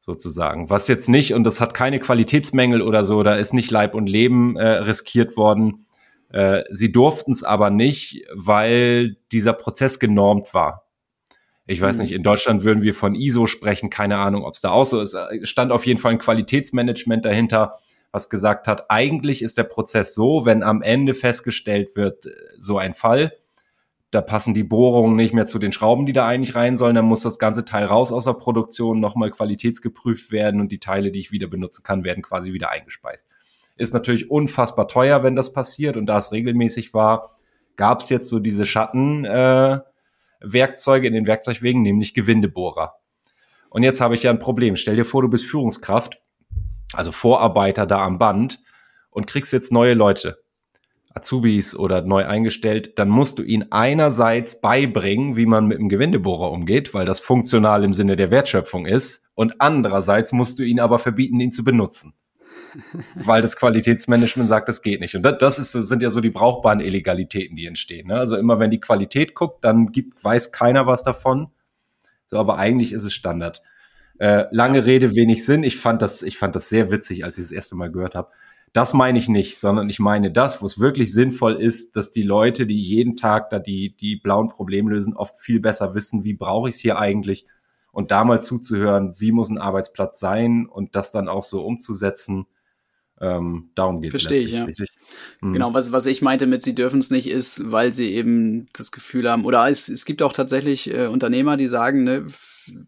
sozusagen. 0.00 0.70
Was 0.70 0.86
jetzt 0.86 1.08
nicht 1.08 1.34
und 1.34 1.42
das 1.42 1.60
hat 1.60 1.74
keine 1.74 1.98
Qualitätsmängel 1.98 2.80
oder 2.80 3.04
so, 3.04 3.24
da 3.24 3.34
ist 3.34 3.52
nicht 3.52 3.72
Leib 3.72 3.94
und 3.94 4.06
Leben 4.06 4.56
äh, 4.56 4.66
riskiert 4.66 5.36
worden, 5.36 5.82
Äh, 6.28 6.64
sie 6.70 6.90
durften 6.90 7.32
es 7.32 7.44
aber 7.44 7.70
nicht, 7.70 8.24
weil 8.34 9.16
dieser 9.30 9.52
Prozess 9.52 10.00
genormt 10.00 10.54
war. 10.54 10.86
Ich 11.66 11.80
weiß 11.80 11.96
mhm. 11.96 12.02
nicht, 12.02 12.12
in 12.12 12.22
Deutschland 12.22 12.64
würden 12.64 12.82
wir 12.82 12.94
von 12.94 13.14
ISO 13.14 13.46
sprechen, 13.46 13.90
keine 13.90 14.18
Ahnung, 14.18 14.44
ob 14.44 14.54
es 14.54 14.60
da 14.60 14.70
auch 14.70 14.86
so 14.86 15.00
ist. 15.00 15.14
Es 15.14 15.48
stand 15.48 15.72
auf 15.72 15.86
jeden 15.86 16.00
Fall 16.00 16.12
ein 16.12 16.18
Qualitätsmanagement 16.18 17.24
dahinter, 17.24 17.78
was 18.12 18.28
gesagt 18.28 18.66
hat, 18.66 18.90
eigentlich 18.90 19.40
ist 19.40 19.56
der 19.56 19.64
Prozess 19.64 20.14
so, 20.14 20.46
wenn 20.46 20.62
am 20.62 20.82
Ende 20.82 21.14
festgestellt 21.14 21.96
wird, 21.96 22.26
so 22.58 22.76
ein 22.78 22.92
Fall, 22.92 23.32
da 24.16 24.22
passen 24.22 24.54
die 24.54 24.64
Bohrungen 24.64 25.14
nicht 25.14 25.34
mehr 25.34 25.44
zu 25.44 25.58
den 25.58 25.72
Schrauben, 25.72 26.06
die 26.06 26.14
da 26.14 26.26
eigentlich 26.26 26.54
rein 26.54 26.78
sollen, 26.78 26.94
dann 26.94 27.04
muss 27.04 27.20
das 27.20 27.38
ganze 27.38 27.66
Teil 27.66 27.84
raus 27.84 28.10
aus 28.10 28.24
der 28.24 28.32
Produktion, 28.32 28.98
nochmal 28.98 29.30
qualitätsgeprüft 29.30 30.32
werden 30.32 30.62
und 30.62 30.72
die 30.72 30.80
Teile, 30.80 31.12
die 31.12 31.20
ich 31.20 31.32
wieder 31.32 31.48
benutzen 31.48 31.82
kann, 31.84 32.02
werden 32.02 32.22
quasi 32.22 32.54
wieder 32.54 32.70
eingespeist. 32.70 33.28
Ist 33.76 33.92
natürlich 33.92 34.30
unfassbar 34.30 34.88
teuer, 34.88 35.22
wenn 35.22 35.36
das 35.36 35.52
passiert 35.52 35.98
und 35.98 36.06
da 36.06 36.16
es 36.16 36.32
regelmäßig 36.32 36.94
war, 36.94 37.36
gab 37.76 38.00
es 38.00 38.08
jetzt 38.08 38.30
so 38.30 38.38
diese 38.38 38.64
Schattenwerkzeuge 38.64 41.04
äh, 41.04 41.08
in 41.08 41.12
den 41.12 41.26
Werkzeugwegen, 41.26 41.82
nämlich 41.82 42.14
Gewindebohrer. 42.14 42.94
Und 43.68 43.82
jetzt 43.82 44.00
habe 44.00 44.14
ich 44.14 44.22
ja 44.22 44.30
ein 44.30 44.38
Problem. 44.38 44.76
Stell 44.76 44.96
dir 44.96 45.04
vor, 45.04 45.20
du 45.20 45.28
bist 45.28 45.44
Führungskraft, 45.44 46.22
also 46.94 47.12
Vorarbeiter 47.12 47.86
da 47.86 48.02
am 48.02 48.18
Band 48.18 48.62
und 49.10 49.26
kriegst 49.26 49.52
jetzt 49.52 49.72
neue 49.72 49.92
Leute. 49.92 50.42
Azubis 51.16 51.74
oder 51.76 52.02
neu 52.02 52.26
eingestellt, 52.26 52.98
dann 52.98 53.08
musst 53.08 53.38
du 53.38 53.42
ihnen 53.42 53.72
einerseits 53.72 54.60
beibringen, 54.60 55.36
wie 55.36 55.46
man 55.46 55.66
mit 55.66 55.78
dem 55.78 55.88
Gewindebohrer 55.88 56.50
umgeht, 56.50 56.94
weil 56.94 57.06
das 57.06 57.20
funktional 57.20 57.84
im 57.84 57.94
Sinne 57.94 58.16
der 58.16 58.30
Wertschöpfung 58.30 58.86
ist, 58.86 59.24
und 59.34 59.60
andererseits 59.60 60.32
musst 60.32 60.58
du 60.58 60.62
ihnen 60.62 60.80
aber 60.80 60.98
verbieten, 60.98 61.40
ihn 61.40 61.52
zu 61.52 61.62
benutzen. 61.62 62.14
weil 63.14 63.42
das 63.42 63.56
Qualitätsmanagement 63.56 64.48
sagt, 64.48 64.68
das 64.68 64.82
geht 64.82 65.00
nicht. 65.00 65.14
Und 65.14 65.22
das, 65.22 65.38
das 65.38 65.58
ist, 65.58 65.72
sind 65.72 66.02
ja 66.02 66.10
so 66.10 66.20
die 66.20 66.30
brauchbaren 66.30 66.80
Illegalitäten, 66.80 67.56
die 67.56 67.66
entstehen. 67.66 68.08
Ne? 68.08 68.18
Also 68.18 68.36
immer 68.36 68.58
wenn 68.58 68.70
die 68.70 68.80
Qualität 68.80 69.34
guckt, 69.34 69.64
dann 69.64 69.92
gibt, 69.92 70.22
weiß 70.22 70.52
keiner 70.52 70.86
was 70.86 71.02
davon. 71.02 71.48
So, 72.26 72.38
aber 72.38 72.58
eigentlich 72.58 72.92
ist 72.92 73.04
es 73.04 73.14
Standard. 73.14 73.62
Äh, 74.18 74.44
lange 74.50 74.86
Rede, 74.86 75.14
wenig 75.14 75.44
Sinn. 75.44 75.62
Ich 75.62 75.76
fand 75.76 76.02
das, 76.02 76.22
ich 76.22 76.38
fand 76.38 76.56
das 76.56 76.68
sehr 76.68 76.90
witzig, 76.90 77.24
als 77.24 77.38
ich 77.38 77.44
das 77.44 77.52
erste 77.52 77.76
Mal 77.76 77.90
gehört 77.90 78.14
habe. 78.14 78.30
Das 78.72 78.92
meine 78.92 79.18
ich 79.18 79.28
nicht, 79.28 79.58
sondern 79.58 79.88
ich 79.88 79.98
meine 79.98 80.30
das, 80.30 80.60
wo 80.60 80.66
es 80.66 80.78
wirklich 80.78 81.12
sinnvoll 81.12 81.54
ist, 81.54 81.96
dass 81.96 82.10
die 82.10 82.22
Leute, 82.22 82.66
die 82.66 82.80
jeden 82.80 83.16
Tag 83.16 83.50
da 83.50 83.58
die, 83.58 83.96
die 83.96 84.16
blauen 84.16 84.48
Probleme 84.48 84.90
lösen, 84.90 85.16
oft 85.16 85.38
viel 85.38 85.60
besser 85.60 85.94
wissen, 85.94 86.24
wie 86.24 86.34
brauche 86.34 86.68
ich 86.68 86.74
es 86.74 86.80
hier 86.80 86.98
eigentlich 86.98 87.46
und 87.96 88.10
da 88.10 88.24
mal 88.24 88.42
zuzuhören, 88.42 89.14
wie 89.18 89.32
muss 89.32 89.48
ein 89.48 89.56
Arbeitsplatz 89.56 90.20
sein 90.20 90.66
und 90.66 90.94
das 90.94 91.12
dann 91.12 91.28
auch 91.28 91.44
so 91.44 91.64
umzusetzen. 91.64 92.46
Ähm, 93.20 93.70
darum 93.74 94.02
geht 94.02 94.12
es. 94.12 94.22
Verstehe 94.22 94.42
ich, 94.44 94.52
ja. 94.52 94.66
Mhm. 95.40 95.54
Genau, 95.54 95.72
was, 95.72 95.90
was 95.90 96.04
ich 96.06 96.20
meinte 96.20 96.46
mit, 96.46 96.60
sie 96.60 96.74
dürfen 96.74 96.98
es 96.98 97.10
nicht, 97.10 97.28
ist, 97.28 97.70
weil 97.70 97.92
sie 97.92 98.12
eben 98.12 98.66
das 98.74 98.92
Gefühl 98.92 99.30
haben, 99.30 99.44
oder 99.44 99.68
es, 99.68 99.88
es 99.88 100.04
gibt 100.04 100.22
auch 100.22 100.34
tatsächlich 100.34 100.92
äh, 100.92 101.06
Unternehmer, 101.06 101.56
die 101.56 101.66
sagen, 101.66 102.04
ne, 102.04 102.26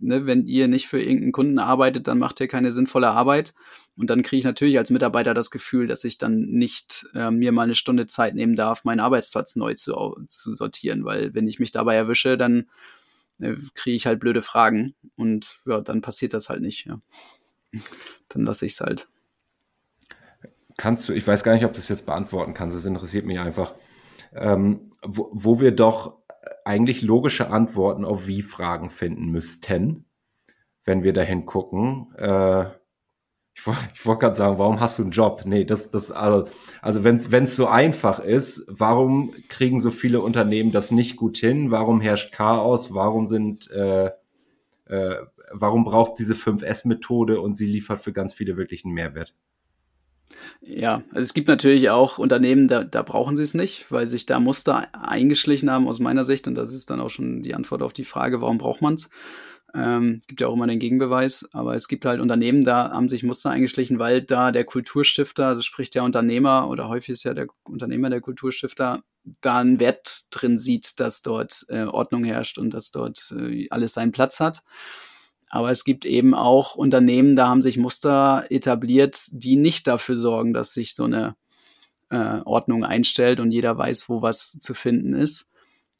ne, 0.01 0.27
wenn 0.27 0.47
ihr 0.47 0.69
nicht 0.69 0.87
für 0.87 1.01
irgendeinen 1.01 1.33
Kunden 1.33 1.59
arbeitet, 1.59 2.09
dann 2.09 2.19
macht 2.19 2.41
ihr 2.41 2.49
keine 2.49 2.73
sinnvolle 2.73 3.09
Arbeit. 3.09 3.55
Und 3.97 4.11
dann 4.11 4.23
kriege 4.23 4.39
ich 4.39 4.45
natürlich 4.45 4.79
als 4.79 4.91
Mitarbeiter 4.91 5.35
das 5.35 5.51
Gefühl, 5.51 5.87
dass 5.87 6.05
ich 6.05 6.19
dann 6.19 6.43
nicht 6.43 7.07
äh, 7.15 7.31
mir 7.31 7.51
mal 7.51 7.63
eine 7.63 7.75
Stunde 7.75 8.07
Zeit 8.07 8.35
nehmen 8.35 8.55
darf, 8.55 8.85
meinen 8.85 9.01
Arbeitsplatz 9.01 9.57
neu 9.57 9.75
zu, 9.75 9.95
zu 10.29 10.55
sortieren, 10.55 11.05
weil 11.05 11.35
wenn 11.35 11.49
ich 11.49 11.59
mich 11.59 11.73
dabei 11.73 11.97
erwische, 11.97 12.37
dann 12.37 12.69
äh, 13.41 13.55
kriege 13.75 13.97
ich 13.97 14.07
halt 14.07 14.21
blöde 14.21 14.43
Fragen 14.43 14.95
und 15.17 15.59
ja, 15.67 15.81
dann 15.81 16.01
passiert 16.01 16.35
das 16.35 16.49
halt 16.49 16.61
nicht. 16.61 16.87
Ja. 16.87 17.01
Dann 18.29 18.45
lasse 18.45 18.67
ich 18.67 18.73
es 18.73 18.81
halt. 18.81 19.09
Kannst 20.79 21.09
du, 21.09 21.13
ich 21.13 21.27
weiß 21.27 21.43
gar 21.43 21.53
nicht, 21.53 21.65
ob 21.65 21.73
du 21.73 21.79
das 21.79 21.89
jetzt 21.89 22.07
beantworten 22.07 22.55
kannst, 22.55 22.77
das 22.77 22.87
interessiert 22.87 23.27
mich 23.27 23.41
einfach. 23.41 23.75
Ähm, 24.33 24.93
wo, 25.03 25.29
wo 25.33 25.61
wir 25.61 25.73
doch 25.73 26.19
eigentlich 26.65 27.03
logische 27.03 27.51
Antworten 27.51 28.05
auf 28.05 28.27
Wie-Fragen 28.27 28.91
finden 28.91 29.31
müssten, 29.31 30.07
wenn 30.85 31.03
wir 31.03 31.13
dahin 31.13 31.47
gucken. 31.47 32.15
Äh, 32.17 32.67
ich 33.55 34.07
wollte 34.07 34.21
gerade 34.21 34.37
sagen, 34.37 34.59
warum 34.59 34.79
hast 34.79 34.99
du 34.99 35.03
einen 35.03 35.11
Job? 35.11 35.43
Nee, 35.45 35.65
das, 35.65 35.91
das, 35.91 36.13
also, 36.13 36.45
also 36.81 37.03
wenn 37.03 37.17
es 37.17 37.57
so 37.57 37.67
einfach 37.67 38.21
ist, 38.21 38.65
warum 38.69 39.35
kriegen 39.49 39.81
so 39.81 39.91
viele 39.91 40.21
Unternehmen 40.21 40.71
das 40.71 40.93
nicht 40.93 41.17
gut 41.17 41.39
hin? 41.39 41.73
Warum 41.73 42.01
herrscht 42.01 42.33
Chaos? 42.33 42.95
Warum 42.95 43.27
sind, 43.27 43.69
äh, 43.73 44.13
äh, 44.85 45.17
warum 45.51 45.85
braucht 45.85 46.13
es 46.13 46.19
diese 46.19 46.35
5S-Methode 46.35 47.41
und 47.41 47.57
sie 47.57 47.67
liefert 47.67 47.99
für 47.99 48.13
ganz 48.13 48.33
viele 48.33 48.57
wirklich 48.57 48.85
einen 48.85 48.95
Mehrwert? 48.95 49.35
Ja, 50.61 51.03
also 51.11 51.21
es 51.21 51.35
gibt 51.35 51.49
natürlich 51.49 51.91
auch 51.91 52.19
Unternehmen, 52.19 52.69
da, 52.69 52.85
da 52.85 53.03
brauchen 53.03 53.37
sie 53.37 53.43
es 53.43 53.55
nicht, 53.55 53.91
weil 53.91 54.07
sich 54.07 54.27
da 54.27 54.41
Muster 54.41 54.89
eingeschlichen 54.95 55.71
haben 55.71 55.89
aus 55.89 56.01
meiner 56.01 56.25
Sicht. 56.25 56.47
Und 56.47 56.55
das 56.55 56.73
ist 56.73 56.91
dann 56.91 57.01
auch 57.01 57.11
schon 57.11 57.43
die 57.43 57.55
Antwort 57.55 57.83
auf 57.83 57.93
die 57.93 58.05
Frage, 58.05 58.41
warum 58.41 58.59
braucht 58.59 58.83
man 58.83 58.95
es? 58.95 59.11
Ähm, 59.75 60.21
gibt 60.27 60.41
ja 60.41 60.49
auch 60.49 60.55
immer 60.55 60.67
den 60.67 60.79
Gegenbeweis, 60.79 61.47
aber 61.53 61.75
es 61.75 61.89
gibt 61.89 62.07
halt 62.07 62.21
Unternehmen, 62.21 62.65
da 62.65 62.91
haben 62.91 63.09
sich 63.09 63.23
Muster 63.23 63.51
eingeschlichen, 63.51 63.99
weil 63.99 64.23
da 64.23 64.51
der 64.51 64.65
Kulturstifter, 64.65 65.47
also 65.47 65.61
sprich 65.61 65.91
der 65.91 66.05
Unternehmer 66.05 66.71
oder 66.71 66.89
häufig 66.89 67.11
ist 67.11 67.25
ja 67.25 67.35
der 67.35 67.49
Unternehmer 67.65 68.09
der 68.09 68.23
Kulturstifter, 68.23 69.03
da 69.43 69.59
einen 69.59 69.79
Wert 69.79 70.25
drin 70.31 70.57
sieht, 70.57 70.99
dass 71.01 71.21
dort 71.21 71.67
äh, 71.69 71.85
Ordnung 71.85 72.25
herrscht 72.25 72.57
und 72.57 72.73
dass 72.73 72.91
dort 72.91 73.35
äh, 73.39 73.67
alles 73.69 73.93
seinen 73.93 74.13
Platz 74.13 74.41
hat. 74.41 74.63
Aber 75.51 75.71
es 75.71 75.85
gibt 75.85 76.05
eben 76.05 76.35
auch 76.35 76.75
Unternehmen, 76.75 77.37
da 77.37 77.49
haben 77.49 77.63
sich 77.63 77.79
Muster 77.79 78.47
etabliert, 78.51 79.29
die 79.31 79.57
nicht 79.57 79.87
dafür 79.87 80.17
sorgen, 80.17 80.53
dass 80.53 80.73
sich 80.73 80.95
so 80.95 81.05
eine 81.05 81.37
äh, 82.11 82.41
Ordnung 82.45 82.85
einstellt 82.85 83.41
und 83.41 83.51
jeder 83.51 83.77
weiß, 83.77 84.09
wo 84.09 84.23
was 84.23 84.59
zu 84.59 84.75
finden 84.75 85.15
ist. 85.15 85.49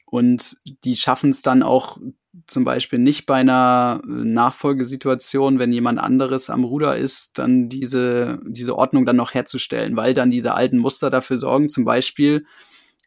Und 0.05 0.59
die 0.85 0.97
schaffen 0.97 1.31
es 1.31 1.43
dann 1.43 1.63
auch 1.63 1.99
zum 2.47 2.65
Beispiel 2.65 2.99
nicht 2.99 3.27
bei 3.27 3.37
einer 3.37 4.01
äh, 4.05 4.09
Nachfolgesituation, 4.09 5.59
wenn 5.59 5.73
jemand 5.73 5.99
anderes 5.99 6.51
am 6.51 6.65
Ruder 6.65 6.97
ist, 6.97 7.39
dann 7.39 7.69
diese, 7.69 8.41
diese 8.47 8.77
Ordnung 8.77 9.07
dann 9.07 9.17
noch 9.17 9.35
herzustellen, 9.35 9.97
weil 9.97 10.15
dann 10.15 10.31
diese 10.31 10.55
alten 10.55 10.79
Muster 10.79 11.11
dafür 11.11 11.39
sorgen, 11.39 11.69
zum 11.69 11.85
Beispiel, 11.85 12.45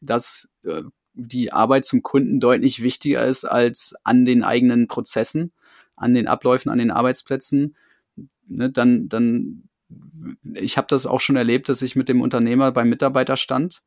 dass 0.02 0.50
äh, 0.64 0.84
die 1.14 1.52
Arbeit 1.52 1.86
zum 1.86 2.04
Kunden 2.04 2.40
deutlich 2.40 2.82
wichtiger 2.82 3.26
ist 3.26 3.46
als 3.46 3.96
an 4.04 4.26
den 4.26 4.44
eigenen 4.44 4.88
Prozessen, 4.88 5.52
an 6.02 6.14
den 6.14 6.28
Abläufen, 6.28 6.72
an 6.72 6.80
den 6.80 6.92
Arbeitsplätzen. 6.92 7.76
Ne, 8.48 8.70
dann, 8.70 9.08
dann, 9.08 9.64
ich 10.54 10.78
habe 10.78 10.88
das 10.90 11.06
auch 11.06 11.20
schon 11.20 11.36
erlebt, 11.36 11.70
dass 11.70 11.82
ich 11.82 11.96
mit 11.96 12.10
dem 12.10 12.22
Unternehmer 12.22 12.72
beim 12.72 12.90
Mitarbeiter 12.90 13.38
stand 13.38 13.84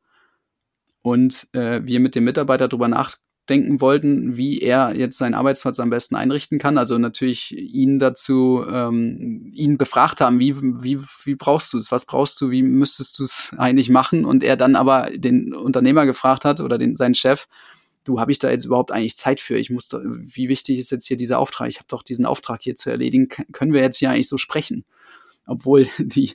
und 1.01 1.47
äh, 1.53 1.81
wir 1.83 1.99
mit 1.99 2.15
dem 2.15 2.23
Mitarbeiter 2.23 2.67
darüber 2.67 2.87
nach, 2.87 3.17
denken 3.49 3.79
wollten, 3.79 4.37
wie 4.37 4.59
er 4.59 4.95
jetzt 4.95 5.17
seinen 5.17 5.35
Arbeitsplatz 5.35 5.79
am 5.79 5.89
besten 5.89 6.15
einrichten 6.15 6.57
kann. 6.57 6.77
Also 6.77 6.97
natürlich 6.97 7.55
ihn 7.55 7.99
dazu, 7.99 8.63
ähm, 8.67 9.51
ihn 9.53 9.77
befragt 9.77 10.21
haben, 10.21 10.39
wie, 10.39 10.55
wie, 10.59 10.99
wie 11.23 11.35
brauchst 11.35 11.73
du 11.73 11.77
es, 11.77 11.91
was 11.91 12.05
brauchst 12.05 12.39
du, 12.41 12.49
wie 12.49 12.63
müsstest 12.63 13.19
du 13.19 13.23
es 13.23 13.51
eigentlich 13.57 13.89
machen? 13.89 14.25
Und 14.25 14.43
er 14.43 14.57
dann 14.57 14.75
aber 14.75 15.11
den 15.13 15.53
Unternehmer 15.53 16.05
gefragt 16.05 16.45
hat 16.45 16.59
oder 16.59 16.77
den, 16.77 16.95
seinen 16.95 17.13
Chef, 17.13 17.45
du, 18.05 18.19
habe 18.19 18.31
ich 18.31 18.39
da 18.39 18.49
jetzt 18.49 18.65
überhaupt 18.65 18.91
eigentlich 18.91 19.17
Zeit 19.17 19.41
für? 19.41 19.57
Ich 19.57 19.69
muss, 19.69 19.89
wie 19.91 20.47
wichtig 20.47 20.79
ist 20.79 20.91
jetzt 20.91 21.05
hier 21.05 21.17
dieser 21.17 21.39
Auftrag? 21.39 21.67
Ich 21.67 21.77
habe 21.77 21.87
doch 21.89 22.03
diesen 22.03 22.25
Auftrag 22.25 22.61
hier 22.61 22.75
zu 22.75 22.89
erledigen. 22.89 23.27
können 23.27 23.73
wir 23.73 23.81
jetzt 23.81 23.97
hier 23.97 24.11
eigentlich 24.11 24.29
so 24.29 24.37
sprechen? 24.37 24.85
Obwohl 25.45 25.83
die, 25.99 26.33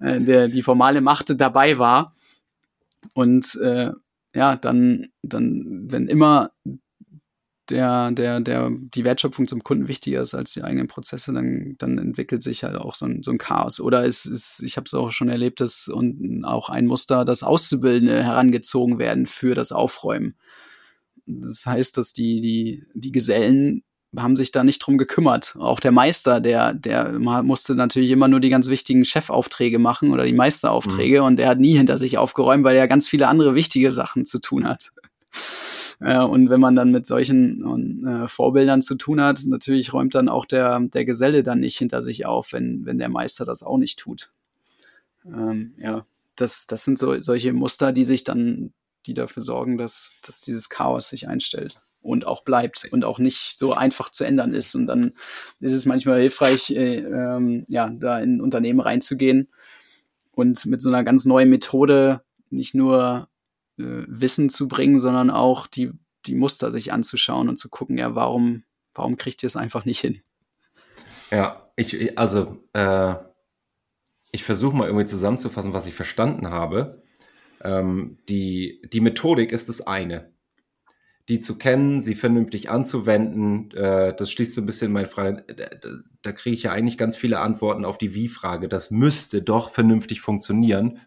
äh, 0.00 0.20
der, 0.20 0.48
die 0.48 0.62
formale 0.62 1.00
Macht 1.00 1.40
dabei 1.40 1.78
war. 1.78 2.12
Und 3.14 3.56
äh, 3.62 3.92
ja, 4.34 4.56
dann, 4.56 5.08
dann, 5.22 5.86
wenn 5.90 6.08
immer 6.08 6.50
der, 7.68 8.10
der, 8.10 8.40
der, 8.40 8.70
die 8.70 9.04
Wertschöpfung 9.04 9.46
zum 9.46 9.62
Kunden 9.62 9.88
wichtiger 9.88 10.20
ist 10.20 10.34
als 10.34 10.52
die 10.52 10.62
eigenen 10.62 10.88
Prozesse, 10.88 11.32
dann, 11.32 11.76
dann 11.78 11.98
entwickelt 11.98 12.42
sich 12.42 12.64
halt 12.64 12.76
auch 12.76 12.94
so 12.94 13.06
ein, 13.06 13.22
so 13.22 13.30
ein 13.30 13.38
Chaos. 13.38 13.80
Oder 13.80 14.04
es 14.04 14.26
ist, 14.26 14.62
ich 14.62 14.76
habe 14.76 14.84
es 14.86 14.94
auch 14.94 15.10
schon 15.10 15.28
erlebt, 15.28 15.60
dass 15.60 15.88
und 15.88 16.44
auch 16.44 16.68
ein 16.68 16.86
Muster, 16.86 17.24
dass 17.24 17.42
Auszubildende 17.42 18.22
herangezogen 18.22 18.98
werden 18.98 19.26
für 19.26 19.54
das 19.54 19.72
Aufräumen. 19.72 20.36
Das 21.26 21.64
heißt, 21.66 21.96
dass 21.98 22.12
die, 22.12 22.40
die, 22.40 22.84
die 22.94 23.12
Gesellen 23.12 23.84
haben 24.16 24.36
sich 24.36 24.52
da 24.52 24.62
nicht 24.62 24.80
drum 24.80 24.98
gekümmert. 24.98 25.56
Auch 25.58 25.80
der 25.80 25.92
Meister, 25.92 26.40
der, 26.40 26.74
der 26.74 27.18
musste 27.18 27.74
natürlich 27.74 28.10
immer 28.10 28.28
nur 28.28 28.40
die 28.40 28.50
ganz 28.50 28.68
wichtigen 28.68 29.04
Chefaufträge 29.04 29.78
machen 29.78 30.12
oder 30.12 30.24
die 30.24 30.34
Meisteraufträge 30.34 31.20
mhm. 31.20 31.26
und 31.26 31.36
der 31.36 31.48
hat 31.48 31.58
nie 31.58 31.76
hinter 31.76 31.96
sich 31.96 32.18
aufgeräumt, 32.18 32.64
weil 32.64 32.76
er 32.76 32.88
ganz 32.88 33.08
viele 33.08 33.28
andere 33.28 33.54
wichtige 33.54 33.90
Sachen 33.90 34.26
zu 34.26 34.38
tun 34.38 34.66
hat. 34.66 34.92
Äh, 36.00 36.18
und 36.18 36.50
wenn 36.50 36.58
man 36.58 36.74
dann 36.74 36.90
mit 36.90 37.06
solchen 37.06 38.04
äh, 38.04 38.26
Vorbildern 38.26 38.82
zu 38.82 38.96
tun 38.96 39.20
hat, 39.20 39.42
natürlich 39.46 39.92
räumt 39.92 40.16
dann 40.16 40.28
auch 40.28 40.46
der, 40.46 40.80
der 40.80 41.04
Geselle 41.04 41.44
dann 41.44 41.60
nicht 41.60 41.78
hinter 41.78 42.02
sich 42.02 42.26
auf, 42.26 42.52
wenn, 42.52 42.84
wenn 42.84 42.98
der 42.98 43.08
Meister 43.08 43.44
das 43.44 43.62
auch 43.62 43.78
nicht 43.78 44.00
tut. 44.00 44.32
Ähm, 45.24 45.74
ja, 45.78 46.04
das, 46.34 46.66
das 46.66 46.84
sind 46.84 46.98
so 46.98 47.20
solche 47.20 47.52
Muster, 47.52 47.92
die 47.92 48.02
sich 48.02 48.24
dann, 48.24 48.72
die 49.06 49.14
dafür 49.14 49.42
sorgen, 49.42 49.78
dass, 49.78 50.18
dass 50.24 50.40
dieses 50.40 50.68
Chaos 50.68 51.08
sich 51.08 51.28
einstellt 51.28 51.80
und 52.02 52.26
auch 52.26 52.42
bleibt 52.42 52.88
und 52.90 53.04
auch 53.04 53.18
nicht 53.18 53.58
so 53.58 53.72
einfach 53.72 54.10
zu 54.10 54.24
ändern 54.24 54.54
ist. 54.54 54.74
Und 54.74 54.86
dann 54.86 55.12
ist 55.60 55.72
es 55.72 55.86
manchmal 55.86 56.20
hilfreich, 56.20 56.70
äh, 56.70 56.98
ähm, 56.98 57.64
ja, 57.68 57.88
da 57.88 58.18
in 58.18 58.40
Unternehmen 58.40 58.80
reinzugehen 58.80 59.48
und 60.32 60.66
mit 60.66 60.82
so 60.82 60.88
einer 60.88 61.04
ganz 61.04 61.24
neuen 61.24 61.50
Methode 61.50 62.22
nicht 62.50 62.74
nur 62.74 63.28
äh, 63.78 64.04
Wissen 64.06 64.50
zu 64.50 64.68
bringen, 64.68 65.00
sondern 65.00 65.30
auch 65.30 65.66
die, 65.66 65.92
die 66.26 66.34
Muster 66.34 66.72
sich 66.72 66.92
anzuschauen 66.92 67.48
und 67.48 67.56
zu 67.56 67.68
gucken, 67.68 67.98
ja, 67.98 68.14
warum, 68.14 68.64
warum 68.94 69.16
kriegt 69.16 69.42
ihr 69.42 69.46
es 69.46 69.56
einfach 69.56 69.84
nicht 69.84 70.00
hin? 70.00 70.18
Ja, 71.30 71.70
ich, 71.76 72.18
also, 72.18 72.62
äh, 72.74 73.14
ich 74.32 74.44
versuche 74.44 74.76
mal 74.76 74.86
irgendwie 74.86 75.06
zusammenzufassen, 75.06 75.72
was 75.72 75.86
ich 75.86 75.94
verstanden 75.94 76.48
habe. 76.48 77.02
Ähm, 77.62 78.18
die, 78.28 78.82
die 78.92 79.00
Methodik 79.00 79.52
ist 79.52 79.68
das 79.68 79.86
eine. 79.86 80.32
Die 81.28 81.38
zu 81.38 81.56
kennen, 81.56 82.00
sie 82.00 82.16
vernünftig 82.16 82.68
anzuwenden, 82.68 83.70
äh, 83.72 84.14
das 84.14 84.30
schließt 84.32 84.54
so 84.54 84.60
ein 84.60 84.66
bisschen 84.66 84.92
meine 84.92 85.06
Frage. 85.06 85.44
Da, 85.46 85.66
da, 85.80 85.88
da 86.22 86.32
kriege 86.32 86.54
ich 86.54 86.64
ja 86.64 86.72
eigentlich 86.72 86.98
ganz 86.98 87.16
viele 87.16 87.38
Antworten 87.38 87.84
auf 87.84 87.96
die 87.96 88.14
Wie-Frage. 88.14 88.68
Das 88.68 88.90
müsste 88.90 89.42
doch 89.42 89.70
vernünftig 89.70 90.20
funktionieren. 90.20 91.00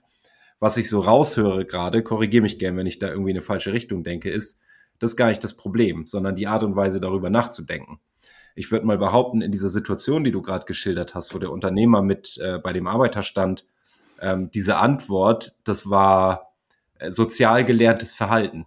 Was 0.60 0.78
ich 0.78 0.90
so 0.90 1.02
raushöre 1.02 1.66
gerade, 1.66 2.02
korrigiere 2.02 2.44
mich 2.44 2.60
gern, 2.60 2.78
wenn 2.78 2.88
ich 2.88 3.00
da 3.00 3.10
irgendwie 3.10 3.32
in 3.32 3.38
eine 3.38 3.44
falsche 3.44 3.74
Richtung 3.74 4.04
denke, 4.04 4.32
ist, 4.32 4.62
das 5.00 5.12
ist 5.12 5.18
gar 5.18 5.28
nicht 5.28 5.44
das 5.44 5.58
Problem, 5.58 6.06
sondern 6.08 6.36
die 6.36 6.48
Art 6.48 6.64
und 6.64 6.78
Weise 6.78 7.02
darüber 7.02 7.30
nachzudenken. 7.30 8.00
Ich 8.56 8.72
würde 8.72 8.86
mal 8.86 8.98
behaupten, 8.98 9.42
in 9.42 9.52
dieser 9.52 9.68
Situation, 9.68 10.24
die 10.24 10.32
du 10.32 10.42
gerade 10.42 10.66
geschildert 10.66 11.14
hast, 11.14 11.36
wo 11.36 11.40
der 11.40 11.52
Unternehmer 11.52 12.02
mit 12.02 12.38
äh, 12.38 12.58
bei 12.58 12.72
dem 12.72 12.88
Arbeiter 12.88 13.22
stand, 13.22 13.66
ähm, 14.22 14.52
diese 14.52 14.78
Antwort, 14.78 15.56
das 15.64 15.90
war 15.90 16.54
äh, 17.00 17.12
sozial 17.12 17.66
gelerntes 17.66 18.14
Verhalten. 18.14 18.66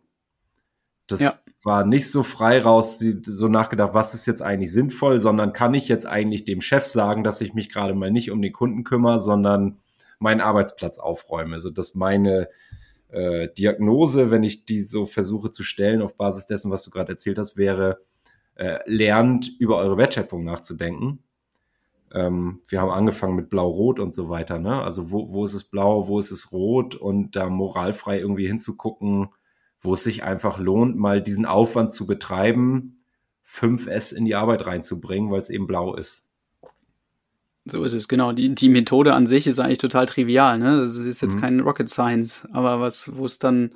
Das 1.06 1.20
ja. 1.20 1.34
war 1.62 1.84
nicht 1.84 2.10
so 2.10 2.22
frei 2.22 2.60
raus, 2.60 3.02
so 3.24 3.48
nachgedacht, 3.48 3.94
was 3.94 4.14
ist 4.14 4.26
jetzt 4.26 4.42
eigentlich 4.42 4.72
sinnvoll, 4.72 5.20
sondern 5.20 5.52
kann 5.52 5.74
ich 5.74 5.88
jetzt 5.88 6.06
eigentlich 6.06 6.44
dem 6.44 6.60
Chef 6.60 6.86
sagen, 6.86 7.24
dass 7.24 7.40
ich 7.40 7.54
mich 7.54 7.70
gerade 7.70 7.94
mal 7.94 8.10
nicht 8.10 8.30
um 8.30 8.42
den 8.42 8.52
Kunden 8.52 8.84
kümmere, 8.84 9.20
sondern 9.20 9.78
meinen 10.18 10.40
Arbeitsplatz 10.40 10.98
aufräume. 10.98 11.54
Also 11.54 11.70
dass 11.70 11.94
meine 11.94 12.48
äh, 13.10 13.48
Diagnose, 13.56 14.30
wenn 14.30 14.42
ich 14.42 14.64
die 14.66 14.82
so 14.82 15.06
versuche 15.06 15.50
zu 15.50 15.62
stellen 15.62 16.02
auf 16.02 16.16
Basis 16.16 16.46
dessen, 16.46 16.70
was 16.70 16.84
du 16.84 16.90
gerade 16.90 17.12
erzählt 17.12 17.38
hast, 17.38 17.56
wäre, 17.56 18.00
äh, 18.56 18.78
lernt 18.86 19.50
über 19.58 19.76
eure 19.76 19.96
Wertschöpfung 19.96 20.44
nachzudenken. 20.44 21.20
Ähm, 22.12 22.60
wir 22.68 22.80
haben 22.80 22.90
angefangen 22.90 23.36
mit 23.36 23.50
Blau-Rot 23.50 24.00
und 24.00 24.14
so 24.14 24.28
weiter. 24.28 24.58
Ne? 24.58 24.82
Also 24.82 25.10
wo, 25.10 25.32
wo 25.32 25.44
ist 25.44 25.54
es 25.54 25.64
blau, 25.64 26.08
wo 26.08 26.18
ist 26.18 26.30
es 26.30 26.52
rot 26.52 26.94
und 26.94 27.36
da 27.36 27.48
moralfrei 27.48 28.18
irgendwie 28.18 28.46
hinzugucken, 28.46 29.28
wo 29.80 29.94
es 29.94 30.04
sich 30.04 30.24
einfach 30.24 30.58
lohnt, 30.58 30.96
mal 30.96 31.22
diesen 31.22 31.46
Aufwand 31.46 31.92
zu 31.92 32.06
betreiben, 32.06 32.98
5S 33.46 34.14
in 34.14 34.24
die 34.24 34.34
Arbeit 34.34 34.66
reinzubringen, 34.66 35.30
weil 35.30 35.40
es 35.40 35.50
eben 35.50 35.66
blau 35.66 35.94
ist. 35.94 36.28
So 37.64 37.84
ist 37.84 37.94
es, 37.94 38.08
genau. 38.08 38.32
Die, 38.32 38.54
die 38.54 38.68
Methode 38.68 39.14
an 39.14 39.26
sich 39.26 39.46
ist 39.46 39.58
eigentlich 39.58 39.78
total 39.78 40.06
trivial, 40.06 40.58
ne? 40.58 40.80
Das 40.80 40.98
ist 40.98 41.20
jetzt 41.20 41.36
mhm. 41.36 41.40
kein 41.40 41.60
Rocket 41.60 41.88
Science, 41.88 42.46
aber 42.52 42.80
was, 42.80 43.16
wo 43.16 43.24
es 43.24 43.38
dann 43.38 43.74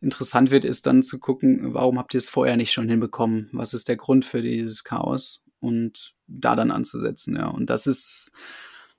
interessant 0.00 0.50
wird, 0.50 0.64
ist 0.64 0.86
dann 0.86 1.02
zu 1.02 1.18
gucken, 1.18 1.74
warum 1.74 1.98
habt 1.98 2.14
ihr 2.14 2.18
es 2.18 2.28
vorher 2.28 2.56
nicht 2.56 2.72
schon 2.72 2.88
hinbekommen? 2.88 3.48
Was 3.52 3.74
ist 3.74 3.88
der 3.88 3.96
Grund 3.96 4.24
für 4.24 4.42
dieses 4.42 4.84
Chaos? 4.84 5.44
Und 5.58 6.15
da 6.26 6.56
dann 6.56 6.70
anzusetzen, 6.70 7.36
ja. 7.36 7.48
Und 7.48 7.70
das 7.70 7.86
ist, 7.86 8.30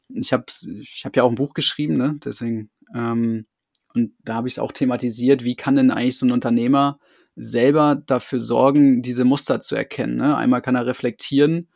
ich 0.09 0.33
habe 0.33 0.45
ich 0.81 1.03
hab 1.05 1.15
ja 1.15 1.23
auch 1.23 1.29
ein 1.29 1.35
Buch 1.35 1.53
geschrieben, 1.53 1.97
ne? 1.97 2.17
Deswegen, 2.23 2.69
ähm, 2.95 3.45
und 3.93 4.13
da 4.23 4.35
habe 4.35 4.47
ich 4.47 4.55
es 4.55 4.59
auch 4.59 4.71
thematisiert, 4.71 5.43
wie 5.43 5.55
kann 5.55 5.75
denn 5.75 5.91
eigentlich 5.91 6.17
so 6.17 6.25
ein 6.25 6.31
Unternehmer 6.31 6.99
selber 7.35 7.95
dafür 7.95 8.39
sorgen, 8.39 9.01
diese 9.01 9.23
Muster 9.23 9.59
zu 9.59 9.75
erkennen. 9.75 10.17
Ne? 10.17 10.35
Einmal 10.35 10.61
kann 10.61 10.75
er 10.75 10.85
reflektieren, 10.85 11.67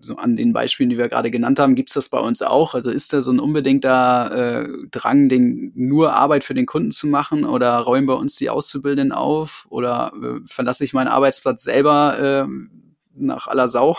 so 0.00 0.16
an 0.16 0.36
den 0.36 0.52
Beispielen, 0.52 0.88
die 0.88 0.98
wir 0.98 1.08
gerade 1.08 1.30
genannt 1.30 1.58
haben, 1.58 1.74
gibt 1.74 1.90
es 1.90 1.94
das 1.94 2.08
bei 2.08 2.18
uns 2.18 2.42
auch? 2.42 2.74
Also 2.74 2.90
ist 2.90 3.12
da 3.12 3.20
so 3.20 3.32
ein 3.32 3.40
unbedingter 3.40 4.64
äh, 4.64 4.68
Drang, 4.90 5.28
den, 5.28 5.72
nur 5.74 6.14
Arbeit 6.14 6.44
für 6.44 6.54
den 6.54 6.66
Kunden 6.66 6.92
zu 6.92 7.06
machen 7.06 7.44
oder 7.44 7.76
räumen 7.78 8.06
bei 8.06 8.14
uns 8.14 8.36
die 8.36 8.50
Auszubildenden 8.50 9.12
auf 9.12 9.66
oder 9.68 10.12
äh, 10.22 10.40
verlasse 10.46 10.84
ich 10.84 10.94
meinen 10.94 11.08
Arbeitsplatz 11.08 11.64
selber 11.64 12.46
äh, 12.46 12.85
nach 13.16 13.46
aller 13.46 13.68
Sau? 13.68 13.96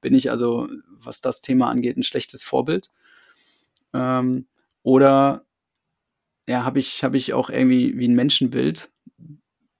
Bin 0.00 0.14
ich 0.14 0.30
also, 0.30 0.68
was 0.88 1.20
das 1.20 1.40
Thema 1.40 1.68
angeht, 1.68 1.96
ein 1.96 2.02
schlechtes 2.02 2.44
Vorbild? 2.44 2.90
Ähm, 3.92 4.46
oder 4.82 5.44
ja, 6.48 6.64
habe 6.64 6.78
ich, 6.78 7.04
hab 7.04 7.14
ich 7.14 7.32
auch 7.32 7.50
irgendwie 7.50 7.96
wie 7.98 8.08
ein 8.08 8.14
Menschenbild, 8.14 8.90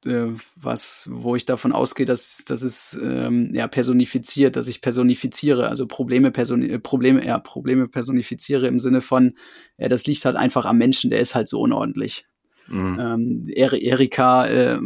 äh, 0.04 0.28
was, 0.56 1.08
wo 1.12 1.36
ich 1.36 1.44
davon 1.44 1.72
ausgehe, 1.72 2.06
dass, 2.06 2.44
dass 2.44 2.62
es 2.62 2.98
ähm, 3.02 3.50
ja 3.52 3.68
personifiziert, 3.68 4.56
dass 4.56 4.68
ich 4.68 4.80
personifiziere, 4.80 5.68
also 5.68 5.86
Probleme, 5.86 6.30
Person, 6.30 6.62
äh, 6.62 6.78
Probleme, 6.78 7.24
ja, 7.24 7.38
Probleme 7.38 7.88
personifiziere 7.88 8.66
im 8.66 8.78
Sinne 8.78 9.00
von, 9.00 9.34
ja, 9.78 9.88
das 9.88 10.06
liegt 10.06 10.24
halt 10.24 10.36
einfach 10.36 10.64
am 10.64 10.78
Menschen, 10.78 11.10
der 11.10 11.20
ist 11.20 11.34
halt 11.34 11.48
so 11.48 11.60
unordentlich. 11.60 12.26
Mhm. 12.68 12.98
Ähm, 13.00 13.48
Erika 13.48 14.46
äh, 14.46 14.78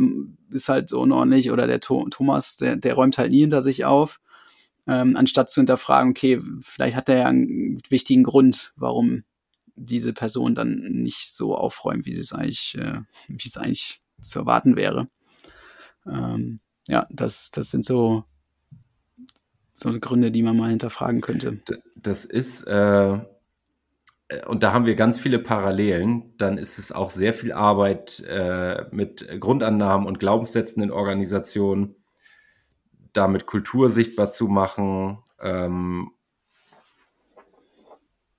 ist 0.55 0.69
halt 0.69 0.89
so 0.89 1.01
unordentlich 1.01 1.51
oder 1.51 1.67
der 1.67 1.81
Thomas, 1.81 2.57
der, 2.57 2.77
der 2.77 2.95
räumt 2.95 3.19
halt 3.19 3.31
nie 3.31 3.41
hinter 3.41 3.63
sich 3.63 3.85
auf. 3.85 4.21
Ähm, 4.87 5.17
anstatt 5.17 5.51
zu 5.51 5.61
hinterfragen, 5.61 6.11
okay, 6.11 6.41
vielleicht 6.61 6.97
hat 6.97 7.09
er 7.09 7.19
ja 7.19 7.27
einen 7.27 7.81
wichtigen 7.89 8.23
Grund, 8.23 8.73
warum 8.77 9.25
diese 9.77 10.13
Person 10.13 10.55
dann 10.55 10.77
nicht 10.77 11.33
so 11.33 11.57
aufräumt, 11.57 12.07
wie 12.07 12.15
es 12.15 12.33
eigentlich, 12.33 12.77
äh, 12.79 13.01
wie 13.29 13.49
es 13.49 13.57
eigentlich 13.57 14.03
zu 14.21 14.41
erwarten 14.41 14.77
wäre. 14.77 15.09
Ähm, 16.07 16.61
ja, 16.87 17.07
das, 17.11 17.51
das 17.51 17.71
sind 17.71 17.85
so, 17.85 18.25
so 19.73 19.91
Gründe, 19.99 20.31
die 20.31 20.43
man 20.43 20.57
mal 20.57 20.71
hinterfragen 20.71 21.23
könnte. 21.23 21.63
Das 21.97 22.25
ist, 22.25 22.65
äh, 22.65 23.19
und 24.47 24.62
da 24.62 24.72
haben 24.72 24.87
wir 24.87 24.95
ganz 24.95 25.18
viele 25.18 25.39
Parallelen, 25.39 26.35
dann 26.39 26.57
ist 26.57 26.79
es 26.79 26.93
auch 26.93 27.11
sehr 27.11 27.35
viel 27.35 27.53
Arbeit 27.53 28.20
äh, 28.27 28.87
mit 28.91 29.27
Grundannahmen 29.39 30.07
und 30.07 30.18
Glaubenssätzen 30.18 30.83
in 30.83 30.91
Organisationen, 30.91 31.97
damit 33.12 33.47
Kultur 33.47 33.91
sichtbar 33.91 34.31
zu 34.31 34.49
machen 34.49 35.18
ähm, 35.41 36.11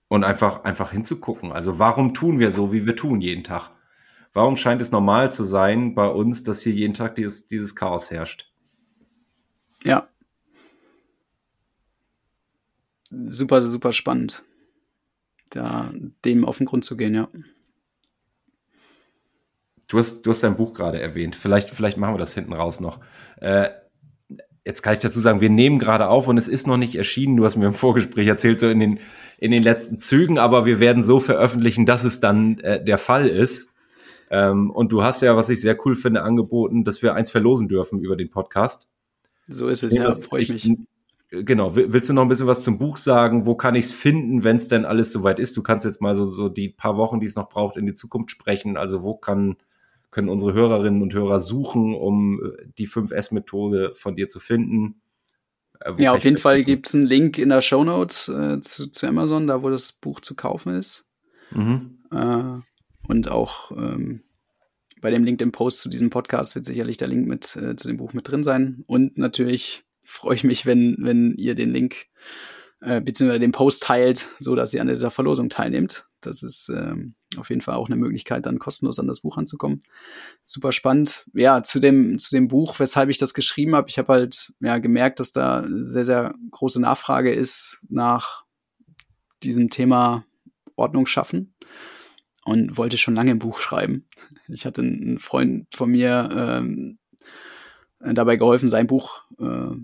und 0.07 0.23
einfach, 0.23 0.63
einfach 0.63 0.91
hinzugucken. 0.91 1.51
Also 1.51 1.77
warum 1.77 2.13
tun 2.13 2.39
wir 2.39 2.51
so, 2.51 2.73
wie 2.73 2.85
wir 2.85 2.95
tun 2.95 3.21
jeden 3.21 3.43
Tag? 3.43 3.69
Warum 4.33 4.57
scheint 4.57 4.81
es 4.81 4.91
normal 4.91 5.31
zu 5.31 5.43
sein 5.43 5.95
bei 5.95 6.07
uns, 6.07 6.43
dass 6.43 6.61
hier 6.61 6.73
jeden 6.73 6.93
Tag 6.93 7.15
dieses, 7.15 7.47
dieses 7.47 7.75
Chaos 7.75 8.11
herrscht? 8.11 8.51
Ja. 9.83 10.09
Super, 13.11 13.61
super 13.61 13.93
spannend. 13.93 14.43
Da 15.55 15.93
dem 16.25 16.43
auf 16.43 16.57
den 16.57 16.65
Grund 16.65 16.83
zu 16.83 16.97
gehen, 16.97 17.15
ja. 17.15 17.29
Du 19.87 19.97
hast, 19.97 20.23
du 20.23 20.31
hast 20.31 20.43
dein 20.43 20.57
Buch 20.57 20.73
gerade 20.73 20.99
erwähnt. 20.99 21.33
Vielleicht, 21.33 21.71
vielleicht 21.71 21.97
machen 21.97 22.15
wir 22.15 22.19
das 22.19 22.33
hinten 22.33 22.51
raus 22.51 22.81
noch. 22.81 22.99
Äh, 23.37 23.69
jetzt 24.65 24.81
kann 24.81 24.95
ich 24.95 24.99
dazu 24.99 25.21
sagen, 25.21 25.39
wir 25.39 25.49
nehmen 25.49 25.79
gerade 25.79 26.09
auf 26.09 26.27
und 26.27 26.37
es 26.37 26.49
ist 26.49 26.67
noch 26.67 26.75
nicht 26.75 26.95
erschienen. 26.95 27.37
Du 27.37 27.45
hast 27.45 27.55
mir 27.55 27.67
im 27.67 27.73
Vorgespräch 27.73 28.27
erzählt, 28.27 28.59
so 28.59 28.67
in 28.67 28.81
den, 28.81 28.99
in 29.37 29.51
den 29.51 29.63
letzten 29.63 29.97
Zügen, 29.97 30.39
aber 30.39 30.65
wir 30.65 30.81
werden 30.81 31.05
so 31.05 31.21
veröffentlichen, 31.21 31.85
dass 31.85 32.03
es 32.03 32.19
dann 32.19 32.59
äh, 32.59 32.83
der 32.83 32.97
Fall 32.97 33.29
ist. 33.29 33.71
Ähm, 34.29 34.71
und 34.71 34.91
du 34.91 35.03
hast 35.03 35.21
ja, 35.21 35.37
was 35.37 35.47
ich 35.47 35.61
sehr 35.61 35.77
cool 35.85 35.95
finde, 35.95 36.23
angeboten, 36.23 36.83
dass 36.83 37.01
wir 37.01 37.13
eins 37.13 37.29
verlosen 37.29 37.69
dürfen 37.69 38.01
über 38.01 38.17
den 38.17 38.29
Podcast. 38.29 38.89
So 39.47 39.69
ist 39.69 39.83
es, 39.83 39.95
ja, 39.95 40.11
freue 40.11 40.41
ich 40.41 40.49
mich. 40.49 40.69
Genau, 41.43 41.75
willst 41.75 42.09
du 42.09 42.13
noch 42.13 42.21
ein 42.21 42.29
bisschen 42.29 42.47
was 42.47 42.63
zum 42.63 42.77
Buch 42.77 42.97
sagen? 42.97 43.45
Wo 43.45 43.55
kann 43.55 43.75
ich 43.75 43.85
es 43.85 43.91
finden, 43.91 44.43
wenn 44.43 44.57
es 44.57 44.67
denn 44.67 44.85
alles 44.85 45.11
soweit 45.11 45.39
ist? 45.39 45.57
Du 45.57 45.63
kannst 45.63 45.85
jetzt 45.85 46.01
mal 46.01 46.15
so, 46.15 46.27
so 46.27 46.49
die 46.49 46.69
paar 46.69 46.97
Wochen, 46.97 47.19
die 47.19 47.25
es 47.25 47.35
noch 47.35 47.49
braucht, 47.49 47.77
in 47.77 47.85
die 47.85 47.93
Zukunft 47.93 48.31
sprechen. 48.31 48.77
Also 48.77 49.03
wo 49.03 49.15
kann, 49.15 49.57
können 50.11 50.29
unsere 50.29 50.53
Hörerinnen 50.53 51.01
und 51.01 51.13
Hörer 51.13 51.41
suchen, 51.41 51.95
um 51.95 52.41
äh, 52.43 52.67
die 52.77 52.87
5S-Methode 52.87 53.93
von 53.95 54.15
dir 54.15 54.27
zu 54.27 54.39
finden? 54.39 55.01
Äh, 55.79 55.93
ja, 55.97 56.13
auf 56.13 56.23
jeden 56.23 56.37
Fall 56.37 56.63
gibt 56.63 56.87
es 56.87 56.95
einen 56.95 57.05
Link 57.05 57.37
in 57.37 57.49
der 57.49 57.61
Show 57.61 57.83
Notes 57.83 58.27
äh, 58.29 58.59
zu, 58.61 58.87
zu, 58.87 59.07
Amazon, 59.07 59.47
da 59.47 59.63
wo 59.63 59.69
das 59.69 59.91
Buch 59.91 60.19
zu 60.19 60.35
kaufen 60.35 60.75
ist. 60.75 61.05
Mhm. 61.51 61.99
Äh, 62.11 62.61
und 63.07 63.29
auch 63.29 63.71
ähm, 63.71 64.21
bei 65.01 65.11
dem 65.11 65.23
Link 65.23 65.41
im 65.41 65.51
Post 65.51 65.79
zu 65.79 65.89
diesem 65.89 66.09
Podcast 66.09 66.55
wird 66.55 66.65
sicherlich 66.65 66.97
der 66.97 67.07
Link 67.07 67.27
mit 67.27 67.55
äh, 67.55 67.75
zu 67.75 67.87
dem 67.87 67.97
Buch 67.97 68.13
mit 68.13 68.29
drin 68.29 68.43
sein. 68.43 68.83
Und 68.87 69.17
natürlich 69.17 69.83
freue 70.05 70.35
ich 70.35 70.43
mich, 70.43 70.65
wenn, 70.65 70.97
wenn 70.99 71.33
ihr 71.37 71.55
den 71.55 71.71
Link 71.71 72.07
äh, 72.81 73.01
bzw. 73.01 73.39
den 73.39 73.51
Post 73.51 73.83
teilt, 73.83 74.29
so 74.39 74.55
dass 74.55 74.73
ihr 74.73 74.81
an 74.81 74.87
dieser 74.87 75.11
Verlosung 75.11 75.49
teilnehmt. 75.49 76.05
Das 76.21 76.43
ist 76.43 76.69
ähm, 76.69 77.15
auf 77.37 77.49
jeden 77.49 77.61
Fall 77.61 77.75
auch 77.75 77.87
eine 77.87 77.95
Möglichkeit, 77.95 78.45
dann 78.45 78.59
kostenlos 78.59 78.99
an 78.99 79.07
das 79.07 79.21
Buch 79.21 79.37
anzukommen. 79.37 79.81
Super 80.43 80.71
spannend. 80.71 81.25
Ja, 81.33 81.61
zu 81.63 81.79
dem, 81.79 82.17
zu 82.17 82.31
dem 82.31 82.47
Buch, 82.47 82.79
weshalb 82.79 83.09
ich 83.09 83.17
das 83.17 83.33
geschrieben 83.33 83.75
habe, 83.75 83.89
ich 83.89 83.97
habe 83.97 84.13
halt 84.13 84.53
ja, 84.59 84.77
gemerkt, 84.79 85.19
dass 85.19 85.31
da 85.31 85.65
sehr, 85.67 86.05
sehr 86.05 86.33
große 86.51 86.81
Nachfrage 86.81 87.33
ist 87.33 87.81
nach 87.89 88.45
diesem 89.43 89.69
Thema 89.69 90.25
Ordnung 90.75 91.05
schaffen 91.05 91.53
und 92.43 92.77
wollte 92.77 92.97
schon 92.97 93.15
lange 93.15 93.31
ein 93.31 93.39
Buch 93.39 93.59
schreiben. 93.59 94.07
Ich 94.47 94.65
hatte 94.65 94.81
einen 94.81 95.19
Freund 95.19 95.67
von 95.73 95.91
mir 95.91 96.29
ähm, 96.31 96.99
dabei 98.13 98.35
geholfen, 98.35 98.69
sein 98.69 98.87
Buch 98.87 99.23
äh, 99.39 99.75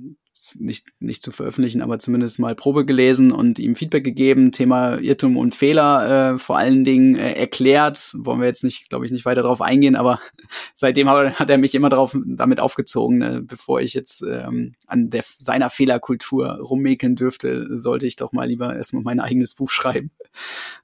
nicht, 0.59 0.87
nicht 0.99 1.21
zu 1.21 1.31
veröffentlichen, 1.31 1.81
aber 1.81 1.99
zumindest 1.99 2.39
mal 2.39 2.55
Probe 2.55 2.85
gelesen 2.85 3.31
und 3.31 3.59
ihm 3.59 3.75
Feedback 3.75 4.03
gegeben, 4.03 4.51
Thema 4.51 4.97
Irrtum 4.97 5.37
und 5.37 5.53
Fehler 5.53 6.33
äh, 6.33 6.37
vor 6.39 6.57
allen 6.57 6.83
Dingen 6.83 7.15
äh, 7.15 7.33
erklärt. 7.33 8.11
Wollen 8.15 8.39
wir 8.39 8.47
jetzt 8.47 8.63
nicht, 8.63 8.89
glaube 8.89 9.05
ich, 9.05 9.11
nicht 9.11 9.25
weiter 9.25 9.43
darauf 9.43 9.61
eingehen, 9.61 9.95
aber 9.95 10.19
seitdem 10.73 11.09
hat 11.09 11.49
er 11.49 11.57
mich 11.57 11.75
immer 11.75 11.89
darauf 11.89 12.17
damit 12.25 12.59
aufgezogen, 12.59 13.19
ne? 13.19 13.41
bevor 13.43 13.81
ich 13.81 13.93
jetzt 13.93 14.23
ähm, 14.23 14.73
an 14.87 15.09
der, 15.11 15.23
seiner 15.37 15.69
Fehlerkultur 15.69 16.47
rummäkeln 16.47 17.15
dürfte, 17.15 17.67
sollte 17.77 18.07
ich 18.07 18.15
doch 18.15 18.31
mal 18.31 18.47
lieber 18.47 18.75
erstmal 18.75 19.03
mein 19.03 19.19
eigenes 19.19 19.53
Buch 19.53 19.69
schreiben. 19.69 20.11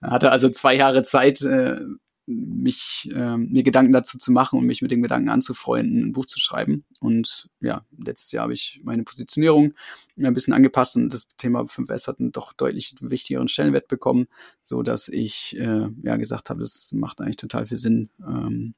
Er 0.01 0.11
hatte 0.11 0.31
also 0.31 0.49
zwei 0.49 0.75
Jahre 0.75 1.01
Zeit, 1.01 1.41
äh, 1.41 1.79
mich 2.27 3.09
äh, 3.13 3.37
mir 3.37 3.63
Gedanken 3.63 3.93
dazu 3.93 4.17
zu 4.17 4.33
machen 4.33 4.59
und 4.59 4.65
mich 4.65 4.81
mit 4.81 4.91
dem 4.91 5.01
Gedanken 5.01 5.29
anzufreunden, 5.29 6.03
ein 6.03 6.11
Buch 6.11 6.25
zu 6.25 6.39
schreiben. 6.39 6.83
Und 6.99 7.49
ja, 7.61 7.85
letztes 7.97 8.33
Jahr 8.33 8.43
habe 8.43 8.53
ich 8.53 8.81
meine 8.83 9.03
Positionierung 9.03 9.73
ein 10.21 10.33
bisschen 10.33 10.53
angepasst 10.53 10.97
und 10.97 11.13
das 11.13 11.27
Thema 11.37 11.61
5S 11.61 12.07
hat 12.07 12.19
einen 12.19 12.33
doch 12.33 12.51
deutlich 12.51 12.95
wichtigeren 12.99 13.47
Stellenwert 13.47 13.87
bekommen, 13.87 14.27
so 14.61 14.83
dass 14.83 15.07
ich 15.07 15.57
äh, 15.57 15.87
ja 16.03 16.17
gesagt 16.17 16.49
habe, 16.49 16.59
das 16.59 16.91
macht 16.91 17.21
eigentlich 17.21 17.37
total 17.37 17.65
viel 17.65 17.77
Sinn, 17.77 18.09
ähm, 18.19 18.75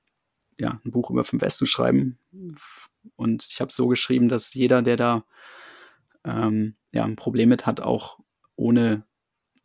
ja, 0.60 0.80
ein 0.86 0.92
Buch 0.92 1.10
über 1.10 1.24
5S 1.24 1.58
zu 1.58 1.66
schreiben. 1.66 2.20
Und 3.16 3.48
ich 3.50 3.62
habe 3.62 3.72
so 3.72 3.88
geschrieben, 3.88 4.30
dass 4.30 4.54
jeder, 4.54 4.84
der 4.84 4.98
da 4.98 5.26
ähm, 6.24 6.76
ja 6.92 7.04
ein 7.04 7.16
Problem 7.16 7.50
mit 7.50 7.66
hat, 7.66 7.82
auch 7.82 8.20
ohne 8.56 9.06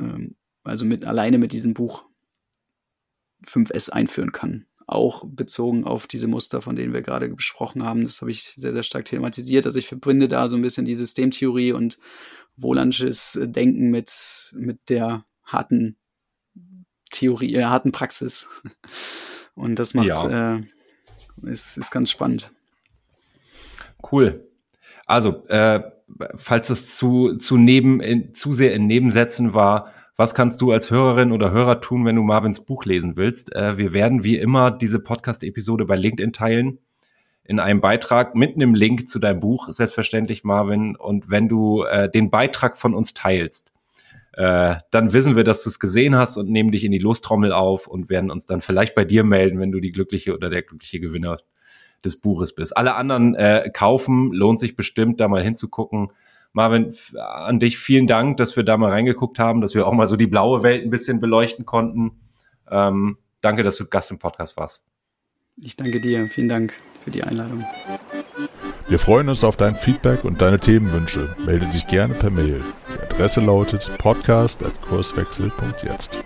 ähm, 0.00 0.36
also 0.62 0.86
mit 0.86 1.04
alleine 1.04 1.36
mit 1.36 1.52
diesem 1.52 1.74
Buch 1.74 2.06
5S 3.46 3.90
einführen 3.90 4.32
kann. 4.32 4.66
Auch 4.86 5.24
bezogen 5.26 5.84
auf 5.84 6.06
diese 6.06 6.26
Muster, 6.26 6.60
von 6.60 6.76
denen 6.76 6.92
wir 6.92 7.02
gerade 7.02 7.28
besprochen 7.28 7.84
haben. 7.84 8.04
Das 8.04 8.20
habe 8.20 8.30
ich 8.30 8.54
sehr, 8.56 8.72
sehr 8.72 8.82
stark 8.82 9.06
thematisiert. 9.06 9.64
Also 9.64 9.78
ich 9.78 9.88
verbinde 9.88 10.28
da 10.28 10.48
so 10.48 10.56
ein 10.56 10.62
bisschen 10.62 10.84
die 10.84 10.94
Systemtheorie 10.94 11.72
und 11.72 11.98
Wohlansches 12.56 13.38
Denken 13.42 13.90
mit, 13.90 14.52
mit 14.56 14.88
der 14.88 15.24
harten 15.44 15.96
Theorie, 17.10 17.54
äh, 17.54 17.64
harten 17.64 17.92
Praxis. 17.92 18.48
Und 19.54 19.78
das 19.78 19.94
macht, 19.94 20.08
ja. 20.08 20.56
äh, 20.56 20.62
ist, 21.42 21.76
ist 21.76 21.90
ganz 21.90 22.10
spannend. 22.10 22.52
Cool. 24.10 24.48
Also, 25.06 25.46
äh, 25.46 25.82
falls 26.36 26.70
es 26.70 26.96
zu, 26.96 27.36
zu 27.36 27.56
neben, 27.56 28.00
in, 28.00 28.34
zu 28.34 28.52
sehr 28.52 28.74
in 28.74 28.86
Nebensätzen 28.86 29.54
war, 29.54 29.92
was 30.16 30.34
kannst 30.34 30.60
du 30.60 30.70
als 30.70 30.90
Hörerin 30.90 31.32
oder 31.32 31.50
Hörer 31.50 31.80
tun, 31.80 32.04
wenn 32.04 32.16
du 32.16 32.22
Marvins 32.22 32.64
Buch 32.64 32.84
lesen 32.84 33.16
willst? 33.16 33.54
Äh, 33.54 33.78
wir 33.78 33.92
werden 33.92 34.24
wie 34.24 34.36
immer 34.36 34.70
diese 34.70 35.00
Podcast-Episode 35.00 35.84
bei 35.84 35.96
LinkedIn 35.96 36.32
teilen 36.32 36.78
in 37.44 37.60
einem 37.60 37.80
Beitrag 37.80 38.34
mit 38.34 38.54
einem 38.54 38.74
Link 38.74 39.08
zu 39.08 39.18
deinem 39.18 39.40
Buch, 39.40 39.68
selbstverständlich, 39.70 40.44
Marvin. 40.44 40.96
Und 40.96 41.30
wenn 41.30 41.48
du 41.48 41.82
äh, 41.82 42.10
den 42.10 42.30
Beitrag 42.30 42.78
von 42.78 42.94
uns 42.94 43.12
teilst, 43.12 43.72
äh, 44.32 44.76
dann 44.90 45.12
wissen 45.12 45.36
wir, 45.36 45.44
dass 45.44 45.62
du 45.62 45.68
es 45.68 45.78
gesehen 45.78 46.16
hast 46.16 46.36
und 46.38 46.48
nehmen 46.48 46.72
dich 46.72 46.84
in 46.84 46.92
die 46.92 46.98
Lostrommel 46.98 47.52
auf 47.52 47.86
und 47.86 48.08
werden 48.08 48.30
uns 48.30 48.46
dann 48.46 48.62
vielleicht 48.62 48.94
bei 48.94 49.04
dir 49.04 49.24
melden, 49.24 49.60
wenn 49.60 49.72
du 49.72 49.80
die 49.80 49.92
glückliche 49.92 50.34
oder 50.34 50.48
der 50.48 50.62
glückliche 50.62 51.00
Gewinner 51.00 51.36
des 52.04 52.20
Buches 52.20 52.54
bist. 52.54 52.76
Alle 52.76 52.94
anderen 52.94 53.34
äh, 53.34 53.70
kaufen, 53.72 54.32
lohnt 54.32 54.58
sich 54.58 54.74
bestimmt, 54.74 55.20
da 55.20 55.28
mal 55.28 55.42
hinzugucken. 55.42 56.12
Marvin, 56.54 56.94
an 57.18 57.58
dich 57.58 57.76
vielen 57.78 58.06
Dank, 58.06 58.38
dass 58.38 58.56
wir 58.56 58.62
da 58.62 58.78
mal 58.78 58.90
reingeguckt 58.90 59.38
haben, 59.38 59.60
dass 59.60 59.74
wir 59.74 59.86
auch 59.86 59.92
mal 59.92 60.06
so 60.06 60.16
die 60.16 60.28
blaue 60.28 60.62
Welt 60.62 60.84
ein 60.84 60.90
bisschen 60.90 61.20
beleuchten 61.20 61.66
konnten. 61.66 62.20
Ähm, 62.70 63.18
danke, 63.40 63.64
dass 63.64 63.76
du 63.76 63.86
Gast 63.86 64.12
im 64.12 64.18
Podcast 64.18 64.56
warst. 64.56 64.86
Ich 65.60 65.76
danke 65.76 66.00
dir. 66.00 66.26
Vielen 66.28 66.48
Dank 66.48 66.72
für 67.02 67.10
die 67.10 67.24
Einladung. 67.24 67.64
Wir 68.86 68.98
freuen 68.98 69.28
uns 69.28 69.44
auf 69.44 69.56
dein 69.56 69.74
Feedback 69.74 70.24
und 70.24 70.42
deine 70.42 70.60
Themenwünsche. 70.60 71.34
Melde 71.44 71.66
dich 71.66 71.88
gerne 71.88 72.14
per 72.14 72.30
Mail. 72.30 72.62
Die 72.88 73.00
Adresse 73.02 73.40
lautet 73.40 73.90
podcast.kurswechsel.jetzt. 73.98 76.20